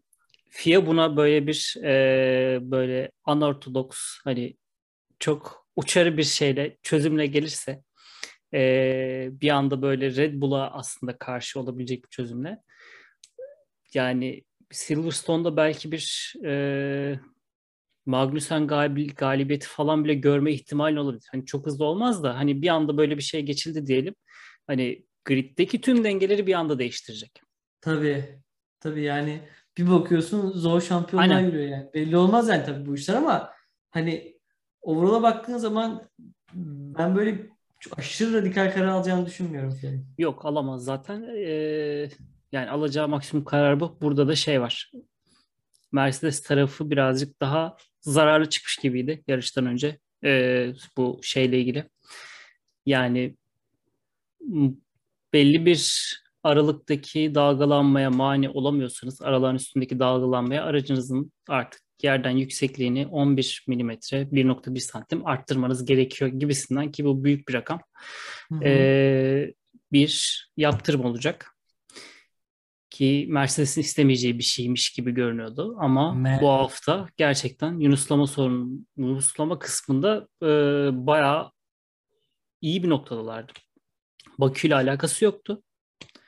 FIA 0.50 0.88
buna 0.88 1.18
böyle 1.18 1.48
bir 1.48 1.76
e, 1.84 2.60
böyle 2.62 3.12
unorthodox 3.28 3.98
hani 4.24 4.58
çok 5.20 5.68
uçarı 5.76 6.18
bir 6.18 6.24
şeyle 6.24 6.78
çözümle 6.84 7.28
gelirse 7.28 7.84
e, 8.54 9.30
bir 9.32 9.50
anda 9.50 9.82
böyle 9.82 10.16
Red 10.16 10.42
Bull'a 10.42 10.72
aslında 10.72 11.18
karşı 11.18 11.60
olabilecek 11.60 12.04
bir 12.04 12.10
çözümle 12.10 12.60
yani 13.94 14.44
Silverstone'da 14.72 15.58
belki 15.58 15.92
bir 15.92 16.34
e, 16.46 17.20
Magnussen 18.06 18.62
gal- 18.68 19.16
galibiyeti 19.16 19.68
falan 19.68 20.04
bile 20.04 20.14
görme 20.14 20.52
ihtimali 20.52 21.00
olabilir. 21.00 21.28
Hani 21.32 21.46
çok 21.46 21.66
hızlı 21.66 21.86
olmaz 21.86 22.24
da 22.24 22.38
hani 22.38 22.62
bir 22.62 22.68
anda 22.68 22.98
böyle 22.98 23.18
bir 23.18 23.22
şey 23.24 23.42
geçildi 23.42 23.88
diyelim. 23.88 24.16
Hani 24.68 25.06
griddeki 25.26 25.82
tüm 25.82 26.04
dengeleri 26.04 26.48
bir 26.48 26.54
anda 26.54 26.80
değiştirecek. 26.80 27.42
Tabii. 27.82 28.40
Tabii 28.80 29.04
yani 29.04 29.42
bir 29.86 29.92
bakıyorsun 29.92 30.52
zor 30.52 30.82
şampiyonlar 30.82 31.36
Aynen. 31.36 31.46
giriyor 31.52 31.70
yani. 31.70 31.90
Belli 31.94 32.18
olmaz 32.18 32.50
yani 32.50 32.66
tabii 32.66 32.86
bu 32.86 32.96
işler 32.96 33.16
ama 33.16 33.50
hani 33.90 34.40
overall'a 34.82 35.22
baktığın 35.22 35.58
zaman 35.58 36.10
ben 36.98 37.16
böyle 37.16 37.50
aşırı 37.98 38.34
radikal 38.34 38.74
karar 38.74 38.88
alacağını 38.88 39.26
düşünmüyorum 39.26 39.72
senin. 39.72 40.08
Yok 40.18 40.46
alamaz 40.46 40.84
zaten. 40.84 41.24
Ee, 41.36 42.10
yani 42.52 42.70
alacağı 42.70 43.08
maksimum 43.08 43.46
karar 43.46 43.80
bu. 43.80 43.98
Burada 44.02 44.28
da 44.28 44.36
şey 44.36 44.62
var. 44.62 44.92
Mercedes 45.92 46.44
tarafı 46.44 46.90
birazcık 46.90 47.42
daha 47.42 47.78
zararlı 48.02 48.50
çıkmış 48.50 48.78
gibiydi 48.78 49.24
yarıştan 49.28 49.66
önce 49.66 50.00
ee, 50.24 50.74
bu 50.98 51.20
şeyle 51.24 51.60
ilgili. 51.60 51.90
Yani 52.86 53.36
belli 55.34 55.66
bir 55.66 56.14
aralıktaki 56.44 57.36
dalgalanmaya 57.36 58.10
mani 58.10 58.50
olamıyorsanız 58.50 59.22
araların 59.22 59.56
üstündeki 59.56 60.00
dalgalanmaya 60.00 60.64
aracınızın 60.64 61.32
artık 61.48 61.82
yerden 62.04 62.32
yüksekliğini 62.32 63.08
11 63.08 63.66
milimetre 63.68 64.22
1.1 64.22 64.80
santim 64.80 65.26
arttırmanız 65.26 65.86
gerekiyor 65.86 66.32
gibisinden 66.32 66.92
ki 66.92 67.06
bu 67.06 67.24
büyük 67.24 67.48
bir 67.48 67.54
rakam. 67.54 67.82
Hı 68.50 68.56
hı. 68.56 68.64
Ee, 68.64 69.54
bir 69.92 70.46
yaptırım 70.58 71.06
olacak 71.06 71.56
ki 72.90 73.26
Mercedes'in 73.30 73.82
istemeyeceği 73.82 74.38
bir 74.38 74.44
şeymiş 74.44 74.90
gibi 74.94 75.12
görünüyordu 75.12 75.76
ama 75.80 76.14
Me- 76.14 76.42
bu 76.42 76.50
hafta 76.50 77.08
gerçekten 77.18 77.80
Yunuslama 77.80 78.28
sorun 78.28 78.88
Yunuslama 78.98 79.60
kısmında 79.60 80.28
e, 80.44 80.48
bayağı 81.08 81.52
iyi 82.62 82.84
bir 82.84 82.90
noktadalardı. 82.90 83.52
Bakü 84.40 84.68
ile 84.68 84.76
alakası 84.76 85.26
yoktu. 85.26 85.64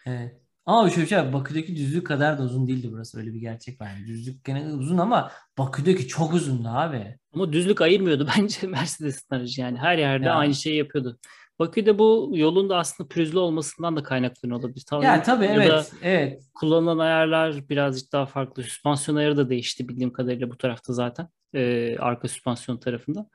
Evet. 0.05 0.37
Ama 0.65 0.89
şöyle 0.89 1.01
bir 1.01 1.07
şey 1.07 1.17
var. 1.17 1.33
Bakü'deki 1.33 1.75
düzlük 1.75 2.07
kadar 2.07 2.37
da 2.37 2.43
uzun 2.43 2.67
değildi 2.67 2.89
burası. 2.91 3.19
Öyle 3.19 3.33
bir 3.33 3.39
gerçek 3.39 3.81
var. 3.81 3.87
Yani 3.95 4.07
düzlük 4.07 4.43
gene 4.45 4.73
uzun 4.73 4.97
ama 4.97 5.31
Bakü'deki 5.57 6.07
çok 6.07 6.33
uzundu 6.33 6.67
abi. 6.67 7.17
Ama 7.33 7.53
düzlük 7.53 7.81
ayırmıyordu 7.81 8.27
bence 8.37 8.67
Mercedes'in 8.67 9.35
aracı 9.35 9.61
yani. 9.61 9.77
Her 9.77 9.97
yerde 9.97 10.25
Ya. 10.25 10.33
aynı 10.35 10.53
şeyi 10.55 10.77
yapıyordu. 10.77 11.19
Bakü'de 11.59 11.99
bu 11.99 12.31
yolun 12.35 12.69
da 12.69 12.77
aslında 12.77 13.07
pürüzlü 13.09 13.39
olmasından 13.39 13.95
da 13.95 14.03
kaynaklanıyor 14.03 14.59
olabilir. 14.59 14.83
Tabii 14.89 15.05
Ya 15.05 15.23
tabii 15.23 15.45
ya 15.45 15.53
evet. 15.53 15.93
Evet. 16.03 16.43
kullanılan 16.53 16.97
ayarlar 16.97 17.69
birazcık 17.69 18.11
daha 18.11 18.25
farklı. 18.25 18.63
Süspansiyon 18.63 19.17
ayarı 19.17 19.37
da 19.37 19.49
değişti 19.49 19.89
bildiğim 19.89 20.13
kadarıyla 20.13 20.51
bu 20.51 20.57
tarafta 20.57 20.93
zaten. 20.93 21.27
Ee, 21.55 21.97
arka 21.99 22.27
süspansiyon 22.27 22.77
tarafında. 22.77 23.27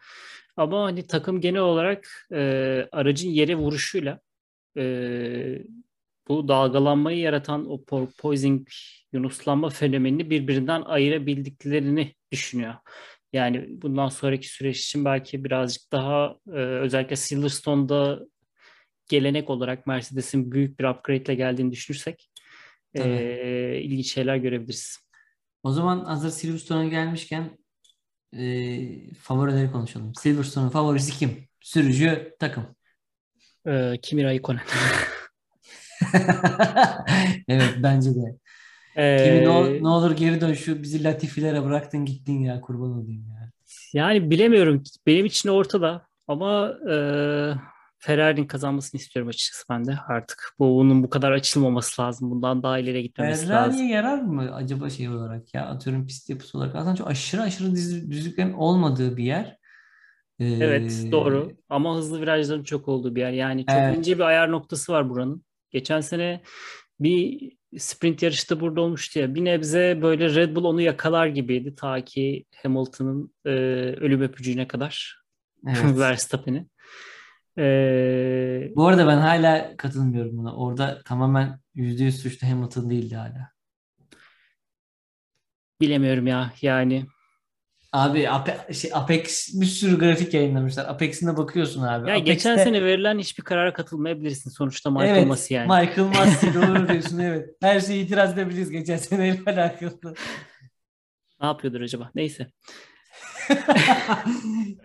Ama 0.56 0.84
hani 0.84 1.06
takım 1.06 1.40
genel 1.40 1.60
olarak 1.60 2.26
e, 2.32 2.38
aracın 2.92 3.28
yere 3.30 3.54
vuruşuyla 3.56 4.20
e, 4.78 4.82
bu 6.28 6.48
dalgalanmayı 6.48 7.18
yaratan 7.18 7.70
o 7.70 7.84
porpoising 7.84 8.68
yunuslanma 9.12 9.70
fenomenini 9.70 10.30
birbirinden 10.30 10.82
ayırabildiklerini 10.82 12.14
düşünüyor. 12.32 12.74
Yani 13.32 13.66
bundan 13.68 14.08
sonraki 14.08 14.48
süreç 14.48 14.80
için 14.80 15.04
belki 15.04 15.44
birazcık 15.44 15.92
daha 15.92 16.36
e, 16.48 16.58
özellikle 16.58 17.16
Silverstone'da 17.16 18.20
gelenek 19.08 19.50
olarak 19.50 19.86
Mercedes'in 19.86 20.52
büyük 20.52 20.80
bir 20.80 20.84
upgrade 20.84 21.22
ile 21.22 21.34
geldiğini 21.34 21.72
düşünürsek 21.72 22.30
e, 22.94 22.98
Tabii. 22.98 23.80
ilginç 23.84 24.12
şeyler 24.12 24.36
görebiliriz. 24.36 24.98
O 25.62 25.72
zaman 25.72 26.04
hazır 26.04 26.30
Silverstone'a 26.30 26.84
gelmişken 26.84 27.58
e, 28.32 29.14
favorileri 29.14 29.72
konuşalım. 29.72 30.12
Silverstone'un 30.14 30.70
favorisi 30.70 31.18
kim? 31.18 31.48
Sürücü, 31.60 32.36
takım. 32.38 32.76
E, 33.66 33.98
Kimi 34.02 34.24
Raikkonen. 34.24 34.62
Evet 37.48 37.74
bence 37.82 38.10
de. 38.14 38.36
E, 38.96 39.22
Kimi 39.24 39.44
ne, 39.44 39.48
ol- 39.48 39.80
ne 39.80 39.88
olur 39.88 40.10
geri 40.16 40.40
dön 40.40 40.54
şu 40.54 40.82
bizi 40.82 41.04
latifilere 41.04 41.64
bıraktın 41.64 42.04
gittin 42.04 42.40
ya 42.40 42.60
kurban 42.60 42.90
olayım 42.90 43.24
ya. 43.30 43.50
yani 43.92 44.30
bilemiyorum. 44.30 44.82
Benim 45.06 45.26
için 45.26 45.48
ortada 45.48 46.06
ama 46.28 46.68
e, 46.90 46.94
Ferrari'nin 47.98 48.46
kazanmasını 48.46 49.00
istiyorum 49.00 49.28
açıkçası 49.28 49.64
ben 49.70 49.84
de 49.84 49.98
artık. 50.08 50.54
Bu, 50.58 50.64
bunun 50.64 51.02
bu 51.02 51.10
kadar 51.10 51.32
açılmaması 51.32 52.02
lazım. 52.02 52.30
Bundan 52.30 52.62
daha 52.62 52.78
ileriye 52.78 53.02
gitmemesi 53.02 53.48
lazım. 53.48 53.72
Ferrari'ye 53.72 53.94
yarar 53.96 54.18
mı 54.18 54.54
acaba 54.54 54.90
şey 54.90 55.08
olarak 55.08 55.54
ya 55.54 55.66
atıyorum 55.66 56.06
pist 56.06 56.30
yapısı 56.30 56.58
olarak 56.58 56.74
aslında 56.74 56.96
çok 56.96 57.08
aşırı 57.08 57.42
aşırı 57.42 57.70
düz- 57.74 58.10
düzlüklerin 58.10 58.52
olmadığı 58.52 59.16
bir 59.16 59.24
yer. 59.24 59.56
Evet 60.40 61.04
Ee, 61.06 61.12
doğru 61.12 61.52
ama 61.68 61.96
hızlı 61.96 62.20
virajların 62.20 62.64
çok 62.64 62.88
olduğu 62.88 63.14
bir 63.14 63.20
yer. 63.20 63.32
Yani 63.32 63.66
çok 63.66 63.76
Evet. 63.76 63.98
ince 63.98 64.14
bir 64.18 64.22
ayar 64.22 64.50
noktası 64.52 64.92
var 64.92 65.08
buranın. 65.10 65.42
Geçen 65.76 66.00
sene 66.00 66.42
bir 67.00 67.52
sprint 67.78 68.22
yarışta 68.22 68.60
burada 68.60 68.80
olmuştu 68.80 69.18
ya. 69.18 69.34
Bir 69.34 69.44
nebze 69.44 69.98
böyle 70.02 70.34
Red 70.34 70.56
Bull 70.56 70.64
onu 70.64 70.80
yakalar 70.80 71.26
gibiydi 71.26 71.74
ta 71.74 72.04
ki 72.04 72.44
Hamilton'ın 72.62 73.34
e, 73.44 73.50
ölüm 74.00 74.20
öpücüğüne 74.22 74.68
kadar 74.68 75.22
Evet. 75.66 75.78
Verstappen'i. 75.98 76.66
E, 77.58 78.72
Bu 78.76 78.86
arada 78.86 79.06
ben 79.06 79.16
hala 79.18 79.76
katılmıyorum 79.76 80.36
buna. 80.38 80.56
Orada 80.56 81.02
tamamen 81.04 81.60
%100 81.74 82.10
suçlu 82.10 82.48
Hamilton 82.48 82.90
değildi 82.90 83.14
hala. 83.14 83.50
bilemiyorum 85.80 86.26
ya 86.26 86.52
yani. 86.62 87.06
Abi 87.96 88.18
Ape- 88.28 88.74
şey, 88.74 88.90
Apex 88.94 89.48
bir 89.60 89.66
sürü 89.66 89.98
grafik 89.98 90.34
yayınlamışlar. 90.34 90.88
Apex'ine 90.88 91.36
bakıyorsun 91.36 91.82
abi. 91.82 92.10
Ya 92.10 92.18
geçen 92.18 92.56
sene 92.56 92.84
verilen 92.84 93.18
hiçbir 93.18 93.42
karara 93.42 93.72
katılmayabilirsin 93.72 94.50
sonuçta 94.50 94.90
Michael 94.90 95.16
evet, 95.16 95.26
Masi 95.26 95.54
yani. 95.54 95.66
Michael 95.66 96.08
Masi 96.08 96.54
doğru 96.54 96.88
diyorsun 96.88 97.18
evet. 97.18 97.50
Her 97.62 97.80
şeyi 97.80 98.04
itiraz 98.04 98.32
edebiliriz 98.32 98.70
geçen 98.70 98.96
seneyle 98.96 99.40
alakalı. 99.46 100.14
Ne 101.40 101.46
yapıyordur 101.46 101.80
acaba? 101.80 102.10
Neyse. 102.14 102.46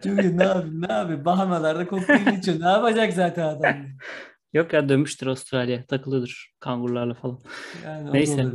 Çünkü 0.03 0.37
ne 0.37 0.47
abi 0.47 0.81
ne 0.81 0.93
abi 0.93 1.25
Bahamalarda 1.25 1.87
kokteyl 1.87 2.37
içiyor. 2.37 2.59
Ne 2.59 2.69
yapacak 2.69 3.13
zaten 3.13 3.43
adam? 3.43 3.75
Yok 4.53 4.73
ya 4.73 4.89
dönmüştür 4.89 5.27
Avustralya. 5.27 5.85
Takılıyordur 5.85 6.51
kangurlarla 6.59 7.13
falan. 7.13 7.39
Yani 7.85 8.13
Neyse. 8.13 8.45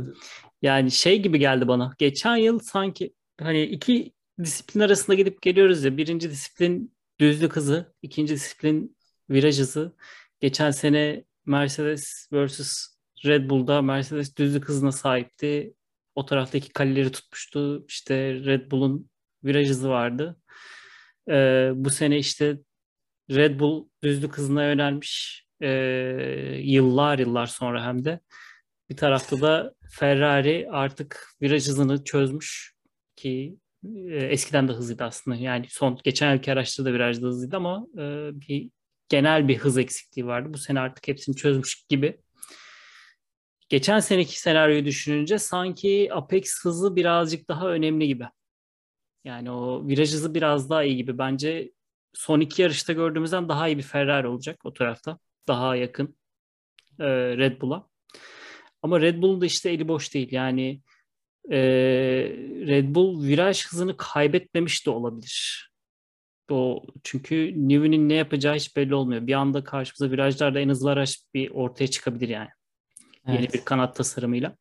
Yani 0.61 0.91
şey 0.91 1.21
gibi 1.21 1.39
geldi 1.39 1.67
bana. 1.67 1.93
Geçen 1.97 2.35
yıl 2.35 2.59
sanki 2.59 3.13
hani 3.39 3.61
iki 3.61 4.16
disiplin 4.43 4.81
arasında 4.81 5.15
gidip 5.15 5.41
geliyoruz 5.41 5.83
ya. 5.83 5.97
Birinci 5.97 6.29
disiplin 6.31 6.95
düzlük 7.19 7.55
hızı, 7.55 7.93
ikinci 8.01 8.33
disiplin 8.33 8.97
viraj 9.29 9.59
hızı. 9.59 9.95
Geçen 10.39 10.71
sene 10.71 11.23
Mercedes 11.45 12.29
vs 12.31 12.87
Red 13.25 13.49
Bull'da 13.49 13.81
Mercedes 13.81 14.37
düzlük 14.37 14.69
hızına 14.69 14.91
sahipti. 14.91 15.73
O 16.15 16.25
taraftaki 16.25 16.69
kaleleri 16.69 17.11
tutmuştu. 17.11 17.85
İşte 17.87 18.33
Red 18.33 18.71
Bull'un 18.71 19.09
viraj 19.43 19.69
hızı 19.69 19.89
vardı. 19.89 20.37
Ee, 21.29 21.71
bu 21.75 21.89
sene 21.89 22.17
işte 22.17 22.57
Red 23.31 23.59
Bull 23.59 23.87
düzlük 24.03 24.37
hızına 24.37 24.65
yönelmiş. 24.65 25.43
Ee, 25.61 25.67
yıllar 26.63 27.19
yıllar 27.19 27.47
sonra 27.47 27.85
hem 27.85 28.05
de. 28.05 28.19
Bir 28.89 28.97
tarafta 28.97 29.41
da 29.41 29.73
Ferrari 29.91 30.67
artık 30.71 31.33
viraj 31.41 31.67
hızını 31.67 32.03
çözmüş 32.03 32.73
ki 33.15 33.57
eskiden 34.11 34.67
de 34.67 34.71
hızlıydı 34.73 35.03
aslında. 35.03 35.37
Yani 35.37 35.65
son 35.69 35.99
geçen 36.03 36.33
yılki 36.33 36.51
araçta 36.51 36.85
da 36.85 36.93
virajda 36.93 37.27
hızlıydı 37.27 37.57
ama 37.57 37.87
e, 37.97 38.29
bir 38.33 38.69
genel 39.09 39.47
bir 39.47 39.57
hız 39.57 39.77
eksikliği 39.77 40.27
vardı. 40.27 40.53
Bu 40.53 40.57
sene 40.57 40.79
artık 40.79 41.07
hepsini 41.07 41.35
çözmüş 41.35 41.85
gibi. 41.89 42.17
Geçen 43.69 43.99
seneki 43.99 44.39
senaryoyu 44.39 44.85
düşününce 44.85 45.39
sanki 45.39 46.09
Apex 46.13 46.63
hızı 46.63 46.95
birazcık 46.95 47.49
daha 47.49 47.69
önemli 47.69 48.07
gibi. 48.07 48.25
Yani 49.23 49.51
o 49.51 49.87
viraj 49.87 50.13
hızı 50.13 50.33
biraz 50.35 50.69
daha 50.69 50.83
iyi 50.83 50.95
gibi. 50.95 51.17
Bence 51.17 51.71
son 52.13 52.39
iki 52.39 52.61
yarışta 52.61 52.93
gördüğümüzden 52.93 53.49
daha 53.49 53.67
iyi 53.67 53.77
bir 53.77 53.83
Ferrari 53.83 54.27
olacak 54.27 54.59
o 54.63 54.73
tarafta. 54.73 55.19
Daha 55.47 55.75
yakın 55.75 56.17
e, 56.99 57.05
Red 57.37 57.61
Bull'a. 57.61 57.87
Ama 58.81 59.01
Red 59.01 59.21
Bull'un 59.21 59.41
da 59.41 59.45
işte 59.45 59.69
eli 59.69 59.87
boş 59.87 60.13
değil. 60.13 60.27
Yani 60.31 60.81
e, 61.51 61.59
Red 62.67 62.95
Bull 62.95 63.23
viraj 63.27 63.65
hızını 63.67 63.97
kaybetmemiş 63.97 64.85
de 64.85 64.89
olabilir. 64.89 65.67
O 66.51 66.83
çünkü 67.03 67.53
Newey'nin 67.55 68.09
ne 68.09 68.13
yapacağı 68.13 68.55
hiç 68.55 68.75
belli 68.75 68.95
olmuyor. 68.95 69.27
Bir 69.27 69.33
anda 69.33 69.63
karşımıza 69.63 70.13
virajlarda 70.13 70.59
en 70.59 70.69
hızlı 70.69 70.91
araç 70.91 71.19
bir 71.33 71.51
ortaya 71.51 71.87
çıkabilir 71.87 72.29
yani. 72.29 72.49
Yeni 73.27 73.39
Evet. 73.39 73.53
bir 73.53 73.65
kanat 73.65 73.95
tasarımıyla. 73.95 74.55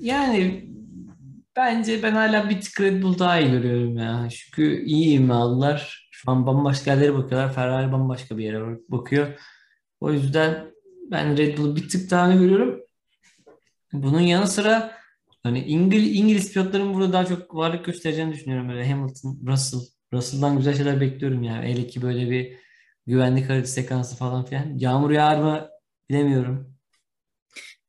Yani 0.00 0.70
bence 1.56 2.02
ben 2.02 2.12
hala 2.12 2.50
bir 2.50 2.60
tık 2.60 2.80
Red 2.80 3.02
Bull 3.02 3.18
daha 3.18 3.40
iyi 3.40 3.50
görüyorum 3.50 3.96
ya. 3.96 4.28
Çünkü 4.30 4.84
iyi 4.84 5.18
ivme 5.18 5.34
aldılar. 5.34 6.08
Şu 6.10 6.30
an 6.30 6.46
bambaşka 6.46 6.90
yerlere 6.90 7.14
bakıyorlar. 7.14 7.54
Ferrari 7.54 7.92
bambaşka 7.92 8.38
bir 8.38 8.44
yere 8.44 8.78
bakıyor. 8.88 9.40
O 10.00 10.12
yüzden 10.12 10.72
ben 11.10 11.36
Red 11.36 11.58
Bull'u 11.58 11.76
bir 11.76 11.88
tık 11.88 12.10
daha 12.10 12.32
görüyorum. 12.32 12.80
Bunun 13.92 14.20
yanı 14.20 14.46
sıra 14.46 15.01
Hani 15.42 15.64
İngiliz, 15.64 16.16
İngiliz 16.16 16.52
pilotların 16.52 16.94
burada 16.94 17.12
daha 17.12 17.26
çok 17.26 17.54
varlık 17.54 17.84
göstereceğini 17.84 18.32
düşünüyorum. 18.32 18.68
Böyle 18.68 18.90
Hamilton, 18.90 19.40
Russell. 19.46 19.80
Russell'dan 20.12 20.56
güzel 20.56 20.76
şeyler 20.76 21.00
bekliyorum 21.00 21.42
yani. 21.42 21.66
Hele 21.68 21.86
ki 21.86 22.02
böyle 22.02 22.30
bir 22.30 22.56
güvenlik 23.06 23.50
haritası 23.50 23.72
sekansı 23.72 24.16
falan 24.16 24.44
filan. 24.44 24.78
Yağmur 24.78 25.10
yağar 25.10 25.36
mı 25.38 25.68
bilemiyorum. 26.10 26.72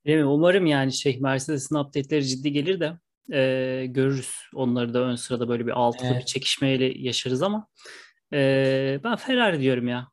Bilmiyorum, 0.06 0.32
umarım 0.32 0.66
yani 0.66 0.93
şey 0.93 1.20
Mercedes'in 1.20 1.76
update'leri 1.76 2.26
ciddi 2.28 2.51
gelir 2.51 2.80
de 2.80 2.93
e, 3.38 3.86
görürüz. 3.86 4.36
Onları 4.54 4.93
da 4.93 4.99
ön 4.99 5.16
sırada 5.16 5.49
böyle 5.49 5.66
bir 5.66 5.72
altılı 5.72 6.10
bir 6.10 6.16
Evet. 6.16 6.28
çekişmeyle 6.28 6.86
yaşarız 6.86 7.41
ama 7.43 7.68
e, 8.34 8.99
ben 9.04 9.16
Ferrari 9.16 9.62
diyorum 9.62 9.88
ya. 9.88 10.12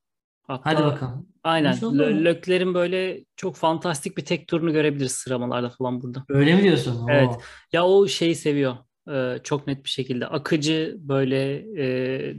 Hadi 0.64 0.76
Hatta 0.76 0.86
bakalım. 0.86 1.28
aynen 1.44 1.72
İnşallah. 1.72 1.94
Lö- 1.94 2.24
Leclerc'in 2.24 2.74
böyle 2.74 3.24
çok 3.36 3.56
fantastik 3.56 4.16
bir 4.16 4.24
tek 4.24 4.48
turunu 4.48 4.72
görebiliriz 4.72 5.12
sıralamalarda 5.12 5.70
falan 5.70 6.02
burada. 6.02 6.24
Öyle 6.28 6.54
mi 6.56 6.62
diyorsun? 6.62 7.06
Evet. 7.10 7.28
Oo. 7.30 7.40
Ya 7.72 7.86
o 7.86 8.08
şeyi 8.08 8.34
seviyor. 8.34 8.76
e, 9.12 9.38
çok 9.44 9.66
net 9.66 9.84
bir 9.84 9.88
şekilde. 9.90 10.26
Akıcı 10.26 10.96
böyle 10.98 11.54
e, 11.84 12.34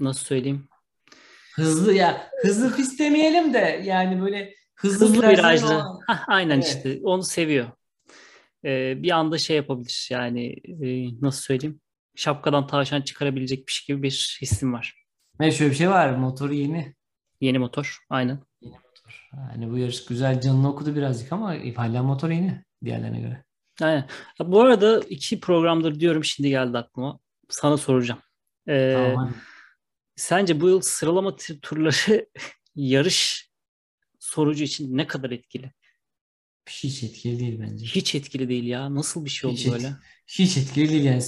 nasıl 0.00 0.24
söyleyeyim? 0.24 0.68
Hızlı 1.54 1.92
ya 1.92 2.30
hızlı 2.42 2.76
pist 2.76 3.00
demeyelim 3.00 3.54
de 3.54 3.82
yani 3.84 4.22
böyle 4.22 4.54
hızlı, 4.76 5.06
Hızlı 5.06 5.28
virajlı. 5.28 5.66
olan- 5.66 6.00
Hah, 6.06 6.24
aynen 6.28 6.54
Evet. 6.54 6.66
işte. 6.66 6.98
Onu 7.02 7.22
seviyor. 7.22 7.66
E, 8.64 9.02
bir 9.02 9.10
anda 9.10 9.38
şey 9.38 9.56
yapabilir. 9.56 10.08
Yani 10.10 10.46
e, 10.82 11.08
nasıl 11.22 11.42
söyleyeyim? 11.42 11.80
Şapkadan 12.16 12.66
tavşan 12.66 13.00
çıkarabilecek 13.02 13.66
bir 13.66 13.72
şey 13.72 13.94
gibi 13.96 14.02
bir 14.02 14.38
hissim 14.42 14.72
var. 14.72 14.94
Ve 15.40 15.50
şöyle 15.52 15.70
bir 15.70 15.76
şey 15.76 15.90
var. 15.90 16.10
Motoru 16.16 16.54
yeni. 16.54 16.94
Yeni 17.40 17.58
motor. 17.58 17.98
Aynen. 18.10 18.38
Yani 19.32 19.70
bu 19.70 19.78
yarış 19.78 20.04
güzel 20.04 20.40
canını 20.40 20.70
okudu 20.70 20.96
birazcık 20.96 21.32
ama 21.32 21.54
hala 21.76 22.02
motor 22.02 22.30
yeni 22.30 22.64
diğerlerine 22.84 23.20
göre. 23.20 23.44
Aynen. 23.82 24.08
Bu 24.40 24.60
arada 24.60 25.00
iki 25.00 25.40
programdır 25.40 26.00
diyorum 26.00 26.24
şimdi 26.24 26.48
geldi 26.48 26.78
aklıma. 26.78 27.18
Sana 27.48 27.76
soracağım. 27.76 28.20
E, 28.68 28.92
Tamam 28.94 29.34
sence 30.18 30.60
bu 30.60 30.68
yıl 30.68 30.80
sıralama 30.80 31.36
turları 31.62 32.26
yarış 32.74 33.50
sonucu 34.18 34.64
için 34.64 34.96
ne 34.96 35.06
kadar 35.06 35.30
etkili? 35.30 35.72
Hiç 36.68 37.02
etkili 37.02 37.38
değil 37.40 37.60
bence. 37.60 37.86
Hiç 37.86 38.14
etkili 38.14 38.48
değil 38.48 38.64
ya. 38.64 38.94
Nasıl 38.94 39.24
bir 39.24 39.30
şey 39.30 39.50
oldu 39.50 39.56
Hiç, 39.58 39.66
et- 39.66 39.72
böyle? 39.72 39.92
hiç 40.26 40.56
etkili 40.56 40.88
değil 40.88 41.04
yani. 41.04 41.22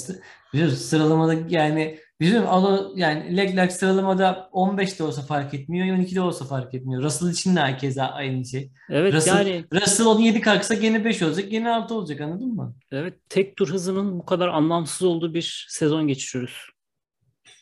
Biliyorsun 0.52 0.76
sıralamada 0.76 1.34
yani 1.48 1.98
bizim 2.20 2.46
Alo 2.48 2.92
yani 2.96 3.36
Leclerc 3.36 3.74
sıralamada 3.74 4.48
15 4.52 4.98
de 4.98 5.02
olsa 5.02 5.22
fark 5.22 5.54
etmiyor, 5.54 5.96
12 5.96 6.14
de 6.14 6.20
olsa 6.20 6.44
fark 6.44 6.74
etmiyor. 6.74 7.02
Russell 7.02 7.30
için 7.30 7.56
de 7.56 7.60
herkese 7.60 8.02
aynı 8.02 8.44
şey. 8.46 8.70
Evet 8.90 9.14
Russell, 9.14 9.46
yani 9.46 9.64
Russell 9.74 10.06
17 10.06 10.40
kalksa 10.40 10.74
gene 10.74 11.04
5 11.04 11.22
olacak, 11.22 11.50
gene 11.50 11.70
6 11.70 11.94
olacak 11.94 12.20
anladın 12.20 12.54
mı? 12.54 12.74
evet 12.92 13.14
tek 13.28 13.56
tur 13.56 13.68
hızının 13.68 14.18
bu 14.18 14.24
kadar 14.26 14.48
anlamsız 14.48 15.02
olduğu 15.02 15.34
bir 15.34 15.66
sezon 15.68 16.08
geçiriyoruz. 16.08 16.66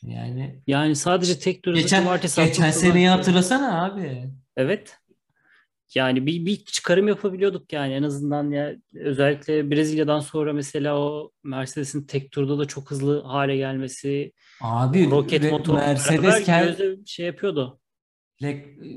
Yani 0.03 0.63
Yani 0.67 0.97
sadece 0.97 1.39
tek 1.39 1.63
tur 1.63 1.73
hızı 1.73 1.83
geçen 1.83 2.03
hafta 2.03 2.45
geçen 2.45 2.71
seneyi 2.71 3.09
hatırlasana 3.09 3.85
abi. 3.85 4.31
Evet. 4.57 4.97
Yani 5.95 6.27
bir, 6.27 6.47
bir 6.47 6.57
çıkarım 6.57 7.09
yapabiliyorduk 7.09 7.73
yani 7.73 7.93
en 7.93 8.03
azından 8.03 8.51
ya 8.51 8.75
özellikle 8.95 9.71
Brezilya'dan 9.71 10.21
sonra 10.21 10.53
mesela 10.53 10.99
o 10.99 11.33
Mercedes'in 11.45 12.07
tek 12.07 12.33
turda 12.33 12.59
da 12.59 12.65
çok 12.65 12.91
hızlı 12.91 13.23
hale 13.23 13.57
gelmesi, 13.57 14.33
Abi 14.61 15.11
roket 15.11 15.51
motorla 15.51 15.79
Mercedes 15.79 16.23
beraber 16.23 16.43
kend- 16.43 16.67
göze 16.67 16.97
şey 17.07 17.27
yapıyordu. 17.27 17.81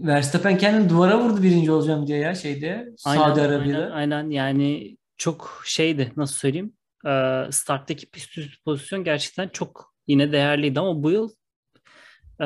Verstappen 0.04 0.58
kendini 0.58 0.89
duvara 0.89 1.20
vurdu 1.20 1.44
birinci 1.44 1.72
olacağım 1.72 2.08
diye 2.08 2.20
ya 2.20 2.36
şeyde 2.36 2.70
Aynen, 2.76 2.96
Saudi 2.96 3.42
aynen, 3.42 3.54
Arabia'da. 3.54 3.92
aynen 3.94 4.30
yani 4.30 4.98
çok 5.18 5.62
şeydi 5.66 6.12
nasıl 6.18 6.36
söyleyeyim 6.36 6.74
Ee, 7.06 7.46
starttaki 7.52 8.10
pist 8.10 8.38
üstü 8.38 8.64
pozisyon 8.64 9.04
gerçekten 9.04 9.48
çok 9.48 9.94
yine 10.08 10.32
değerliydi 10.32 10.80
ama 10.80 11.04
bu 11.04 11.12
yıl 11.12 11.30
ee, 12.39 12.46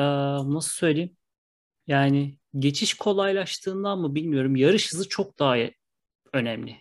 nasıl 0.54 0.70
söyleyeyim 0.70 1.16
yani 1.86 2.38
geçiş 2.58 2.94
kolaylaştığından 2.94 3.98
mı 3.98 4.14
bilmiyorum 4.14 4.56
yarış 4.56 4.92
hızı 4.92 5.08
çok 5.08 5.38
daha 5.38 5.56
önemli. 6.32 6.76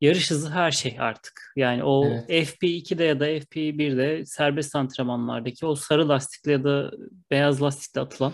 Yarış 0.00 0.30
hızı 0.30 0.50
her 0.50 0.70
şey 0.70 0.96
artık. 0.98 1.52
Yani 1.56 1.84
o 1.84 2.06
Evet. 2.06 2.30
FP2'de 2.30 3.04
ya 3.04 3.20
da 3.20 3.30
FP1'de 3.30 4.26
serbest 4.26 4.76
antrenmanlardaki 4.76 5.66
o 5.66 5.74
sarı 5.74 6.08
lastikle 6.08 6.52
ya 6.52 6.64
da 6.64 6.90
beyaz 7.30 7.62
lastikle 7.62 8.00
atılan 8.00 8.32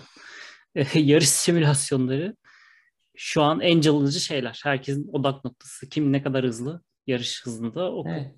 yarış 0.95 1.29
simülasyonları 1.29 2.37
şu 3.17 3.43
an 3.43 3.61
en 3.61 3.81
calıcı 3.81 4.21
şeyler. 4.21 4.61
Herkesin 4.65 5.09
odak 5.13 5.45
noktası. 5.45 5.89
Kim 5.89 6.13
ne 6.13 6.23
kadar 6.23 6.45
hızlı 6.45 6.83
yarış 7.07 7.43
hızında 7.47 7.93
o 7.93 8.05
Evet. 8.09 8.35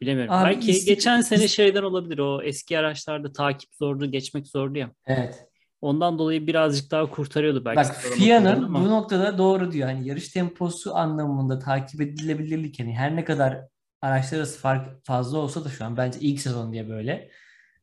bilemiyorum. 0.00 0.32
Abi 0.34 0.44
Belki 0.44 0.70
istik- 0.70 0.86
geçen 0.86 1.20
sene 1.20 1.48
şeyden 1.48 1.82
olabilir. 1.82 2.18
O 2.18 2.42
eski 2.42 2.78
araçlarda 2.78 3.32
takip 3.32 3.74
zordu, 3.74 4.06
geçmek 4.10 4.46
zordu 4.48 4.78
ya. 4.78 4.90
Evet. 5.06 5.48
Ondan 5.86 6.18
dolayı 6.18 6.46
birazcık 6.46 6.90
daha 6.90 7.10
kurtarıyordu 7.10 7.64
belki. 7.64 7.76
Bak 7.76 7.96
FIA'nın 7.96 8.62
ama- 8.62 8.80
bu 8.80 8.90
noktada 8.90 9.38
doğru 9.38 9.72
diyor. 9.72 9.88
Hani 9.88 10.08
yarış 10.08 10.28
temposu 10.28 10.94
anlamında 10.96 11.58
takip 11.58 12.00
edilebilirlik 12.00 12.80
hani 12.80 12.96
her 12.96 13.16
ne 13.16 13.24
kadar 13.24 13.60
araçlar 14.02 14.38
arası 14.38 14.58
fark 14.58 15.06
fazla 15.06 15.38
olsa 15.38 15.64
da 15.64 15.68
şu 15.68 15.84
an 15.84 15.96
bence 15.96 16.18
ilk 16.20 16.40
sezon 16.40 16.72
diye 16.72 16.88
böyle. 16.88 17.30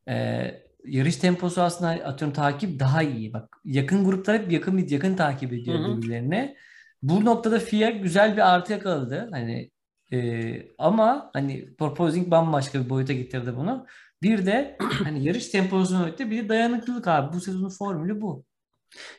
Ee, 0.10 0.62
yarış 0.86 1.16
temposu 1.16 1.62
aslında 1.62 1.90
atıyorum 1.92 2.36
takip 2.36 2.80
daha 2.80 3.04
iyi. 3.04 3.34
Bak 3.34 3.58
yakın 3.66 4.06
gruplar 4.06 4.42
hep 4.42 4.52
yakın 4.52 4.78
yakın 4.78 5.16
takip 5.16 5.54
ediyor 5.54 5.80
Hı 5.80 5.84
hı. 5.84 5.98
birbirlerine. 5.98 6.56
Bu 7.02 7.26
noktada 7.26 7.60
FIA 7.60 7.90
güzel 7.90 8.34
bir 8.34 8.54
artı 8.54 8.74
yakaladı. 8.74 9.30
Hani 9.32 9.72
e, 10.14 10.68
ama 10.78 11.30
hani 11.34 11.76
proposing 11.76 12.32
bambaşka 12.32 12.86
bir 12.86 12.90
boyuta 12.90 13.14
getirdi 13.14 13.54
bunu. 13.58 13.86
Bir 14.24 14.46
de 14.46 14.78
hani 15.04 15.24
yarış 15.26 15.48
temposunun 15.48 16.08
öte 16.08 16.32
bir 16.32 16.44
de 16.44 16.50
dayanıklılık 16.50 17.08
abi. 17.08 17.36
Bu 17.36 17.42
sezonun 17.42 17.70
formülü 17.70 18.22
bu. 18.22 18.46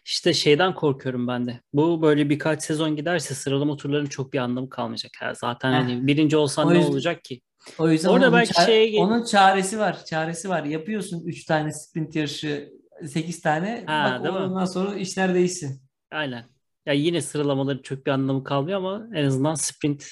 İşte 0.05 0.33
şeyden 0.35 0.75
korkuyorum 0.75 1.29
ben 1.29 1.47
de. 1.47 1.61
Bu 1.73 2.03
böyle 2.03 2.31
birkaç 2.31 2.63
sezon 2.63 2.97
giderse 2.97 3.35
sıralama 3.35 3.77
turlarının 3.77 4.09
çok 4.09 4.33
bir 4.33 4.39
anlamı 4.39 4.69
kalmayacak. 4.71 5.13
Ya 5.23 5.35
zaten 5.35 5.73
Heh. 5.73 5.77
hani 5.77 6.07
birinci 6.07 6.37
olsan 6.37 6.67
O 6.67 6.71
ne 6.75 6.79
yüzden- 6.79 6.93
olacak 6.93 7.25
ki? 7.25 7.41
O 7.79 7.89
yüzden 7.91 8.09
Orada 8.09 8.25
onun, 8.29 8.35
belki 8.39 8.53
ça- 8.53 8.67
şeye 8.67 9.01
onun 9.01 9.25
çaresi 9.25 9.79
var. 9.79 10.05
Çaresi 10.05 10.49
var. 10.49 10.65
Yapıyorsun 10.65 11.23
3 11.27 11.45
tane 11.45 11.73
sprint 11.73 12.17
yarışı 12.17 12.73
8 13.07 13.41
tane. 13.41 13.85
Ha, 13.87 14.11
Bak 14.15 14.25
değil 14.25 14.35
mi? 14.35 14.41
ondan 14.41 14.65
sonra 14.65 14.95
işler 14.95 15.35
değişsin. 15.35 15.83
Aynen. 16.11 16.45
Ya 16.87 16.93
yine 16.93 17.21
sıralamaların 17.21 17.83
çok 17.83 18.07
bir 18.07 18.11
anlamı 18.11 18.45
kalmıyor 18.45 18.79
ama 18.79 19.07
en 19.15 19.25
azından 19.25 19.55
sprint 19.55 20.07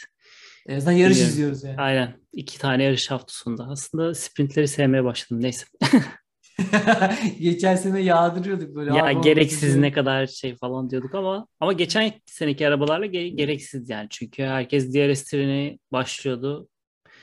En 0.68 0.76
azından 0.76 0.92
yarış 0.92 1.16
Bilmiyorum. 1.16 1.32
izliyoruz 1.32 1.64
yani. 1.64 1.76
aynen 1.78 2.14
iki 2.32 2.58
tane 2.58 2.84
yarış 2.84 3.10
hafta 3.10 3.32
sonunda. 3.34 3.64
Aslında 3.64 4.14
sprintleri 4.14 4.68
sevmeye 4.68 5.04
başladım. 5.04 5.42
Neyse. 5.42 5.66
Geçen 7.40 7.76
sene 7.76 8.00
yağdırıyorduk 8.00 8.74
böyle. 8.74 8.94
Ya 8.96 9.12
gereksiz 9.12 9.76
ne 9.76 9.92
kadar 9.92 10.26
şey 10.26 10.56
falan 10.56 10.90
diyorduk 10.90 11.14
ama 11.14 11.46
ama 11.60 11.72
geçen 11.72 12.12
seneki 12.26 12.68
arabalarla 12.68 13.06
ge- 13.06 13.36
gereksiz 13.36 13.90
yani. 13.90 14.06
Çünkü 14.10 14.42
herkes 14.42 14.94
DRS 14.94 15.24
treni 15.24 15.78
başlıyordu. 15.92 16.68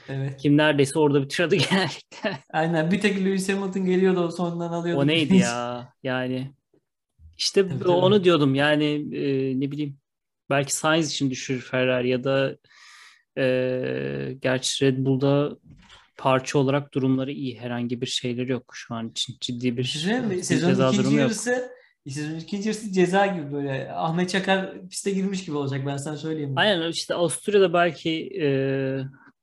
Evet. 0.09 0.37
Kim 0.37 0.57
neredeyse 0.57 0.99
orada 0.99 1.21
bitiriyordu 1.23 1.55
genellikle. 1.69 2.39
Aynen. 2.53 2.91
Bir 2.91 3.01
tek 3.01 3.17
Lewis 3.19 3.49
Hamilton 3.49 3.85
geliyordu 3.85 4.19
o 4.19 4.31
sonundan 4.31 4.71
alıyordu. 4.73 5.01
O 5.01 5.07
neydi 5.07 5.35
ya? 5.35 5.93
Yani 6.03 6.51
işte 7.37 7.67
tabii. 7.67 7.87
onu 7.87 8.23
diyordum 8.23 8.55
yani 8.55 8.85
e, 9.15 9.59
ne 9.59 9.71
bileyim 9.71 9.97
belki 10.49 10.75
Sainz 10.75 11.11
için 11.11 11.31
düşürür 11.31 11.61
Ferrari 11.61 12.09
ya 12.09 12.23
da 12.23 12.57
e, 13.39 14.37
gerçi 14.41 14.85
Red 14.85 14.97
Bull'da 14.97 15.57
parça 16.17 16.59
olarak 16.59 16.93
durumları 16.93 17.31
iyi. 17.31 17.59
Herhangi 17.59 18.01
bir 18.01 18.05
şeyleri 18.05 18.51
yok 18.51 18.71
şu 18.73 18.95
an 18.95 19.09
için. 19.09 19.35
Ciddi 19.41 19.77
bir 19.77 19.77
bir 19.77 19.83
Sezonun 20.43 20.73
ikinci 20.73 20.97
durumu 20.97 21.11
yok. 21.11 21.19
yarısı 21.19 21.71
sezonun 22.07 22.39
ikinci 22.39 22.67
yarısı 22.69 22.91
ceza 22.91 23.25
gibi 23.25 23.51
böyle. 23.51 23.91
Ahmet 23.91 24.29
Çakar 24.29 24.81
piste 24.89 25.11
girmiş 25.11 25.45
gibi 25.45 25.57
olacak 25.57 25.85
ben 25.85 25.97
sana 25.97 26.17
söyleyeyim. 26.17 26.53
Aynen 26.55 26.89
işte 26.91 27.13
Avusturya'da 27.13 27.73
belki 27.73 28.29
e, 28.41 28.47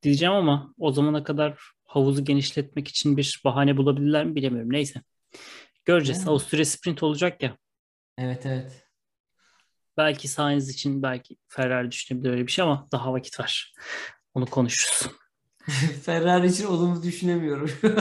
diyeceğim 0.03 0.33
ama 0.33 0.73
o 0.79 0.91
zamana 0.91 1.23
kadar 1.23 1.59
havuzu 1.85 2.23
genişletmek 2.25 2.87
için 2.87 3.17
bir 3.17 3.41
bahane 3.45 3.77
bulabilirler 3.77 4.25
mi 4.25 4.35
bilemiyorum. 4.35 4.73
Neyse. 4.73 5.01
Göreceğiz. 5.85 6.19
Yani. 6.19 6.29
Avusturya 6.29 6.65
sprint 6.65 7.03
olacak 7.03 7.43
ya. 7.43 7.57
Evet 8.17 8.45
evet. 8.45 8.86
Belki 9.97 10.27
Sainz 10.27 10.69
için 10.69 11.03
belki 11.03 11.37
Ferrari 11.47 11.91
düşünebilir 11.91 12.29
öyle 12.31 12.47
bir 12.47 12.51
şey 12.51 12.63
ama 12.63 12.87
daha 12.91 13.13
vakit 13.13 13.39
var. 13.39 13.73
Onu 14.33 14.45
konuşuruz. 14.45 15.11
Ferrari 16.03 16.47
için 16.47 16.65
olumlu 16.65 17.03
düşünemiyorum. 17.03 17.71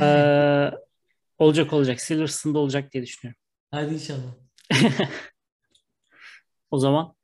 Ee, 0.00 0.70
olacak 1.38 1.72
olacak. 1.72 2.00
Silverstone'da 2.00 2.58
olacak 2.58 2.92
diye 2.92 3.02
düşünüyorum. 3.02 3.40
Hadi 3.70 3.94
inşallah. 3.94 4.34
O 6.70 6.78
zaman 6.78 7.14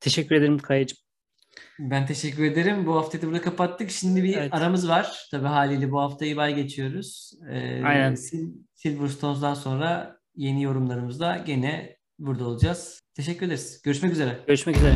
teşekkür 0.00 0.34
ederim 0.34 0.58
Kayacığım. 0.58 0.98
Ben 1.78 2.06
teşekkür 2.06 2.44
ederim. 2.44 2.86
Bu 2.86 2.96
haftayı 2.96 3.22
da 3.22 3.26
burada 3.26 3.42
kapattık. 3.42 3.90
Şimdi 3.90 4.22
bir 4.24 4.36
Evet. 4.36 4.54
aramız 4.54 4.88
var. 4.88 5.28
Tabii 5.30 5.46
haliyle 5.46 5.90
bu 5.90 6.00
haftayı 6.00 6.36
bay 6.36 6.54
geçiyoruz. 6.54 7.32
Ee, 7.50 7.82
Aynen. 7.84 8.14
Sil- 8.24 8.56
Silverstone'dan 8.74 9.54
sonra 9.54 10.16
yeni 10.36 10.62
yorumlarımızda 10.62 11.36
gene 11.46 11.96
burada 12.26 12.44
olacağız. 12.44 13.00
Teşekkür 13.14 13.46
ederiz. 13.46 13.82
Görüşmek 13.84 14.12
üzere. 14.12 14.44
Görüşmek 14.46 14.76
üzere. 14.76 14.94